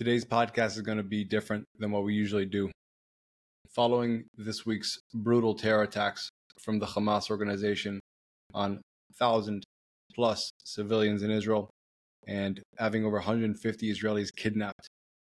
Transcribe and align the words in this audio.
Today's 0.00 0.24
podcast 0.24 0.76
is 0.76 0.80
going 0.80 0.96
to 0.96 1.04
be 1.04 1.24
different 1.24 1.66
than 1.78 1.90
what 1.90 2.04
we 2.04 2.14
usually 2.14 2.46
do. 2.46 2.70
Following 3.74 4.24
this 4.34 4.64
week's 4.64 4.98
brutal 5.12 5.54
terror 5.54 5.82
attacks 5.82 6.30
from 6.58 6.78
the 6.78 6.86
Hamas 6.86 7.28
organization 7.28 8.00
on 8.54 8.80
1,000 9.18 9.62
plus 10.14 10.52
civilians 10.64 11.22
in 11.22 11.30
Israel 11.30 11.68
and 12.26 12.62
having 12.78 13.04
over 13.04 13.16
150 13.16 13.92
Israelis 13.92 14.34
kidnapped, 14.34 14.88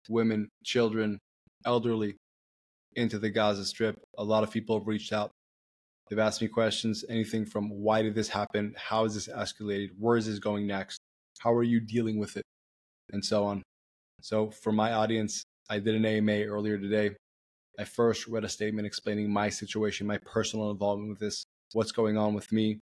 women, 0.09 0.49
children, 0.63 1.19
elderly, 1.63 2.15
into 2.95 3.19
the 3.19 3.29
Gaza 3.29 3.65
Strip, 3.65 3.99
a 4.17 4.23
lot 4.23 4.41
of 4.41 4.49
people 4.49 4.79
have 4.79 4.87
reached 4.87 5.13
out. 5.13 5.29
They've 6.09 6.17
asked 6.17 6.41
me 6.41 6.47
questions, 6.47 7.05
anything 7.07 7.45
from 7.45 7.69
why 7.69 8.01
did 8.01 8.15
this 8.15 8.29
happen? 8.29 8.73
How 8.75 9.05
is 9.05 9.13
this 9.13 9.27
escalated? 9.27 9.89
Where 9.99 10.17
is 10.17 10.25
this 10.25 10.39
going 10.39 10.65
next? 10.65 10.97
How 11.37 11.53
are 11.53 11.61
you 11.61 11.79
dealing 11.79 12.17
with 12.17 12.35
it? 12.35 12.43
And 13.11 13.23
so 13.23 13.45
on. 13.45 13.61
So, 14.21 14.49
for 14.49 14.71
my 14.71 14.93
audience, 14.93 15.43
I 15.69 15.79
did 15.79 15.95
an 15.95 16.05
AMA 16.05 16.43
earlier 16.45 16.77
today. 16.77 17.15
I 17.77 17.83
first 17.83 18.27
read 18.27 18.43
a 18.43 18.49
statement 18.49 18.85
explaining 18.85 19.31
my 19.31 19.49
situation, 19.49 20.07
my 20.07 20.17
personal 20.19 20.71
involvement 20.71 21.09
with 21.09 21.19
this, 21.19 21.43
what's 21.73 21.91
going 21.91 22.17
on 22.17 22.33
with 22.33 22.51
me. 22.51 22.79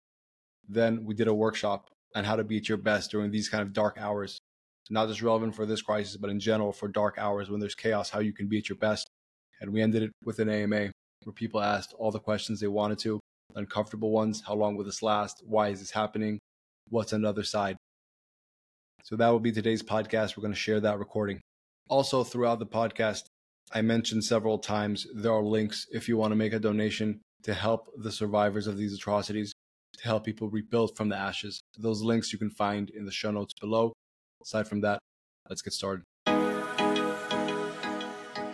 Then 0.68 1.04
we 1.04 1.14
did 1.14 1.28
a 1.28 1.34
workshop 1.34 1.88
on 2.14 2.24
how 2.24 2.36
to 2.36 2.44
be 2.44 2.58
at 2.58 2.68
your 2.68 2.78
best 2.78 3.10
during 3.10 3.30
these 3.30 3.48
kind 3.48 3.62
of 3.62 3.72
dark 3.72 3.96
hours, 3.98 4.38
not 4.90 5.08
just 5.08 5.22
relevant 5.22 5.54
for 5.54 5.66
this 5.66 5.82
crisis, 5.82 6.16
but 6.16 6.30
in 6.30 6.40
general 6.40 6.72
for 6.72 6.88
dark 6.88 7.16
hours 7.18 7.50
when 7.50 7.60
there's 7.60 7.74
chaos, 7.74 8.10
how 8.10 8.20
you 8.20 8.32
can 8.32 8.48
be 8.48 8.58
at 8.58 8.68
your 8.68 8.78
best. 8.78 9.08
And 9.60 9.72
we 9.72 9.80
ended 9.80 10.02
it 10.02 10.12
with 10.24 10.38
an 10.38 10.48
AMA 10.48 10.90
where 11.24 11.32
people 11.32 11.62
asked 11.62 11.94
all 11.98 12.10
the 12.10 12.18
questions 12.18 12.60
they 12.60 12.66
wanted 12.66 12.98
to, 13.00 13.20
uncomfortable 13.54 14.10
ones. 14.10 14.42
How 14.46 14.54
long 14.54 14.76
will 14.76 14.84
this 14.84 15.02
last? 15.02 15.42
Why 15.46 15.68
is 15.68 15.80
this 15.80 15.92
happening? 15.92 16.38
What's 16.88 17.12
on 17.12 17.22
the 17.22 17.28
other 17.28 17.44
side? 17.44 17.76
So 19.02 19.16
that 19.16 19.28
will 19.28 19.40
be 19.40 19.50
today's 19.50 19.82
podcast. 19.82 20.36
We're 20.36 20.42
going 20.42 20.54
to 20.54 20.58
share 20.58 20.78
that 20.78 21.00
recording. 21.00 21.40
Also, 21.88 22.22
throughout 22.22 22.60
the 22.60 22.66
podcast, 22.66 23.24
I 23.72 23.82
mentioned 23.82 24.24
several 24.24 24.58
times 24.58 25.08
there 25.12 25.32
are 25.32 25.42
links 25.42 25.86
if 25.90 26.08
you 26.08 26.16
want 26.16 26.30
to 26.30 26.36
make 26.36 26.52
a 26.52 26.60
donation 26.60 27.20
to 27.42 27.52
help 27.52 27.88
the 27.96 28.12
survivors 28.12 28.68
of 28.68 28.76
these 28.76 28.94
atrocities, 28.94 29.52
to 29.98 30.04
help 30.04 30.24
people 30.24 30.48
rebuild 30.48 30.96
from 30.96 31.08
the 31.08 31.16
ashes. 31.16 31.60
Those 31.76 32.02
links 32.02 32.32
you 32.32 32.38
can 32.38 32.50
find 32.50 32.90
in 32.90 33.04
the 33.04 33.10
show 33.10 33.32
notes 33.32 33.54
below. 33.60 33.92
Aside 34.40 34.68
from 34.68 34.82
that, 34.82 35.00
let's 35.48 35.62
get 35.62 35.72
started. 35.72 36.04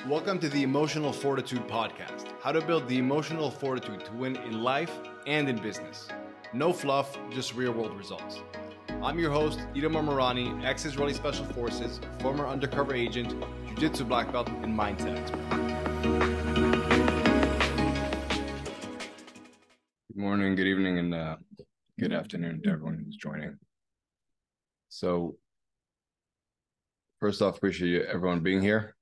Welcome 0.08 0.38
to 0.38 0.48
the 0.48 0.62
Emotional 0.62 1.12
Fortitude 1.12 1.68
Podcast 1.68 2.28
how 2.40 2.52
to 2.52 2.60
build 2.62 2.88
the 2.88 2.98
emotional 2.98 3.50
fortitude 3.50 4.04
to 4.04 4.12
win 4.12 4.36
in 4.36 4.62
life 4.62 4.92
and 5.26 5.48
in 5.48 5.56
business. 5.56 6.08
No 6.54 6.72
fluff, 6.72 7.18
just 7.30 7.54
real 7.54 7.72
world 7.72 7.96
results. 7.96 8.40
I'm 8.90 9.18
your 9.18 9.30
host, 9.30 9.60
Itamar 9.74 10.04
Marani, 10.04 10.64
ex 10.64 10.84
Israeli 10.84 11.14
Special 11.14 11.44
Forces, 11.46 12.00
former 12.18 12.46
undercover 12.46 12.94
agent, 12.94 13.30
Jiu 13.66 13.76
Jitsu 13.76 14.04
black 14.04 14.32
belt, 14.32 14.48
and 14.48 14.76
mindset 14.76 15.18
expert. 15.18 15.48
Good 20.08 20.16
morning, 20.16 20.56
good 20.56 20.66
evening, 20.66 20.98
and 20.98 21.14
uh, 21.14 21.36
good 22.00 22.12
afternoon 22.12 22.60
to 22.62 22.70
everyone 22.70 23.02
who's 23.04 23.16
joining. 23.16 23.56
So, 24.88 25.36
first 27.20 27.40
off, 27.40 27.58
appreciate 27.58 28.06
everyone 28.06 28.40
being 28.40 28.60
here. 28.60 28.96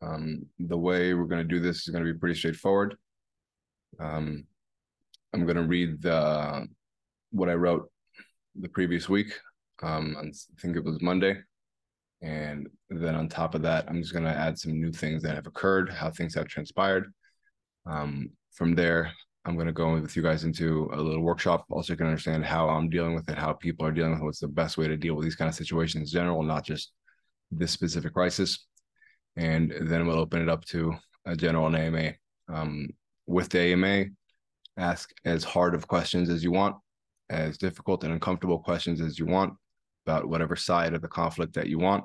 Um, 0.00 0.46
the 0.58 0.78
way 0.78 1.12
we're 1.12 1.24
going 1.24 1.46
to 1.46 1.54
do 1.54 1.60
this 1.60 1.80
is 1.80 1.88
going 1.88 2.04
to 2.04 2.12
be 2.12 2.18
pretty 2.18 2.38
straightforward. 2.38 2.96
Um, 4.00 4.44
I'm 5.34 5.44
going 5.44 5.56
to 5.56 5.62
read 5.64 6.00
the 6.00 6.66
what 7.32 7.50
I 7.50 7.54
wrote 7.54 7.90
the 8.60 8.68
previous 8.68 9.08
week. 9.08 9.32
Um, 9.82 10.16
I 10.18 10.30
think 10.60 10.76
it 10.76 10.84
was 10.84 11.02
Monday. 11.02 11.36
And 12.22 12.68
then 12.88 13.14
on 13.14 13.28
top 13.28 13.54
of 13.54 13.62
that, 13.62 13.86
I'm 13.88 14.00
just 14.00 14.12
going 14.12 14.24
to 14.24 14.30
add 14.30 14.58
some 14.58 14.80
new 14.80 14.90
things 14.90 15.22
that 15.22 15.34
have 15.34 15.46
occurred, 15.46 15.90
how 15.90 16.10
things 16.10 16.34
have 16.34 16.46
transpired. 16.48 17.12
Um, 17.84 18.30
from 18.52 18.74
there, 18.74 19.12
I'm 19.44 19.54
going 19.54 19.66
to 19.66 19.72
go 19.72 19.94
with 19.94 20.16
you 20.16 20.22
guys 20.22 20.44
into 20.44 20.90
a 20.92 21.00
little 21.00 21.22
workshop. 21.22 21.66
Also, 21.70 21.94
can 21.94 22.06
understand 22.06 22.44
how 22.44 22.68
I'm 22.68 22.88
dealing 22.88 23.14
with 23.14 23.28
it, 23.28 23.38
how 23.38 23.52
people 23.52 23.86
are 23.86 23.92
dealing 23.92 24.12
with 24.12 24.20
it, 24.20 24.24
what's 24.24 24.40
the 24.40 24.48
best 24.48 24.78
way 24.78 24.88
to 24.88 24.96
deal 24.96 25.14
with 25.14 25.24
these 25.24 25.36
kind 25.36 25.48
of 25.48 25.54
situations 25.54 26.12
in 26.12 26.18
general, 26.18 26.42
not 26.42 26.64
just 26.64 26.92
this 27.50 27.70
specific 27.70 28.14
crisis. 28.14 28.66
And 29.36 29.72
then 29.82 30.06
we'll 30.06 30.18
open 30.18 30.42
it 30.42 30.48
up 30.48 30.64
to 30.66 30.94
a 31.26 31.36
general 31.36 31.74
AMA. 31.74 32.14
Um, 32.48 32.88
with 33.26 33.50
the 33.50 33.58
AMA, 33.58 34.06
ask 34.78 35.10
as 35.24 35.44
hard 35.44 35.74
of 35.74 35.86
questions 35.86 36.30
as 36.30 36.42
you 36.42 36.50
want 36.50 36.76
as 37.30 37.58
difficult 37.58 38.04
and 38.04 38.12
uncomfortable 38.12 38.58
questions 38.58 39.00
as 39.00 39.18
you 39.18 39.26
want 39.26 39.54
about 40.06 40.28
whatever 40.28 40.54
side 40.54 40.94
of 40.94 41.02
the 41.02 41.08
conflict 41.08 41.54
that 41.54 41.68
you 41.68 41.78
want. 41.78 42.04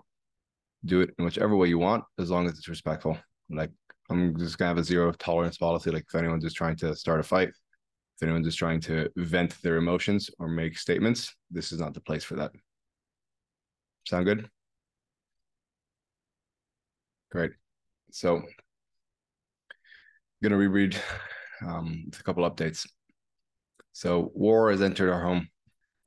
Do 0.86 1.02
it 1.02 1.12
in 1.20 1.26
whichever 1.26 1.56
way 1.56 1.68
you 1.68 1.78
want, 1.78 2.04
as 2.18 2.32
long 2.32 2.48
as 2.48 2.58
it's 2.58 2.68
respectful. 2.68 3.18
Like 3.50 3.70
I'm 4.09 4.38
just 4.38 4.58
gonna 4.58 4.70
have 4.70 4.78
a 4.78 4.84
zero 4.84 5.12
tolerance 5.12 5.58
policy. 5.58 5.92
Like 5.92 6.06
if 6.08 6.16
anyone's 6.16 6.44
just 6.44 6.56
trying 6.56 6.76
to 6.78 6.96
start 6.96 7.20
a 7.20 7.24
fight, 7.24 7.50
if 7.50 8.24
anyone's 8.24 8.48
just 8.48 8.58
trying 8.58 8.82
to 8.82 9.09
vent 9.16 9.62
their 9.62 9.78
emotions 9.78 10.30
or 10.40 10.48
make 10.48 10.78
statements, 10.78 11.36
this 11.52 11.72
is 11.72 11.80
not 11.80 11.94
the 11.94 12.02
place 12.02 12.24
for 12.24 12.36
that. 12.36 12.52
Sound 14.08 14.26
good? 14.26 14.50
Great. 17.32 17.52
So 18.12 18.38
I'm 18.38 18.46
gonna 20.42 20.58
reread 20.58 20.98
um, 21.66 22.09
a 22.20 22.24
couple 22.24 22.50
updates. 22.50 22.88
So 23.94 24.31
war 24.34 24.72
has 24.72 24.81
entered 24.81 25.12
our 25.12 25.22
home. 25.22 25.50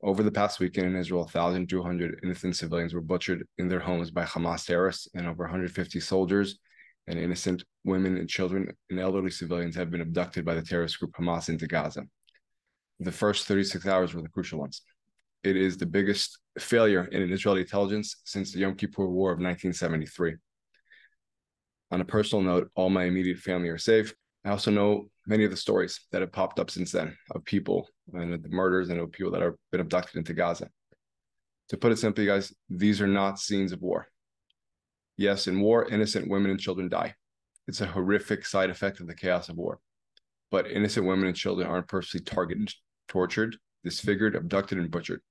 Over 0.03 0.23
the 0.23 0.31
past 0.31 0.59
weekend 0.59 0.87
in 0.87 0.95
Israel, 0.95 1.21
1,200 1.21 2.19
innocent 2.23 2.55
civilians 2.55 2.93
were 2.93 3.01
butchered 3.01 3.43
in 3.57 3.67
their 3.67 3.79
homes 3.79 4.11
by 4.11 4.23
Hamas 4.23 4.65
terrorists, 4.65 5.07
and 5.15 5.27
over 5.27 5.43
150 5.43 5.99
soldiers 5.99 6.59
and 7.07 7.19
innocent 7.19 7.63
women 7.83 8.17
and 8.17 8.29
children 8.29 8.71
and 8.89 8.99
elderly 8.99 9.31
civilians 9.31 9.75
have 9.75 9.91
been 9.91 10.01
abducted 10.01 10.43
by 10.45 10.55
the 10.55 10.61
terrorist 10.61 10.99
group 10.99 11.11
Hamas 11.13 11.49
into 11.49 11.67
Gaza. 11.67 12.03
The 12.99 13.11
first 13.11 13.47
36 13.47 13.85
hours 13.87 14.13
were 14.13 14.21
the 14.21 14.29
crucial 14.29 14.59
ones. 14.59 14.81
It 15.43 15.55
is 15.55 15.77
the 15.77 15.85
biggest 15.85 16.39
failure 16.57 17.05
in 17.05 17.31
Israeli 17.31 17.61
intelligence 17.61 18.17
since 18.25 18.51
the 18.51 18.59
Yom 18.59 18.75
Kippur 18.75 19.07
War 19.07 19.31
of 19.31 19.37
1973. 19.37 20.35
On 21.91 22.01
a 22.01 22.05
personal 22.05 22.43
note, 22.43 22.71
all 22.75 22.89
my 22.89 23.03
immediate 23.03 23.37
family 23.37 23.69
are 23.69 23.77
safe. 23.77 24.13
I 24.45 24.51
also 24.51 24.69
know 24.69 25.09
many 25.25 25.43
of 25.43 25.49
the 25.49 25.57
stories 25.57 26.01
that 26.11 26.21
have 26.21 26.31
popped 26.31 26.59
up 26.59 26.69
since 26.69 26.91
then 26.91 27.17
of 27.31 27.43
people 27.45 27.89
and 28.13 28.31
the 28.31 28.49
murders 28.49 28.89
and 28.89 28.99
of 28.99 29.11
people 29.11 29.31
that 29.31 29.41
have 29.41 29.55
been 29.71 29.81
abducted 29.81 30.17
into 30.17 30.35
Gaza. 30.35 30.69
To 31.69 31.77
put 31.77 31.91
it 31.91 31.97
simply, 31.97 32.27
guys, 32.27 32.53
these 32.69 33.01
are 33.01 33.07
not 33.07 33.39
scenes 33.39 33.71
of 33.71 33.81
war. 33.81 34.07
Yes, 35.17 35.47
in 35.47 35.61
war, 35.61 35.87
innocent 35.89 36.29
women 36.29 36.51
and 36.51 36.59
children 36.59 36.89
die. 36.89 37.15
It's 37.67 37.81
a 37.81 37.87
horrific 37.87 38.45
side 38.45 38.69
effect 38.69 38.99
of 38.99 39.07
the 39.07 39.15
chaos 39.15 39.49
of 39.49 39.57
war. 39.57 39.79
But 40.51 40.69
innocent 40.69 41.07
women 41.07 41.25
and 41.25 41.35
children 41.35 41.67
aren't 41.67 41.87
purposely 41.87 42.19
targeted, 42.19 42.71
tortured, 43.07 43.57
disfigured, 43.83 44.35
abducted, 44.35 44.77
and 44.77 44.91
butchered, 44.91 45.21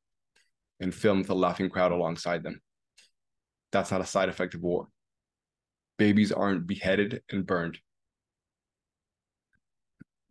and 0.80 0.92
filmed 0.92 1.22
with 1.22 1.30
a 1.30 1.34
laughing 1.34 1.70
crowd 1.70 1.92
alongside 1.92 2.42
them. 2.42 2.60
That's 3.70 3.92
not 3.92 4.00
a 4.00 4.06
side 4.06 4.28
effect 4.28 4.54
of 4.54 4.62
war. 4.62 4.88
Babies 5.98 6.32
aren't 6.32 6.66
beheaded 6.66 7.22
and 7.30 7.46
burned 7.46 7.78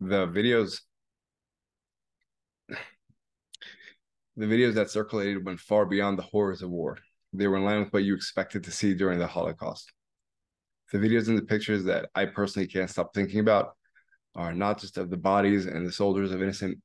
the 0.08 0.26
videos 0.26 0.80
the 4.36 4.46
videos 4.46 4.74
that 4.74 4.90
circulated 4.90 5.44
went 5.44 5.60
far 5.60 5.86
beyond 5.86 6.18
the 6.18 6.22
horrors 6.22 6.60
of 6.62 6.70
war. 6.70 6.98
They 7.32 7.46
were 7.46 7.56
in 7.56 7.64
line 7.64 7.80
with 7.80 7.92
what 7.92 8.04
you 8.04 8.14
expected 8.14 8.64
to 8.64 8.70
see 8.70 8.94
during 8.94 9.18
the 9.18 9.26
Holocaust. 9.26 9.92
The 10.92 10.98
videos 10.98 11.28
and 11.28 11.38
the 11.38 11.42
pictures 11.42 11.84
that 11.84 12.10
I 12.14 12.26
personally 12.26 12.68
can't 12.68 12.90
stop 12.90 13.14
thinking 13.14 13.40
about 13.40 13.76
are 14.34 14.52
not 14.52 14.80
just 14.80 14.98
of 14.98 15.10
the 15.10 15.16
bodies 15.16 15.66
and 15.66 15.86
the 15.86 15.92
soldiers 15.92 16.32
of 16.32 16.42
innocent 16.42 16.78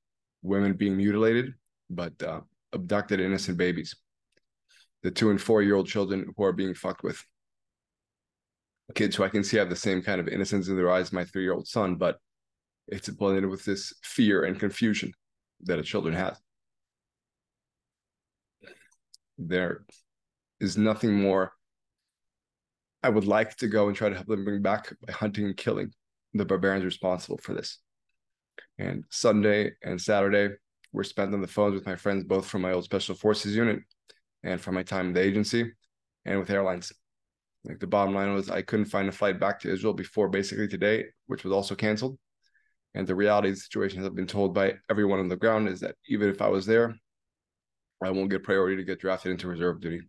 women 0.44 0.74
being 0.74 0.96
mutilated, 0.96 1.54
but 1.90 2.14
uh, 2.22 2.42
abducted 2.72 3.20
innocent 3.20 3.58
babies, 3.58 3.96
the 5.02 5.12
two 5.12 5.32
and 5.32 5.42
four 5.42 5.62
year 5.62 5.76
old 5.76 5.88
children 5.88 6.32
who 6.38 6.44
are 6.44 6.54
being 6.54 6.76
fucked 6.76 7.04
with. 7.04 7.24
Kids 8.96 9.16
who 9.16 9.24
I 9.24 9.30
can 9.30 9.44
see 9.44 9.58
have 9.58 9.70
the 9.70 9.76
same 9.76 10.02
kind 10.02 10.22
of 10.22 10.28
innocence 10.28 10.68
in 10.68 10.76
their 10.76 10.92
eyes 10.92 11.08
as 11.08 11.14
my 11.14 11.26
three 11.26 11.44
year 11.44 11.54
old 11.54 11.68
son, 11.68 11.96
but 11.96 12.20
it's 12.92 13.10
blended 13.10 13.46
with 13.46 13.66
this 13.66 13.94
fear 14.04 14.44
and 14.44 14.60
confusion 14.60 15.14
that 15.62 15.80
a 15.80 15.84
children 15.84 16.14
has. 16.14 16.38
There 19.38 19.86
is 20.60 20.78
nothing 20.78 21.14
more 21.14 21.54
I 23.02 23.10
would 23.10 23.26
like 23.26 23.56
to 23.58 23.68
go 23.68 23.88
and 23.88 23.96
try 23.96 24.10
to 24.10 24.16
help 24.16 24.28
them 24.28 24.44
bring 24.44 24.62
back 24.62 24.94
by 25.06 25.14
hunting 25.14 25.46
and 25.46 25.56
killing 25.56 25.94
the 26.34 26.46
barbarians 26.46 26.84
responsible 26.84 27.38
for 27.38 27.54
this. 27.54 27.80
And 28.78 29.06
Sunday 29.10 29.72
and 29.82 30.02
Saturday 30.02 30.56
were 30.92 31.04
spent 31.04 31.34
on 31.34 31.42
the 31.42 31.48
phones 31.48 31.76
with 31.76 31.86
my 31.86 31.96
friends, 31.96 32.26
both 32.26 32.46
from 32.46 32.62
my 32.62 32.74
old 32.74 32.84
special 32.84 33.16
forces 33.16 33.56
unit 33.56 33.80
and 34.44 34.60
from 34.60 34.76
my 34.76 34.84
time 34.84 35.08
in 35.08 35.14
the 35.14 35.22
agency 35.22 35.72
and 36.26 36.40
with 36.40 36.50
airlines. 36.50 36.92
Like 37.64 37.80
the 37.80 37.88
bottom 37.88 38.16
line 38.16 38.34
was 38.34 38.50
I 38.50 38.62
couldn't 38.62 38.86
find 38.86 39.08
a 39.08 39.14
flight 39.14 39.40
back 39.40 39.60
to 39.62 39.72
Israel 39.72 39.94
before 39.94 40.30
basically 40.30 40.68
today, 40.68 41.06
which 41.28 41.44
was 41.44 41.54
also 41.54 41.76
canceled. 41.76 42.18
And 42.96 43.06
the 43.06 43.16
reality 43.16 43.50
of 43.50 43.56
the 43.56 43.62
situation, 43.62 44.00
as 44.00 44.06
I've 44.06 44.16
been 44.16 44.28
told 44.28 44.54
by 44.54 44.76
everyone 44.90 45.20
on 45.20 45.28
the 45.28 45.36
ground, 45.36 45.70
is 45.70 45.80
that 45.82 45.96
even 46.08 46.30
if 46.30 46.42
I 46.42 46.48
was 46.48 46.66
there, 46.66 46.96
I 48.04 48.12
won't 48.12 48.30
get 48.30 48.44
priority 48.44 48.78
to 48.78 48.84
get 48.84 49.00
drafted 49.00 49.32
into 49.32 49.48
reserve 49.48 49.82
duty. 49.82 50.02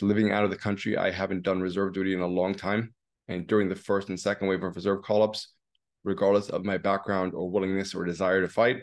living 0.00 0.30
out 0.30 0.44
of 0.44 0.50
the 0.50 0.56
country, 0.56 0.96
I 0.96 1.10
haven't 1.10 1.42
done 1.42 1.60
reserve 1.60 1.92
duty 1.92 2.14
in 2.14 2.20
a 2.20 2.26
long 2.26 2.54
time. 2.54 2.94
And 3.26 3.46
during 3.46 3.68
the 3.68 3.74
first 3.74 4.08
and 4.08 4.18
second 4.18 4.46
wave 4.46 4.62
of 4.62 4.76
reserve 4.76 5.02
call 5.02 5.22
ups, 5.22 5.48
regardless 6.04 6.50
of 6.50 6.64
my 6.64 6.78
background 6.78 7.34
or 7.34 7.50
willingness 7.50 7.94
or 7.94 8.04
desire 8.04 8.40
to 8.40 8.48
fight, 8.48 8.82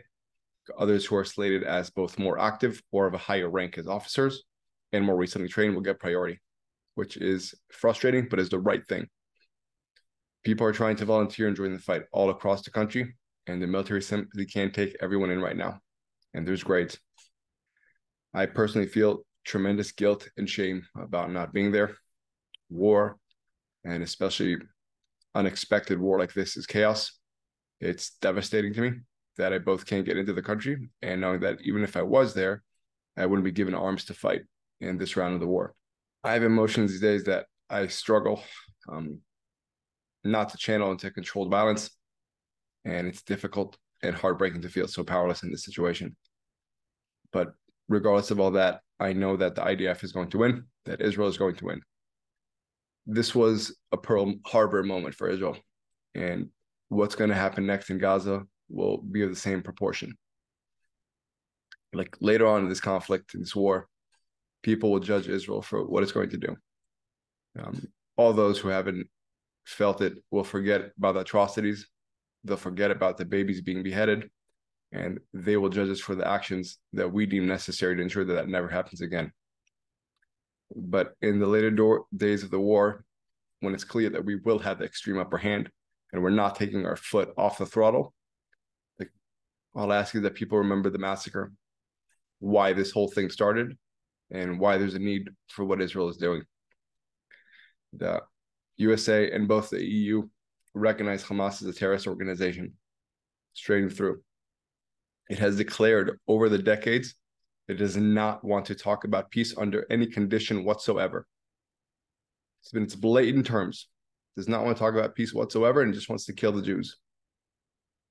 others 0.78 1.06
who 1.06 1.16
are 1.16 1.26
slated 1.26 1.64
as 1.64 1.90
both 1.90 2.20
more 2.20 2.40
active 2.40 2.82
or 2.92 3.08
of 3.08 3.14
a 3.14 3.20
higher 3.20 3.50
rank 3.50 3.78
as 3.78 3.88
officers 3.88 4.44
and 4.92 5.06
more 5.06 5.16
recently 5.16 5.48
trained 5.48 5.74
will 5.74 5.82
get 5.82 6.00
priority, 6.00 6.40
which 6.96 7.18
is 7.18 7.56
frustrating, 7.72 8.28
but 8.30 8.40
is 8.40 8.50
the 8.50 8.60
right 8.60 8.86
thing. 8.88 9.08
People 10.46 10.68
are 10.68 10.72
trying 10.72 10.96
to 10.98 11.06
volunteer 11.06 11.48
and 11.48 11.56
join 11.56 11.74
the 11.74 11.80
fight 11.80 12.04
all 12.14 12.30
across 12.30 12.62
the 12.62 12.70
country, 12.70 13.16
and 13.48 13.60
the 13.60 13.66
military 13.66 14.02
simply 14.02 14.46
can't 14.46 14.74
take 14.74 14.96
everyone 15.02 15.32
in 15.32 15.42
right 15.42 15.58
now. 15.58 15.80
And 16.36 16.48
there's 16.48 16.64
grades. 16.64 17.00
I 18.32 18.46
personally 18.46 18.88
feel 18.88 19.26
tremendous 19.44 19.92
guilt 19.92 20.30
and 20.38 20.48
shame 20.48 20.86
about 20.96 21.32
not 21.32 21.52
being 21.52 21.72
there. 21.72 21.96
War, 22.70 23.18
and 23.84 24.04
especially 24.04 24.58
unexpected 25.34 26.00
war 26.00 26.20
like 26.20 26.34
this, 26.34 26.58
is 26.58 26.68
chaos. 26.68 27.20
It's 27.82 28.12
devastating 28.22 28.74
to 28.76 28.82
me 28.82 28.92
that 29.38 29.52
I 29.52 29.58
both 29.58 29.88
can't 29.88 30.06
get 30.06 30.18
into 30.18 30.34
the 30.34 30.44
country, 30.44 30.90
and 31.02 31.22
knowing 31.22 31.40
that 31.40 31.58
even 31.64 31.84
if 31.84 31.98
I 31.98 32.04
was 32.04 32.36
there, 32.36 32.62
I 33.18 33.26
wouldn't 33.26 33.46
be 33.46 33.52
given 33.52 33.74
arms 33.74 34.06
to 34.06 34.14
fight 34.14 34.42
in 34.80 35.00
this 35.00 35.18
round 35.18 35.34
of 35.34 35.40
the 35.40 35.48
war. 35.48 35.74
I 36.24 36.34
have 36.34 36.44
emotions 36.44 36.92
these 36.92 37.02
days 37.02 37.24
that 37.24 37.48
I 37.68 37.88
struggle 37.88 38.44
um, 38.88 39.22
not 40.26 40.50
to 40.50 40.58
channel 40.58 40.92
into 40.92 41.12
controlled 41.12 41.52
violence, 41.52 41.90
and 42.84 43.08
it's 43.08 43.22
difficult 43.22 43.78
and 44.02 44.16
heartbreaking 44.16 44.62
to 44.62 44.70
feel 44.70 44.88
so 44.88 45.04
powerless 45.04 45.44
in 45.44 45.52
this 45.52 45.64
situation. 45.64 46.16
But 47.32 47.54
regardless 47.88 48.32
of 48.32 48.40
all 48.40 48.52
that, 48.52 48.82
I 49.00 49.14
know 49.14 49.38
that 49.38 49.56
the 49.56 49.62
IDF 49.62 50.04
is 50.04 50.12
going 50.12 50.30
to 50.30 50.38
win, 50.40 50.66
that 50.86 51.02
Israel 51.02 51.28
is 51.28 51.38
going 51.38 51.56
to 51.56 51.66
win. 51.66 51.82
This 53.06 53.36
was 53.36 53.76
a 53.92 53.98
Pearl 53.98 54.34
Harbor 54.46 54.84
moment 54.84 55.16
for 55.16 55.30
Israel. 55.30 55.58
And 56.16 56.50
what's 56.90 57.16
going 57.16 57.30
to 57.30 57.36
happen 57.36 57.66
next 57.66 57.90
in 57.90 57.98
Gaza 57.98 58.44
will 58.70 58.98
be 58.98 59.22
of 59.22 59.30
the 59.30 59.36
same 59.36 59.62
proportion. 59.62 60.16
Like 61.94 62.18
later 62.20 62.48
on 62.48 62.64
in 62.64 62.70
this 62.70 62.82
conflict, 62.82 63.36
in 63.36 63.42
this 63.42 63.56
war, 63.56 63.88
people 64.64 64.92
will 64.92 65.00
judge 65.00 65.28
Israel 65.28 65.62
for 65.62 65.86
what 65.86 66.04
it's 66.04 66.12
going 66.12 66.30
to 66.32 66.38
do. 66.38 66.56
Um, 67.60 67.88
all 68.18 68.34
those 68.34 68.60
who 68.60 68.70
haven't 68.70 69.08
felt 69.66 70.02
it 70.02 70.14
will 70.32 70.44
forget 70.44 70.92
about 70.98 71.14
the 71.14 71.22
atrocities. 71.22 71.88
They'll 72.44 72.58
forget 72.58 72.92
about 72.92 73.18
the 73.18 73.26
babies 73.26 73.62
being 73.62 73.84
beheaded 73.84 74.30
and 74.92 75.20
they 75.34 75.58
will 75.58 75.70
judge 75.70 75.90
us 75.90 76.00
for 76.00 76.16
the 76.16 76.28
actions 76.28 76.78
that 76.94 77.12
we 77.12 77.26
deem 77.26 77.48
necessary 77.48 77.96
to 77.96 78.02
ensure 78.02 78.24
that 78.24 78.34
that 78.34 78.48
never 78.48 78.70
happens 78.70 79.02
again. 79.02 79.32
But 80.76 81.14
in 81.22 81.40
the 81.40 81.48
later 81.48 82.00
days 82.16 82.44
of 82.44 82.52
the 82.52 82.60
war, 82.60 83.04
when 83.60 83.74
it's 83.74 83.84
clear 83.84 84.10
that 84.12 84.24
we 84.24 84.36
will 84.36 84.60
have 84.60 84.80
the 84.80 84.86
extreme 84.86 85.20
upper 85.20 85.38
hand 85.38 85.70
and 86.12 86.22
we're 86.22 86.30
not 86.30 86.56
taking 86.56 86.86
our 86.86 86.96
foot 86.96 87.34
off 87.38 87.58
the 87.58 87.66
throttle, 87.66 88.14
like, 89.00 89.12
I'll 89.76 89.94
ask 89.94 90.14
you 90.14 90.22
that 90.22 90.36
people 90.36 90.60
remember 90.60 90.90
the 90.90 90.98
massacre, 90.98 91.52
why 92.40 92.74
this 92.74 92.92
whole 92.92 93.10
thing 93.10 93.30
started, 93.30 93.78
and 94.32 94.60
why 94.60 94.78
there's 94.78 94.96
a 94.96 95.00
need 95.00 95.30
for 95.50 95.66
what 95.66 95.82
Israel 95.82 96.10
is 96.10 96.18
doing. 96.18 96.44
The 97.94 98.22
USA 98.78 99.32
and 99.32 99.48
both 99.48 99.70
the 99.70 99.84
EU 99.84 100.28
recognize 100.74 101.24
Hamas 101.24 101.62
as 101.62 101.68
a 101.68 101.74
terrorist 101.74 102.08
organization 102.08 102.74
straight 103.54 103.92
through. 103.92 104.22
It 105.30 105.40
has 105.40 105.58
declared 105.58 106.20
over 106.28 106.50
the 106.50 106.60
decades 106.60 107.16
it 107.68 107.76
does 107.76 107.98
not 107.98 108.44
want 108.44 108.66
to 108.66 108.76
talk 108.76 109.06
about 109.06 109.32
peace 109.32 109.58
under 109.58 109.88
any 109.90 110.06
condition 110.06 110.64
whatsoever. 110.64 111.26
It's 112.62 112.72
been 112.72 112.84
its 112.84 112.96
blatant 112.96 113.46
terms. 113.46 113.88
Does 114.36 114.48
not 114.48 114.64
want 114.64 114.78
to 114.78 114.80
talk 114.84 114.94
about 114.94 115.16
peace 115.16 115.34
whatsoever 115.34 115.82
and 115.82 115.94
just 115.94 116.10
wants 116.10 116.26
to 116.26 116.34
kill 116.34 116.52
the 116.52 116.62
Jews. 116.62 116.98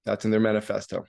That's 0.07 0.25
in 0.25 0.31
their 0.31 0.41
manifesto. 0.41 1.05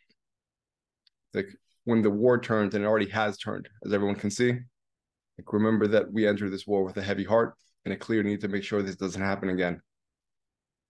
Like 1.33 1.47
when 1.85 2.01
the 2.01 2.09
war 2.09 2.39
turns, 2.39 2.75
and 2.75 2.83
it 2.83 2.87
already 2.87 3.09
has 3.09 3.37
turned, 3.37 3.69
as 3.85 3.93
everyone 3.93 4.15
can 4.15 4.29
see. 4.29 4.51
Like 5.37 5.51
remember 5.51 5.87
that 5.87 6.11
we 6.11 6.27
entered 6.27 6.51
this 6.51 6.67
war 6.67 6.83
with 6.83 6.97
a 6.97 7.01
heavy 7.01 7.23
heart 7.23 7.55
and 7.85 7.93
a 7.93 7.97
clear 7.97 8.23
need 8.23 8.41
to 8.41 8.47
make 8.47 8.63
sure 8.63 8.81
this 8.81 8.95
doesn't 8.95 9.21
happen 9.21 9.49
again. 9.49 9.79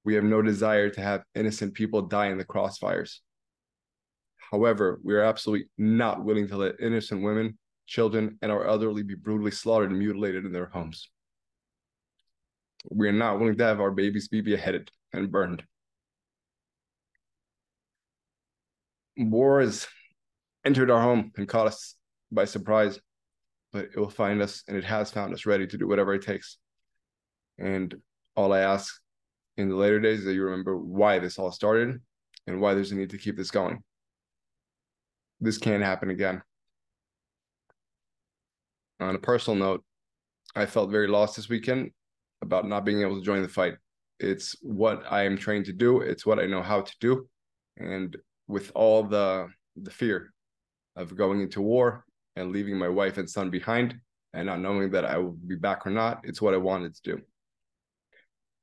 We 0.06 0.15
have 0.15 0.24
no 0.24 0.42
desire 0.42 0.89
to 0.89 1.01
have 1.01 1.24
innocent 1.36 1.74
people 1.74 2.03
die 2.03 2.27
in 2.27 2.38
the 2.38 2.45
crossfires. 2.45 3.19
However, 4.51 5.00
we 5.03 5.15
are 5.15 5.24
absolutely 5.24 5.68
not 5.77 6.24
willing 6.24 6.47
to 6.47 6.57
let 6.57 6.80
innocent 6.80 7.24
women, 7.24 7.57
children, 7.88 8.38
and 8.42 8.51
our 8.51 8.65
elderly 8.65 9.03
be 9.03 9.15
brutally 9.15 9.51
slaughtered 9.51 9.89
and 9.89 10.00
mutilated 10.00 10.45
in 10.45 10.51
their 10.51 10.68
homes. 10.68 11.09
We 12.92 13.07
are 13.07 13.13
not 13.13 13.39
willing 13.39 13.57
to 13.57 13.63
have 13.63 13.81
our 13.81 13.91
babies 13.91 14.27
be 14.27 14.41
beheaded 14.41 14.91
and 15.12 15.31
burned. 15.31 15.63
War 19.18 19.62
has 19.62 19.88
entered 20.63 20.91
our 20.91 21.01
home 21.01 21.31
and 21.36 21.48
caught 21.48 21.68
us 21.68 21.95
by 22.31 22.45
surprise, 22.45 23.00
but 23.74 23.86
it 23.86 23.98
will 23.98 24.09
find 24.09 24.41
us, 24.41 24.63
and 24.68 24.77
it 24.77 24.83
has 24.83 25.09
found 25.09 25.33
us 25.33 25.45
ready 25.45 25.65
to 25.65 25.77
do 25.77 25.88
whatever 25.88 26.13
it 26.13 26.21
takes. 26.21 26.57
And 27.57 27.96
all 28.36 28.54
I 28.54 28.60
ask 28.60 28.94
in 29.57 29.69
the 29.69 29.75
later 29.75 30.00
days 30.00 30.19
is 30.19 30.25
that 30.25 30.34
you 30.34 30.44
remember 30.44 30.78
why 30.78 31.19
this 31.19 31.40
all 31.40 31.52
started 31.52 32.02
and 32.48 32.62
why 32.62 32.74
there's 32.74 32.92
a 32.92 32.96
need 32.96 33.12
to 33.12 33.18
keep 33.18 33.38
this 33.38 33.52
going 33.52 33.81
this 35.42 35.57
can't 35.57 35.84
happen 35.84 36.10
again. 36.10 36.42
On 39.00 39.16
a 39.16 39.19
personal 39.19 39.57
note, 39.57 39.84
I 40.56 40.66
felt 40.66 40.90
very 40.90 41.07
lost 41.07 41.36
this 41.36 41.50
weekend 41.50 41.92
about 42.42 42.68
not 42.68 42.86
being 42.86 43.02
able 43.02 43.18
to 43.18 43.25
join 43.25 43.42
the 43.42 43.50
fight. 43.50 43.75
It's 44.19 44.56
what 44.62 45.04
I 45.10 45.25
am 45.25 45.38
trained 45.38 45.66
to 45.66 45.74
do. 45.74 46.01
It's 46.01 46.25
what 46.25 46.40
I 46.40 46.46
know 46.46 46.62
how 46.62 46.81
to 46.81 46.94
do, 47.01 47.28
and 47.78 48.16
with 48.48 48.72
all 48.74 49.04
the 49.04 49.50
the 49.75 49.92
fear 49.92 50.31
of 50.96 51.18
going 51.18 51.42
into 51.42 51.62
war 51.62 52.06
and 52.38 52.54
leaving 52.54 52.78
my 52.78 52.88
wife 52.88 53.18
and 53.18 53.30
son 53.30 53.50
behind, 53.50 53.96
and 54.34 54.46
not 54.46 54.62
knowing 54.62 54.92
that 54.92 55.04
I 55.04 55.18
will 55.18 55.34
be 55.34 55.56
back 55.56 55.86
or 55.86 55.90
not, 55.90 56.22
it's 56.24 56.42
what 56.42 56.54
I 56.54 56.58
wanted 56.58 56.96
to 56.96 57.01
do. 57.16 57.22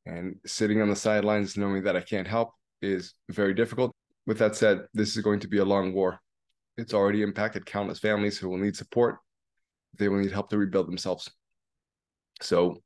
And 0.07 0.37
sitting 0.47 0.83
on 0.83 0.89
the 0.89 0.97
sidelines, 0.97 1.57
knowing 1.57 1.85
that 1.85 1.97
I 1.97 2.01
can't 2.01 2.27
help, 2.27 2.51
is 2.81 3.15
very 3.29 3.55
difficult. 3.55 3.95
With 4.27 4.39
that 4.39 4.57
said, 4.57 4.87
this 4.95 5.17
is 5.17 5.23
going 5.23 5.41
to 5.41 5.49
be 5.49 5.59
a 5.59 5.65
long 5.65 5.93
war 5.93 6.21
it's 6.77 6.95
already 6.95 7.23
impacted 7.23 7.67
countless 7.67 7.99
families 7.99 8.39
who 8.39 8.49
will 8.49 8.59
need 8.59 8.77
support. 8.77 9.19
They 9.99 10.09
will 10.09 10.21
need 10.21 10.33
help 10.33 10.49
to 10.51 10.59
rebuild 10.59 10.89
themselves. 10.89 11.31
So, 12.41 12.83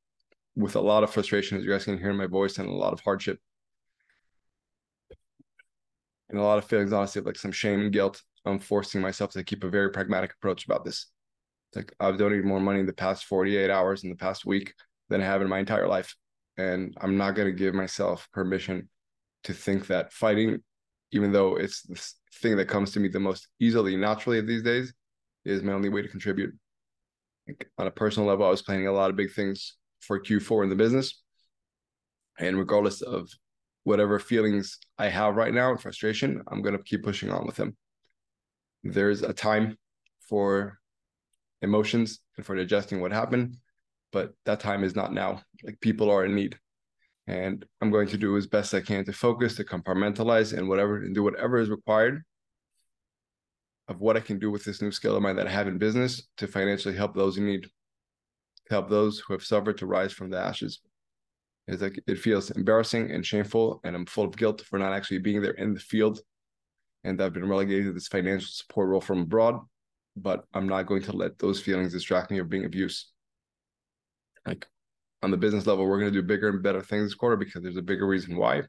with 0.56 0.76
a 0.76 0.80
lot 0.80 1.04
of 1.04 1.12
frustration, 1.12 1.58
as 1.58 1.64
you 1.64 1.70
guys 1.70 1.84
can 1.84 1.98
hear 1.98 2.10
in 2.10 2.16
my 2.16 2.26
voice, 2.26 2.58
and 2.58 2.68
a 2.68 2.72
lot 2.72 2.92
of 2.92 3.00
hardship, 3.00 3.38
and 6.28 6.38
a 6.38 6.42
lot 6.42 6.58
of 6.58 6.64
feelings, 6.64 6.92
honestly, 6.92 7.20
of 7.20 7.26
like 7.26 7.36
some 7.36 7.52
shame 7.52 7.80
and 7.80 7.92
guilt, 7.92 8.22
I'm 8.44 8.58
forcing 8.58 9.00
myself 9.00 9.32
to 9.32 9.44
keep 9.44 9.62
a 9.62 9.68
very 9.68 9.90
pragmatic 9.90 10.32
approach 10.32 10.64
about 10.64 10.84
this. 10.84 11.06
It's 11.70 11.76
like 11.76 11.94
I've 12.00 12.18
donated 12.18 12.44
more 12.44 12.60
money 12.60 12.80
in 12.80 12.86
the 12.86 12.92
past 12.92 13.26
48 13.26 13.70
hours 13.70 14.02
in 14.02 14.10
the 14.10 14.16
past 14.16 14.44
week 14.44 14.74
than 15.08 15.20
I 15.20 15.24
have 15.24 15.42
in 15.42 15.48
my 15.48 15.58
entire 15.58 15.86
life. 15.86 16.16
And 16.58 16.96
I'm 17.00 17.16
not 17.16 17.34
going 17.34 17.48
to 17.48 17.58
give 17.58 17.74
myself 17.74 18.28
permission 18.32 18.88
to 19.44 19.52
think 19.52 19.86
that 19.88 20.12
fighting 20.12 20.60
even 21.12 21.32
though 21.32 21.56
it's 21.56 21.82
the 21.82 22.00
thing 22.40 22.56
that 22.56 22.68
comes 22.68 22.92
to 22.92 23.00
me 23.00 23.08
the 23.08 23.20
most 23.20 23.48
easily, 23.60 23.96
naturally 23.96 24.40
these 24.40 24.62
days, 24.62 24.92
is 25.44 25.62
my 25.62 25.72
only 25.72 25.88
way 25.88 26.02
to 26.02 26.08
contribute. 26.08 26.54
Like 27.46 27.70
on 27.78 27.86
a 27.86 27.90
personal 27.90 28.28
level, 28.28 28.44
I 28.44 28.50
was 28.50 28.62
planning 28.62 28.88
a 28.88 28.92
lot 28.92 29.10
of 29.10 29.16
big 29.16 29.32
things 29.32 29.76
for 30.00 30.20
Q4 30.20 30.64
in 30.64 30.70
the 30.70 30.76
business. 30.76 31.22
And 32.38 32.58
regardless 32.58 33.02
of 33.02 33.30
whatever 33.84 34.18
feelings 34.18 34.78
I 34.98 35.08
have 35.08 35.36
right 35.36 35.54
now 35.54 35.70
and 35.70 35.80
frustration, 35.80 36.42
I'm 36.48 36.60
going 36.60 36.76
to 36.76 36.82
keep 36.82 37.04
pushing 37.04 37.30
on 37.30 37.46
with 37.46 37.56
them. 37.56 37.76
There's 38.82 39.22
a 39.22 39.32
time 39.32 39.78
for 40.28 40.78
emotions 41.62 42.20
and 42.36 42.44
for 42.44 42.56
digesting 42.56 43.00
what 43.00 43.12
happened, 43.12 43.56
but 44.12 44.32
that 44.44 44.60
time 44.60 44.84
is 44.84 44.94
not 44.94 45.12
now. 45.12 45.42
Like 45.64 45.80
people 45.80 46.10
are 46.10 46.24
in 46.24 46.34
need 46.34 46.58
and 47.26 47.64
I'm 47.80 47.90
going 47.90 48.08
to 48.08 48.16
do 48.16 48.36
as 48.36 48.46
best 48.46 48.74
I 48.74 48.80
can 48.80 49.04
to 49.04 49.12
focus, 49.12 49.56
to 49.56 49.64
compartmentalize, 49.64 50.56
and 50.56 50.68
whatever, 50.68 50.98
and 50.98 51.14
do 51.14 51.22
whatever 51.22 51.58
is 51.58 51.70
required 51.70 52.22
of 53.88 54.00
what 54.00 54.16
I 54.16 54.20
can 54.20 54.38
do 54.38 54.50
with 54.50 54.64
this 54.64 54.82
new 54.82 54.90
skill 54.90 55.16
of 55.16 55.22
mine 55.22 55.36
that 55.36 55.46
I 55.46 55.50
have 55.50 55.68
in 55.68 55.78
business 55.78 56.28
to 56.38 56.46
financially 56.46 56.94
help 56.94 57.14
those 57.14 57.36
in 57.36 57.46
need, 57.46 57.62
to 57.64 57.70
help 58.70 58.88
those 58.88 59.18
who 59.18 59.32
have 59.32 59.44
suffered 59.44 59.78
to 59.78 59.86
rise 59.86 60.12
from 60.12 60.30
the 60.30 60.38
ashes. 60.38 60.80
It's 61.68 61.82
like 61.82 62.00
it 62.06 62.18
feels 62.18 62.50
embarrassing 62.52 63.10
and 63.10 63.26
shameful, 63.26 63.80
and 63.82 63.96
I'm 63.96 64.06
full 64.06 64.24
of 64.24 64.36
guilt 64.36 64.60
for 64.60 64.78
not 64.78 64.92
actually 64.92 65.18
being 65.18 65.42
there 65.42 65.52
in 65.52 65.74
the 65.74 65.80
field, 65.80 66.20
and 67.02 67.20
I've 67.20 67.32
been 67.32 67.48
relegated 67.48 67.86
to 67.86 67.92
this 67.92 68.08
financial 68.08 68.48
support 68.50 68.88
role 68.88 69.00
from 69.00 69.22
abroad. 69.22 69.60
But 70.18 70.44
I'm 70.54 70.66
not 70.66 70.86
going 70.86 71.02
to 71.02 71.12
let 71.12 71.38
those 71.38 71.60
feelings 71.60 71.92
distract 71.92 72.30
me 72.30 72.38
of 72.38 72.48
being 72.48 72.64
of 72.64 72.74
use. 72.74 73.12
Like 74.46 74.66
on 75.22 75.30
the 75.30 75.36
business 75.36 75.66
level, 75.66 75.86
we're 75.86 75.98
going 75.98 76.12
to 76.12 76.20
do 76.20 76.26
bigger 76.26 76.48
and 76.48 76.62
better 76.62 76.80
things 76.80 77.04
this 77.04 77.14
quarter 77.14 77.36
because 77.36 77.62
there's 77.62 77.76
a 77.76 77.82
bigger 77.82 78.06
reason 78.06 78.36
why. 78.36 78.62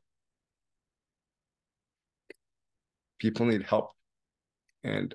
People 3.19 3.45
need 3.45 3.63
help. 3.63 3.91
And 4.83 5.13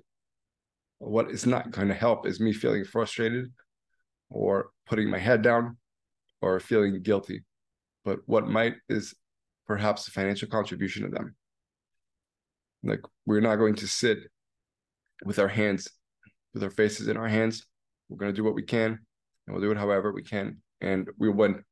what 0.99 1.31
is 1.31 1.47
not 1.47 1.71
going 1.71 1.89
to 1.89 1.95
help 1.95 2.27
is 2.27 2.41
me 2.41 2.53
feeling 2.53 2.85
frustrated 2.85 3.53
or 4.31 4.71
putting 4.87 5.11
my 5.11 5.19
head 5.19 5.43
down 5.43 5.77
or 6.41 6.59
feeling 6.61 7.03
guilty. 7.03 7.43
But 8.05 8.21
what 8.27 8.47
might 8.47 8.75
is 8.89 9.15
perhaps 9.67 10.07
a 10.09 10.11
financial 10.11 10.49
contribution 10.49 11.05
to 11.05 11.09
them. 11.09 11.35
Like 12.83 13.01
we're 13.27 13.41
not 13.41 13.57
going 13.57 13.77
to 13.77 13.87
sit 13.87 14.19
with 15.25 15.39
our 15.39 15.49
hands, 15.49 15.89
with 16.53 16.63
our 16.65 16.71
faces 16.71 17.09
in 17.09 17.17
our 17.17 17.29
hands. 17.29 17.65
We're 18.09 18.19
going 18.19 18.33
to 18.33 18.37
do 18.37 18.45
what 18.45 18.55
we 18.55 18.63
can, 18.63 18.99
and 19.47 19.55
we'll 19.55 19.63
do 19.63 19.71
it 19.71 19.79
however 19.79 20.13
we 20.13 20.23
can, 20.23 20.59
and 20.81 21.09
we 21.19 21.29
win. 21.29 21.65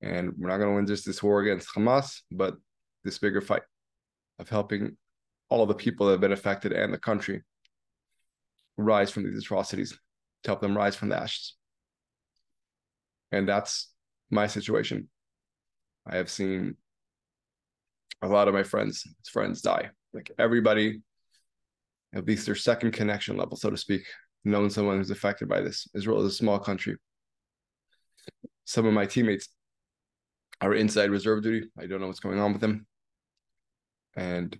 And 0.00 0.32
we're 0.36 0.48
not 0.48 0.58
going 0.58 0.70
to 0.70 0.74
win 0.74 0.86
just 0.86 1.06
this 1.06 1.22
war 1.22 1.40
against 1.40 1.68
Hamas, 1.74 2.22
but 2.30 2.56
this 3.04 3.18
bigger 3.18 3.40
fight 3.40 3.62
of 4.38 4.48
helping 4.48 4.96
all 5.48 5.62
of 5.62 5.68
the 5.68 5.74
people 5.74 6.06
that 6.06 6.12
have 6.12 6.20
been 6.20 6.32
affected 6.32 6.72
and 6.72 6.92
the 6.92 6.98
country 6.98 7.42
rise 8.76 9.10
from 9.10 9.24
these 9.24 9.38
atrocities, 9.38 9.90
to 10.42 10.50
help 10.50 10.60
them 10.60 10.76
rise 10.76 10.96
from 10.96 11.08
the 11.10 11.16
ashes. 11.16 11.54
And 13.30 13.48
that's 13.48 13.90
my 14.30 14.46
situation. 14.46 15.08
I 16.06 16.16
have 16.16 16.30
seen 16.30 16.76
a 18.22 18.28
lot 18.28 18.48
of 18.48 18.54
my 18.54 18.62
friends, 18.62 19.06
friends 19.30 19.60
die. 19.62 19.90
Like 20.12 20.32
everybody, 20.38 21.02
at 22.14 22.26
least 22.26 22.46
their 22.46 22.54
second 22.54 22.92
connection 22.92 23.36
level, 23.36 23.56
so 23.56 23.70
to 23.70 23.76
speak, 23.76 24.04
knowing 24.44 24.70
someone 24.70 24.98
who's 24.98 25.10
affected 25.10 25.48
by 25.48 25.60
this. 25.60 25.86
Israel 25.94 26.20
is 26.20 26.32
a 26.32 26.36
small 26.36 26.58
country. 26.58 26.96
Some 28.64 28.86
of 28.86 28.92
my 28.92 29.06
teammates 29.06 29.48
are 30.60 30.74
inside 30.74 31.10
reserve 31.10 31.42
duty. 31.42 31.68
I 31.78 31.86
don't 31.86 32.00
know 32.00 32.06
what's 32.06 32.20
going 32.20 32.38
on 32.38 32.52
with 32.52 32.60
them. 32.60 32.86
And 34.16 34.56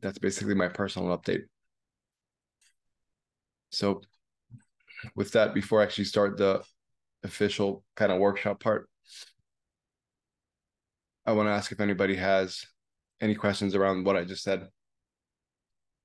that's 0.00 0.18
basically 0.18 0.54
my 0.54 0.68
personal 0.68 1.16
update. 1.16 1.42
So, 3.70 4.02
with 5.14 5.32
that, 5.32 5.54
before 5.54 5.80
I 5.80 5.84
actually 5.84 6.04
start 6.04 6.36
the 6.36 6.62
official 7.22 7.84
kind 7.96 8.10
of 8.10 8.18
workshop 8.18 8.60
part, 8.60 8.88
I 11.24 11.32
want 11.32 11.46
to 11.46 11.52
ask 11.52 11.70
if 11.70 11.80
anybody 11.80 12.16
has 12.16 12.64
any 13.20 13.34
questions 13.34 13.74
around 13.74 14.04
what 14.04 14.16
I 14.16 14.24
just 14.24 14.42
said 14.42 14.68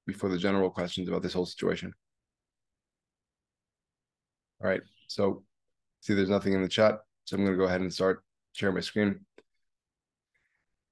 before 0.05 0.29
the 0.29 0.37
general 0.37 0.69
questions 0.69 1.07
about 1.07 1.23
this 1.23 1.33
whole 1.33 1.45
situation. 1.45 1.93
All 4.63 4.69
right, 4.69 4.81
so 5.07 5.43
see 6.01 6.13
there's 6.13 6.29
nothing 6.29 6.53
in 6.53 6.61
the 6.61 6.67
chat, 6.67 6.99
so 7.25 7.35
I'm 7.35 7.43
going 7.43 7.57
to 7.57 7.61
go 7.61 7.67
ahead 7.67 7.81
and 7.81 7.93
start 7.93 8.23
sharing 8.53 8.75
my 8.75 8.81
screen. 8.81 9.19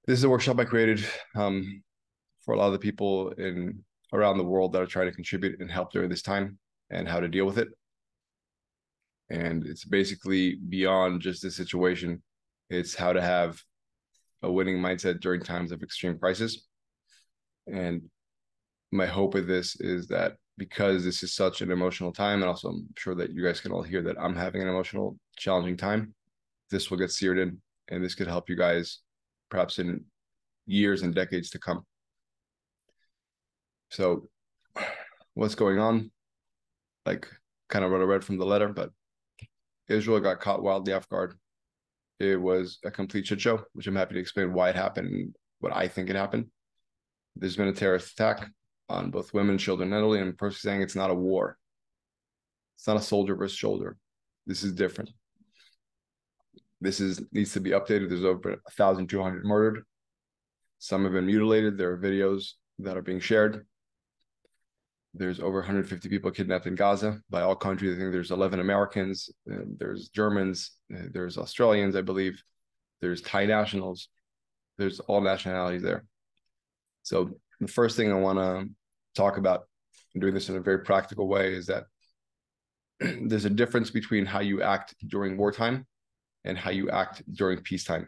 This 0.05 0.19
is 0.19 0.25
a 0.25 0.29
workshop 0.29 0.59
I 0.59 0.65
created 0.65 1.05
um, 1.35 1.81
for 2.43 2.53
a 2.53 2.57
lot 2.57 2.67
of 2.67 2.73
the 2.73 2.79
people 2.79 3.31
in 3.31 3.83
around 4.11 4.37
the 4.37 4.43
world 4.43 4.73
that 4.73 4.81
are 4.81 4.87
trying 4.87 5.07
to 5.07 5.15
contribute 5.15 5.59
and 5.59 5.71
help 5.71 5.91
during 5.91 6.09
this 6.09 6.21
time 6.21 6.57
and 6.89 7.07
how 7.07 7.19
to 7.19 7.27
deal 7.27 7.45
with 7.45 7.57
it. 7.57 7.69
And 9.29 9.65
it's 9.65 9.85
basically 9.85 10.55
beyond 10.55 11.21
just 11.21 11.41
the 11.41 11.49
situation. 11.49 12.21
It's 12.69 12.93
how 12.93 13.13
to 13.13 13.21
have 13.21 13.59
a 14.43 14.51
winning 14.51 14.77
mindset 14.77 15.21
during 15.21 15.41
times 15.41 15.71
of 15.71 15.81
extreme 15.81 16.19
crisis. 16.19 16.67
And 17.65 18.03
my 18.91 19.05
hope 19.05 19.33
with 19.33 19.47
this 19.47 19.79
is 19.79 20.07
that 20.07 20.35
because 20.57 21.03
this 21.03 21.23
is 21.23 21.33
such 21.33 21.61
an 21.61 21.71
emotional 21.71 22.11
time, 22.11 22.41
and 22.41 22.49
also 22.49 22.69
I'm 22.69 22.87
sure 22.97 23.15
that 23.15 23.31
you 23.31 23.43
guys 23.43 23.59
can 23.59 23.71
all 23.71 23.81
hear 23.81 24.01
that 24.03 24.17
I'm 24.19 24.35
having 24.35 24.61
an 24.61 24.67
emotional, 24.67 25.17
challenging 25.37 25.77
time, 25.77 26.13
this 26.69 26.89
will 26.89 26.97
get 26.97 27.11
seared 27.11 27.39
in 27.39 27.61
and 27.89 28.03
this 28.03 28.15
could 28.15 28.27
help 28.27 28.49
you 28.49 28.55
guys 28.55 28.99
perhaps 29.49 29.79
in 29.79 30.03
years 30.65 31.03
and 31.03 31.13
decades 31.13 31.49
to 31.51 31.59
come. 31.59 31.85
So, 33.91 34.29
what's 35.33 35.55
going 35.55 35.79
on? 35.79 36.11
Like, 37.05 37.27
kind 37.69 37.85
of 37.85 37.91
what 37.91 38.01
I 38.01 38.05
read 38.05 38.23
from 38.23 38.37
the 38.37 38.45
letter, 38.45 38.69
but 38.69 38.89
Israel 39.89 40.19
got 40.19 40.39
caught 40.39 40.63
wildly 40.63 40.93
off 40.93 41.09
guard. 41.09 41.35
It 42.19 42.39
was 42.39 42.79
a 42.85 42.91
complete 42.91 43.27
shit 43.27 43.41
show, 43.41 43.63
which 43.73 43.87
I'm 43.87 43.95
happy 43.95 44.15
to 44.15 44.19
explain 44.19 44.53
why 44.53 44.69
it 44.69 44.75
happened 44.75 45.07
and 45.07 45.35
what 45.59 45.75
I 45.75 45.87
think 45.87 46.09
it 46.09 46.15
happened. 46.15 46.47
There's 47.35 47.57
been 47.57 47.67
a 47.67 47.73
terrorist 47.73 48.13
attack 48.13 48.47
on 48.89 49.11
both 49.11 49.33
women 49.33 49.51
and 49.51 49.59
children, 49.59 49.89
not 49.89 50.03
only 50.03 50.19
I'm 50.19 50.35
personally 50.35 50.73
saying 50.75 50.81
it's 50.81 50.95
not 50.95 51.09
a 51.09 51.15
war. 51.15 51.57
It's 52.75 52.87
not 52.87 52.97
a 52.97 53.01
soldier 53.01 53.35
versus 53.35 53.57
shoulder. 53.57 53.97
This 54.45 54.63
is 54.63 54.73
different. 54.73 55.11
This 56.81 56.99
is 56.99 57.21
needs 57.31 57.53
to 57.53 57.61
be 57.61 57.71
updated. 57.71 58.09
There's 58.09 58.25
over 58.25 58.49
1,200 58.49 59.45
murdered. 59.45 59.83
Some 60.79 61.03
have 61.05 61.13
been 61.13 61.27
mutilated. 61.27 61.77
There 61.77 61.91
are 61.91 61.97
videos 61.97 62.51
that 62.79 62.97
are 62.97 63.01
being 63.01 63.21
shared. 63.21 63.65
There's 65.13 65.39
over 65.39 65.59
150 65.59 66.09
people 66.09 66.31
kidnapped 66.31 66.65
in 66.65 66.75
Gaza 66.75 67.21
by 67.29 67.41
all 67.41 67.55
countries. 67.55 67.95
I 67.95 67.99
think 67.99 68.11
there's 68.11 68.31
11 68.31 68.59
Americans, 68.59 69.29
uh, 69.51 69.57
there's 69.77 70.09
Germans, 70.09 70.71
uh, 70.93 71.03
there's 71.11 71.37
Australians, 71.37 71.95
I 71.95 72.01
believe. 72.01 72.41
There's 72.99 73.21
Thai 73.21 73.45
nationals. 73.45 74.09
There's 74.77 74.99
all 75.01 75.21
nationalities 75.21 75.83
there. 75.83 76.03
So 77.03 77.29
the 77.59 77.67
first 77.67 77.95
thing 77.97 78.11
I 78.11 78.15
want 78.15 78.39
to 78.39 78.69
talk 79.15 79.37
about, 79.37 79.67
doing 80.19 80.33
this 80.33 80.49
in 80.49 80.55
a 80.55 80.61
very 80.61 80.79
practical 80.79 81.27
way, 81.27 81.53
is 81.53 81.67
that 81.67 81.85
there's 82.99 83.45
a 83.45 83.49
difference 83.49 83.89
between 83.89 84.25
how 84.25 84.39
you 84.39 84.61
act 84.61 84.95
during 85.07 85.37
wartime 85.37 85.85
and 86.43 86.57
how 86.57 86.71
you 86.71 86.89
act 86.89 87.23
during 87.33 87.59
peacetime. 87.59 88.07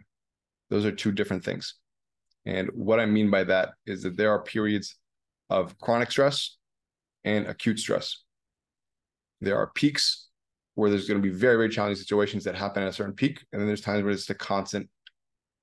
Those 0.70 0.86
are 0.86 0.92
two 0.92 1.12
different 1.12 1.44
things. 1.44 1.76
And 2.46 2.70
what 2.74 3.00
I 3.00 3.06
mean 3.06 3.32
by 3.32 3.44
that 3.46 3.70
is 3.86 4.04
that 4.04 4.18
there 4.18 4.32
are 4.32 4.44
periods 4.44 4.98
of 5.50 5.78
chronic 5.80 6.12
stress 6.12 6.58
and 7.24 7.48
acute 7.48 7.80
stress. 7.80 8.24
There 9.42 9.58
are 9.58 9.72
peaks 9.74 10.28
where 10.76 10.90
there's 10.90 11.08
going 11.08 11.22
to 11.22 11.28
be 11.28 11.34
very, 11.34 11.56
very 11.56 11.70
challenging 11.70 12.00
situations 12.00 12.44
that 12.44 12.56
happen 12.56 12.84
at 12.84 12.90
a 12.90 12.94
certain 12.94 13.14
peak. 13.14 13.44
And 13.52 13.60
then 13.60 13.68
there's 13.68 13.82
times 13.82 14.04
where 14.04 14.12
it's 14.12 14.30
a 14.30 14.36
constant 14.36 14.90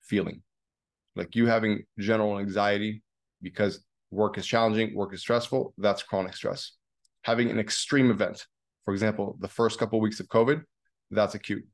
feeling 0.03 0.43
like 1.15 1.37
you 1.37 1.47
having 1.47 1.85
general 1.99 2.39
anxiety 2.39 3.03
because 3.43 3.85
work 4.11 4.39
is 4.39 4.47
challenging, 4.47 4.95
work 4.95 5.13
is 5.13 5.21
stressful. 5.21 5.75
That's 5.79 6.03
chronic 6.03 6.35
stress. 6.35 6.73
Having 7.23 7.51
an 7.51 7.59
extreme 7.59 8.11
event, 8.11 8.47
for 8.85 8.95
example, 8.95 9.37
the 9.41 9.49
first 9.49 9.79
couple 9.79 9.99
of 9.99 10.03
weeks 10.03 10.21
of 10.21 10.29
COVID, 10.29 10.63
that's 11.11 11.35
acute. 11.35 11.65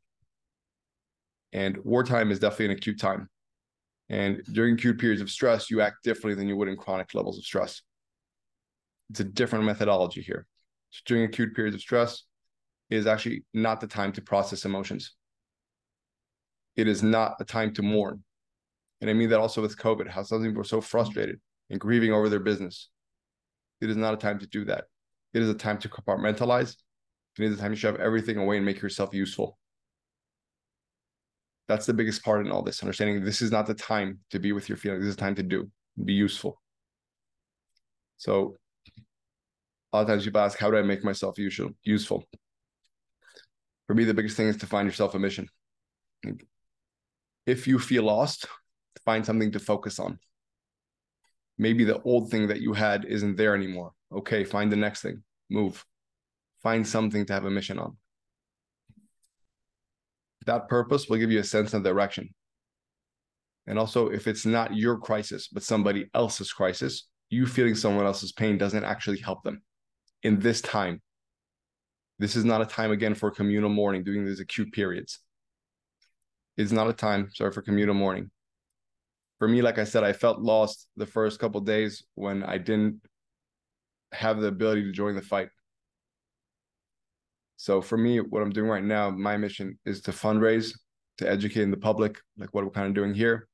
And 1.53 1.79
wartime 1.85 2.31
is 2.31 2.39
definitely 2.39 2.67
an 2.67 2.73
acute 2.73 3.01
time. 3.01 3.29
And 4.09 4.43
during 4.53 4.75
acute 4.75 4.99
periods 4.99 5.21
of 5.21 5.31
stress, 5.31 5.71
you 5.71 5.81
act 5.81 6.03
differently 6.03 6.35
than 6.35 6.49
you 6.49 6.57
would 6.57 6.69
in 6.69 6.77
chronic 6.77 7.15
levels 7.15 7.39
of 7.39 7.45
stress. 7.45 7.83
It's 9.11 9.21
a 9.21 9.25
different 9.25 9.65
methodology 9.65 10.23
here. 10.23 10.47
So 10.91 11.01
during 11.07 11.25
acute 11.25 11.55
periods 11.55 11.75
of 11.75 11.81
stress 11.81 12.25
is 12.91 13.07
actually 13.07 13.45
not 13.53 13.81
the 13.81 13.87
time 13.87 14.13
to 14.13 14.23
process 14.23 14.65
emotions. 14.65 15.15
It 16.77 16.89
is 16.89 17.03
not 17.03 17.35
a 17.41 17.45
time 17.45 17.75
to 17.75 17.83
mourn. 17.83 18.23
And 19.01 19.11
I 19.11 19.13
mean 19.13 19.29
that 19.31 19.41
also 19.41 19.63
with 19.63 19.79
COVID, 19.79 20.09
how 20.09 20.23
some 20.23 20.43
people 20.43 20.61
are 20.61 20.65
so 20.65 20.81
frustrated 20.81 21.41
and 21.71 21.81
grieving 21.81 22.13
over 22.13 22.29
their 22.29 22.41
business. 22.41 22.89
It 23.81 23.91
is 23.91 23.97
not 23.97 24.15
a 24.15 24.17
time 24.17 24.39
to 24.39 24.47
do 24.47 24.65
that. 24.67 24.85
It 25.35 25.43
is 25.43 25.49
a 25.49 25.55
time 25.55 25.79
to 25.79 25.89
compartmentalize. 25.89 26.77
It 27.39 27.45
is 27.45 27.59
a 27.59 27.61
time 27.61 27.73
to 27.73 27.77
shove 27.77 27.97
everything 27.97 28.37
away 28.37 28.57
and 28.57 28.67
make 28.67 28.81
yourself 28.83 29.15
useful. 29.15 29.59
That's 31.69 31.87
the 31.87 31.95
biggest 31.95 32.25
part 32.25 32.45
in 32.45 32.51
all 32.51 32.63
this, 32.63 32.83
understanding 32.83 33.23
this 33.25 33.43
is 33.43 33.53
not 33.53 33.67
the 33.67 33.75
time 33.75 34.21
to 34.31 34.39
be 34.39 34.53
with 34.53 34.69
your 34.69 34.79
feelings. 34.79 35.05
This 35.05 35.11
is 35.11 35.17
time 35.17 35.35
to 35.35 35.43
do, 35.43 35.71
be 36.03 36.15
useful. 36.15 36.61
So 38.17 38.57
a 39.93 39.97
lot 39.97 40.03
of 40.03 40.09
times 40.09 40.25
people 40.25 40.41
ask, 40.41 40.59
how 40.59 40.71
do 40.71 40.79
I 40.79 40.83
make 40.83 41.05
myself 41.05 41.39
useful? 41.39 41.71
Useful. 41.85 42.25
For 43.87 43.95
me, 43.95 44.05
the 44.05 44.15
biggest 44.15 44.37
thing 44.37 44.49
is 44.49 44.57
to 44.59 44.67
find 44.67 44.87
yourself 44.87 45.15
a 45.15 45.19
mission. 45.19 45.49
If 47.47 47.67
you 47.67 47.79
feel 47.79 48.05
lost, 48.05 48.47
find 49.05 49.25
something 49.25 49.53
to 49.53 49.61
focus 49.61 49.99
on. 49.99 50.19
Maybe 51.59 51.85
the 51.85 52.01
old 52.03 52.31
thing 52.31 52.49
that 52.49 52.61
you 52.61 52.73
had 52.73 53.05
isn't 53.05 53.37
there 53.37 53.55
anymore. 53.55 53.93
Okay, 54.13 54.45
find 54.45 54.71
the 54.71 54.77
next 54.77 55.03
thing. 55.03 55.23
Move. 55.51 55.85
Find 56.63 56.87
something 56.87 57.27
to 57.27 57.33
have 57.33 57.45
a 57.45 57.51
mission 57.51 57.79
on. 57.79 57.97
That 60.47 60.69
purpose 60.69 61.09
will 61.09 61.19
give 61.19 61.31
you 61.31 61.41
a 61.41 61.45
sense 61.45 61.75
of 61.75 61.83
direction. 61.83 62.31
And 63.67 63.79
also, 63.79 64.09
if 64.09 64.27
it's 64.27 64.47
not 64.47 64.75
your 64.75 64.97
crisis, 64.99 65.49
but 65.49 65.63
somebody 65.63 66.09
else's 66.15 66.53
crisis, 66.53 67.07
you 67.29 67.47
feeling 67.47 67.75
someone 67.75 68.07
else's 68.07 68.33
pain 68.33 68.57
doesn't 68.57 68.85
actually 68.85 69.19
help 69.19 69.43
them 69.43 69.63
in 70.23 70.41
this 70.41 70.63
time. 70.63 71.03
This 72.19 72.35
is 72.35 72.45
not 72.45 72.63
a 72.63 72.67
time 72.67 72.91
again 72.91 73.15
for 73.15 73.31
communal 73.31 73.69
mourning, 73.69 74.05
doing 74.05 74.25
these 74.25 74.41
acute 74.41 74.73
periods. 74.73 75.19
It's 76.57 76.73
not 76.73 76.89
a 76.89 76.93
time, 76.93 77.31
sorry, 77.35 77.53
for 77.53 77.63
communal 77.63 77.95
mourning. 77.95 78.31
For 79.39 79.47
me, 79.49 79.63
like 79.63 79.79
I 79.79 79.85
said, 79.85 80.05
I 80.05 80.13
felt 80.13 80.41
lost 80.41 80.89
the 80.97 81.07
first 81.07 81.39
couple 81.39 81.61
days 81.61 82.05
when 82.15 82.43
I 82.43 82.59
didn't 82.59 83.01
have 84.13 84.41
the 84.41 84.49
ability 84.49 84.83
to 84.85 84.93
join 84.93 85.15
the 85.15 85.23
fight. 85.23 85.49
So 87.57 87.81
for 87.81 87.97
me, 87.97 88.21
what 88.21 88.43
I'm 88.43 88.51
doing 88.51 88.69
right 88.69 88.83
now, 88.83 89.11
my 89.11 89.37
mission 89.37 89.79
is 89.85 90.01
to 90.03 90.13
fundraise, 90.13 90.73
to 91.19 91.29
educate 91.29 91.65
the 91.67 91.77
public, 91.77 92.19
like 92.37 92.55
what 92.55 92.65
we're 92.65 92.71
kind 92.71 92.89
of 92.89 92.95
doing 92.95 93.15
here, 93.15 93.49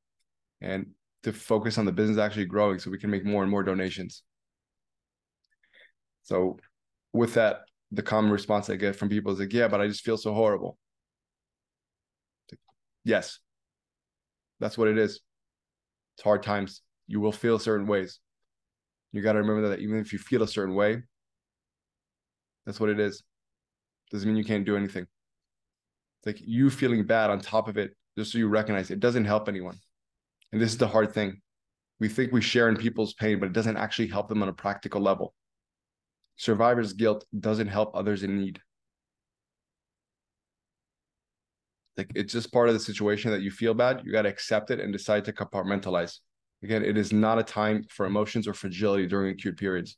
and 0.60 0.86
to 1.22 1.32
focus 1.32 1.78
on 1.78 1.86
the 1.86 1.92
business 1.92 2.18
actually 2.18 2.44
growing 2.44 2.78
so 2.78 2.90
we 2.90 2.98
can 2.98 3.10
make 3.10 3.24
more 3.24 3.42
and 3.42 3.50
more 3.50 3.62
donations. 3.62 4.22
So 6.22 6.58
with 7.12 7.34
that, 7.34 7.60
the 7.92 8.02
common 8.02 8.30
response 8.30 8.68
I 8.68 8.76
get 8.76 8.96
from 8.96 9.08
people 9.08 9.32
is 9.32 9.38
like, 9.38 9.52
yeah, 9.52 9.68
but 9.68 9.80
I 9.80 9.86
just 9.86 10.04
feel 10.04 10.16
so 10.16 10.34
horrible. 10.34 10.78
Yes, 13.04 13.38
that's 14.60 14.78
what 14.78 14.88
it 14.88 14.98
is. 14.98 15.20
It's 16.16 16.24
hard 16.24 16.42
times. 16.42 16.82
You 17.06 17.20
will 17.20 17.32
feel 17.32 17.58
certain 17.58 17.86
ways. 17.86 18.20
You 19.12 19.22
got 19.22 19.32
to 19.32 19.40
remember 19.40 19.68
that 19.68 19.80
even 19.80 19.98
if 19.98 20.12
you 20.12 20.18
feel 20.18 20.42
a 20.42 20.48
certain 20.48 20.74
way, 20.74 21.02
that's 22.66 22.80
what 22.80 22.88
it 22.90 22.98
is. 22.98 23.22
Doesn't 24.10 24.28
mean 24.28 24.36
you 24.36 24.44
can't 24.44 24.64
do 24.64 24.76
anything. 24.76 25.06
It's 26.18 26.26
like 26.26 26.40
you 26.46 26.70
feeling 26.70 27.04
bad 27.04 27.30
on 27.30 27.40
top 27.40 27.68
of 27.68 27.76
it, 27.76 27.94
just 28.16 28.32
so 28.32 28.38
you 28.38 28.48
recognize 28.48 28.90
it 28.90 29.00
doesn't 29.00 29.24
help 29.24 29.48
anyone. 29.48 29.78
And 30.52 30.60
this 30.60 30.70
is 30.70 30.78
the 30.78 30.88
hard 30.88 31.12
thing. 31.12 31.40
We 32.00 32.08
think 32.08 32.32
we 32.32 32.40
share 32.40 32.68
in 32.68 32.76
people's 32.76 33.14
pain, 33.14 33.38
but 33.38 33.46
it 33.46 33.52
doesn't 33.52 33.76
actually 33.76 34.08
help 34.08 34.28
them 34.28 34.42
on 34.42 34.48
a 34.48 34.52
practical 34.52 35.00
level. 35.00 35.34
Survivor's 36.36 36.92
guilt 36.92 37.24
doesn't 37.38 37.68
help 37.68 37.94
others 37.94 38.22
in 38.22 38.36
need. 38.36 38.60
Like 41.96 42.10
it's 42.14 42.32
just 42.32 42.52
part 42.52 42.68
of 42.68 42.74
the 42.74 42.80
situation 42.80 43.30
that 43.30 43.42
you 43.42 43.50
feel 43.50 43.74
bad. 43.74 44.02
You 44.04 44.12
got 44.12 44.22
to 44.22 44.28
accept 44.28 44.70
it 44.70 44.80
and 44.80 44.92
decide 44.92 45.24
to 45.26 45.32
compartmentalize. 45.32 46.18
Again, 46.62 46.84
it 46.84 46.96
is 46.96 47.12
not 47.12 47.38
a 47.38 47.42
time 47.42 47.84
for 47.88 48.06
emotions 48.06 48.48
or 48.48 48.54
fragility 48.54 49.06
during 49.06 49.30
acute 49.32 49.56
periods. 49.56 49.96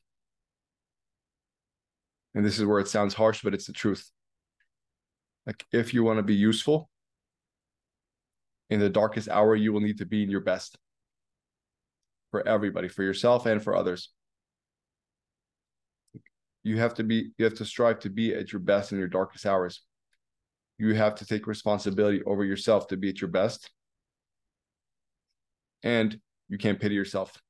And 2.35 2.45
this 2.45 2.59
is 2.59 2.67
where 2.67 2.81
it 2.81 2.89
sounds 2.89 3.15
harsh, 3.15 3.43
but 3.43 3.55
it's 3.55 3.67
the 3.67 3.73
truth. 3.73 4.11
Like 5.47 5.65
if 5.73 5.95
you 5.95 6.03
want 6.03 6.19
to 6.19 6.23
be 6.23 6.35
useful 6.35 6.91
in 8.69 8.81
the 8.81 8.91
darkest 8.91 9.29
hour, 9.29 9.55
you 9.55 9.73
will 9.73 9.81
need 9.81 9.99
to 9.99 10.07
be 10.07 10.23
in 10.23 10.31
your 10.31 10.41
best 10.41 10.77
for 12.31 12.47
everybody, 12.47 12.89
for 12.89 13.05
yourself 13.05 13.47
and 13.47 13.63
for 13.63 13.75
others. 13.75 14.11
You 16.63 16.79
have 16.79 16.95
to 16.95 17.05
be, 17.05 17.31
you 17.39 17.45
have 17.45 17.55
to 17.55 17.65
strive 17.65 18.01
to 18.01 18.11
be 18.11 18.35
at 18.35 18.53
your 18.53 18.61
best 18.61 18.93
in 18.93 18.99
your 18.99 19.09
darkest 19.09 19.47
hours 19.47 19.83
you 20.79 20.95
have 20.95 21.15
to 21.17 21.27
take 21.27 21.47
responsibility 21.47 22.23
over 22.25 22.45
yourself 22.45 22.89
to 22.89 22.97
be 22.97 23.09
at 23.09 23.21
your 23.21 23.31
best. 23.31 23.71
And 25.83 26.19
you 26.49 26.59
can't 26.59 26.81
pity 26.81 26.95
yourself. 26.95 27.41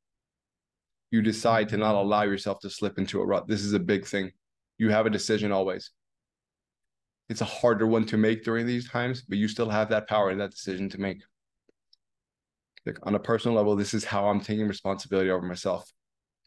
You 1.10 1.22
decide 1.22 1.68
to 1.70 1.76
not 1.76 1.94
mm-hmm. 1.94 2.06
allow 2.06 2.22
yourself 2.22 2.60
to 2.60 2.70
slip 2.70 2.98
into 2.98 3.20
a 3.20 3.26
rut. 3.26 3.48
This 3.48 3.62
is 3.62 3.72
a 3.72 3.78
big 3.78 4.06
thing. 4.06 4.32
You 4.78 4.90
have 4.90 5.06
a 5.06 5.10
decision 5.10 5.52
always. 5.52 5.90
It's 7.28 7.40
a 7.40 7.46
harder 7.46 7.86
one 7.86 8.06
to 8.06 8.16
make 8.16 8.44
during 8.44 8.66
these 8.66 8.88
times, 8.88 9.22
but 9.22 9.38
you 9.38 9.48
still 9.48 9.68
have 9.68 9.88
that 9.88 10.08
power 10.08 10.30
and 10.30 10.40
that 10.40 10.52
decision 10.52 10.88
to 10.90 11.00
make. 11.00 11.22
Like 12.84 12.98
on 13.02 13.16
a 13.16 13.18
personal 13.18 13.56
level, 13.56 13.74
this 13.74 13.94
is 13.94 14.04
how 14.04 14.28
I'm 14.28 14.40
taking 14.40 14.68
responsibility 14.68 15.30
over 15.30 15.44
myself. 15.44 15.90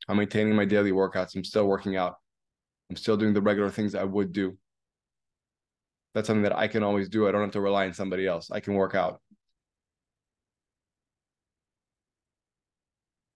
I'm 0.08 0.18
maintaining 0.18 0.56
my 0.56 0.64
daily 0.64 0.92
workouts. 0.92 1.36
I'm 1.36 1.44
still 1.44 1.68
working 1.68 1.98
out. 1.98 2.16
I'm 2.90 2.96
still 2.96 3.18
doing 3.18 3.34
the 3.34 3.42
regular 3.42 3.70
things 3.70 3.94
I 3.94 4.06
would 4.06 4.32
do 4.32 4.58
that's 6.14 6.28
something 6.28 6.44
that 6.44 6.58
I 6.58 6.68
can 6.68 6.84
always 6.84 7.10
do. 7.10 7.28
I 7.28 7.32
don't 7.32 7.42
have 7.42 7.52
to 7.52 7.62
rely 7.62 7.86
on 7.86 7.94
somebody 7.94 8.26
else. 8.28 8.50
I 8.52 8.60
can 8.60 8.74
work 8.74 8.96
out. 8.96 9.22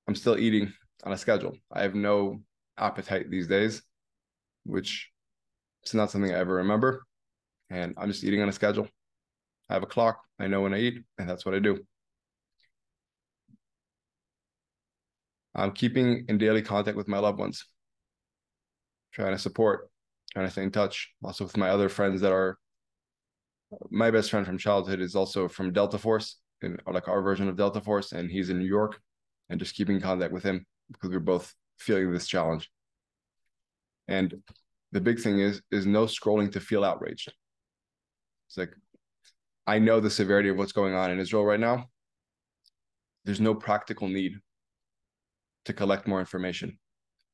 I'm 0.08 0.15
still 0.15 0.38
eating 0.38 0.74
on 1.03 1.13
a 1.13 1.18
schedule. 1.18 1.56
I 1.72 1.84
have 1.84 1.96
no 1.96 2.42
appetite 2.77 3.30
these 3.30 3.48
days, 3.48 3.82
which 4.65 5.10
is 5.84 5.94
not 5.94 6.12
something 6.12 6.32
I 6.32 6.39
ever 6.39 6.56
remember. 6.56 7.03
And 7.70 7.94
I'm 7.98 8.12
just 8.12 8.24
eating 8.24 8.42
on 8.42 8.50
a 8.50 8.53
schedule. 8.53 8.88
I 9.70 9.74
have 9.74 9.84
a 9.84 9.88
clock. 9.88 10.22
I 10.39 10.48
know 10.48 10.62
when 10.62 10.74
I 10.74 10.80
eat, 10.80 11.03
and 11.18 11.30
that's 11.30 11.46
what 11.46 11.56
I 11.56 11.60
do. 11.60 11.80
I'm 15.56 15.72
keeping 15.72 16.25
in 16.27 16.38
daily 16.38 16.62
contact 16.63 16.98
with 16.98 17.08
my 17.08 17.20
loved 17.20 17.39
ones, 17.39 17.65
trying 19.13 19.34
to 19.34 19.39
support, 19.39 19.89
trying 20.34 20.48
to 20.48 20.51
stay 20.51 20.63
in 20.63 20.72
touch. 20.72 21.12
Also 21.24 21.44
with 21.44 21.58
my 21.58 21.70
other 21.70 21.89
friends 21.89 22.22
that 22.22 22.32
are 22.32 22.58
my 23.89 24.12
best 24.12 24.32
friend 24.32 24.46
from 24.46 24.58
childhood 24.58 25.00
is 25.00 25.15
also 25.15 25.48
from 25.48 25.74
Delta 25.74 25.98
Force, 25.98 26.38
and 26.62 26.82
like 26.88 27.08
our 27.08 27.22
version 27.22 27.48
of 27.48 27.58
Delta 27.58 27.82
Force, 27.82 28.12
and 28.12 28.30
he's 28.30 28.50
in 28.50 28.60
New 28.60 28.65
York, 28.65 29.00
and 29.50 29.60
just 29.60 29.76
keeping 29.76 30.00
contact 30.00 30.34
with 30.34 30.43
him 30.43 30.65
because 30.91 31.10
we're 31.10 31.19
both 31.19 31.54
feeling 31.78 32.12
this 32.12 32.28
challenge. 32.28 32.69
And 34.08 34.41
the 34.91 35.02
big 35.02 35.19
thing 35.19 35.39
is 35.39 35.62
is 35.71 35.86
no 35.86 36.06
scrolling 36.06 36.52
to 36.54 36.60
feel 36.60 36.84
outraged. 36.84 37.34
It's 38.47 38.58
like 38.58 38.71
I 39.65 39.80
know 39.80 40.00
the 40.00 40.10
severity 40.10 40.50
of 40.50 40.58
what's 40.58 40.71
going 40.71 40.93
on 40.93 41.12
in 41.12 41.19
Israel 41.19 41.45
right 41.45 41.60
now. 41.60 41.89
There's 43.26 43.41
no 43.41 43.56
practical 43.56 44.08
need 44.08 44.34
to 45.65 45.74
collect 45.74 46.08
more 46.08 46.19
information. 46.19 46.78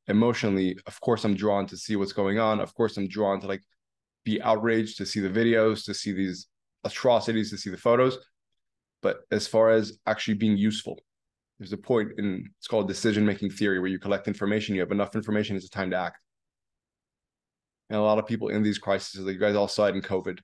Emotionally, 0.08 0.78
of 0.86 1.00
course, 1.02 1.24
I'm 1.26 1.36
drawn 1.36 1.66
to 1.68 1.78
see 1.78 1.96
what's 1.96 2.14
going 2.14 2.40
on. 2.40 2.60
Of 2.60 2.74
course, 2.76 2.98
I'm 2.98 3.08
drawn 3.08 3.42
to 3.42 3.48
like 3.48 3.64
be 4.30 4.42
outraged 4.42 4.98
to 4.98 5.06
see 5.06 5.20
the 5.20 5.30
videos, 5.30 5.86
to 5.86 5.94
see 5.94 6.12
these 6.12 6.48
atrocities, 6.84 7.50
to 7.50 7.58
see 7.58 7.70
the 7.70 7.78
photos. 7.78 8.18
But 9.02 9.22
as 9.32 9.48
far 9.48 9.72
as 9.72 9.98
actually 10.06 10.36
being 10.36 10.58
useful, 10.58 11.00
there's 11.58 11.74
a 11.74 11.78
point 11.78 12.12
in 12.18 12.50
it's 12.58 12.68
called 12.68 12.88
decision 12.88 13.26
making 13.26 13.50
theory 13.50 13.80
where 13.80 13.90
you 13.90 14.00
collect 14.00 14.28
information, 14.28 14.76
you 14.76 14.82
have 14.82 14.92
enough 14.92 15.16
information, 15.16 15.56
it's 15.56 15.70
time 15.70 15.92
to 15.92 15.98
act. 15.98 16.24
And 17.90 18.00
a 18.00 18.02
lot 18.02 18.20
of 18.20 18.28
people 18.28 18.50
in 18.50 18.62
these 18.62 18.78
crises, 18.78 19.26
like 19.26 19.34
you 19.34 19.40
guys 19.40 19.56
all 19.56 19.68
saw 19.68 19.86
it 19.86 19.96
in 19.96 20.02
COVID, 20.02 20.40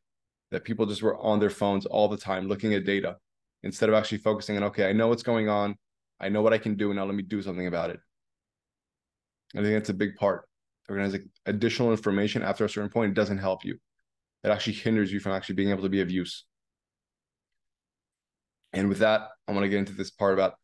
that 0.51 0.63
people 0.63 0.85
just 0.85 1.03
were 1.03 1.17
on 1.19 1.39
their 1.39 1.49
phones 1.49 1.85
all 1.85 2.07
the 2.07 2.17
time 2.17 2.47
looking 2.47 2.73
at 2.73 2.85
data 2.85 3.17
instead 3.63 3.89
of 3.89 3.95
actually 3.95 4.17
focusing 4.17 4.57
on, 4.57 4.63
okay, 4.63 4.89
I 4.89 4.93
know 4.93 5.07
what's 5.07 5.23
going 5.23 5.47
on. 5.47 5.75
I 6.19 6.29
know 6.29 6.41
what 6.41 6.53
I 6.53 6.57
can 6.57 6.75
do. 6.75 6.89
And 6.89 6.97
now 6.97 7.05
let 7.05 7.15
me 7.15 7.23
do 7.23 7.41
something 7.41 7.67
about 7.67 7.89
it. 7.91 7.99
I 9.53 9.61
think 9.61 9.73
that's 9.73 9.89
a 9.89 9.93
big 9.93 10.15
part 10.15 10.45
organizing 10.89 11.29
additional 11.45 11.91
information 11.91 12.43
after 12.43 12.65
a 12.65 12.69
certain 12.69 12.89
point, 12.89 13.11
it 13.11 13.15
doesn't 13.15 13.37
help 13.37 13.65
you. 13.65 13.77
It 14.43 14.49
actually 14.49 14.73
hinders 14.73 15.11
you 15.11 15.19
from 15.19 15.31
actually 15.31 15.55
being 15.55 15.69
able 15.69 15.83
to 15.83 15.89
be 15.89 16.01
of 16.01 16.11
use. 16.11 16.45
And 18.73 18.89
with 18.89 18.99
that, 18.99 19.29
I 19.47 19.53
want 19.53 19.63
to 19.63 19.69
get 19.69 19.79
into 19.79 19.93
this 19.93 20.11
part 20.11 20.33
about 20.33 20.55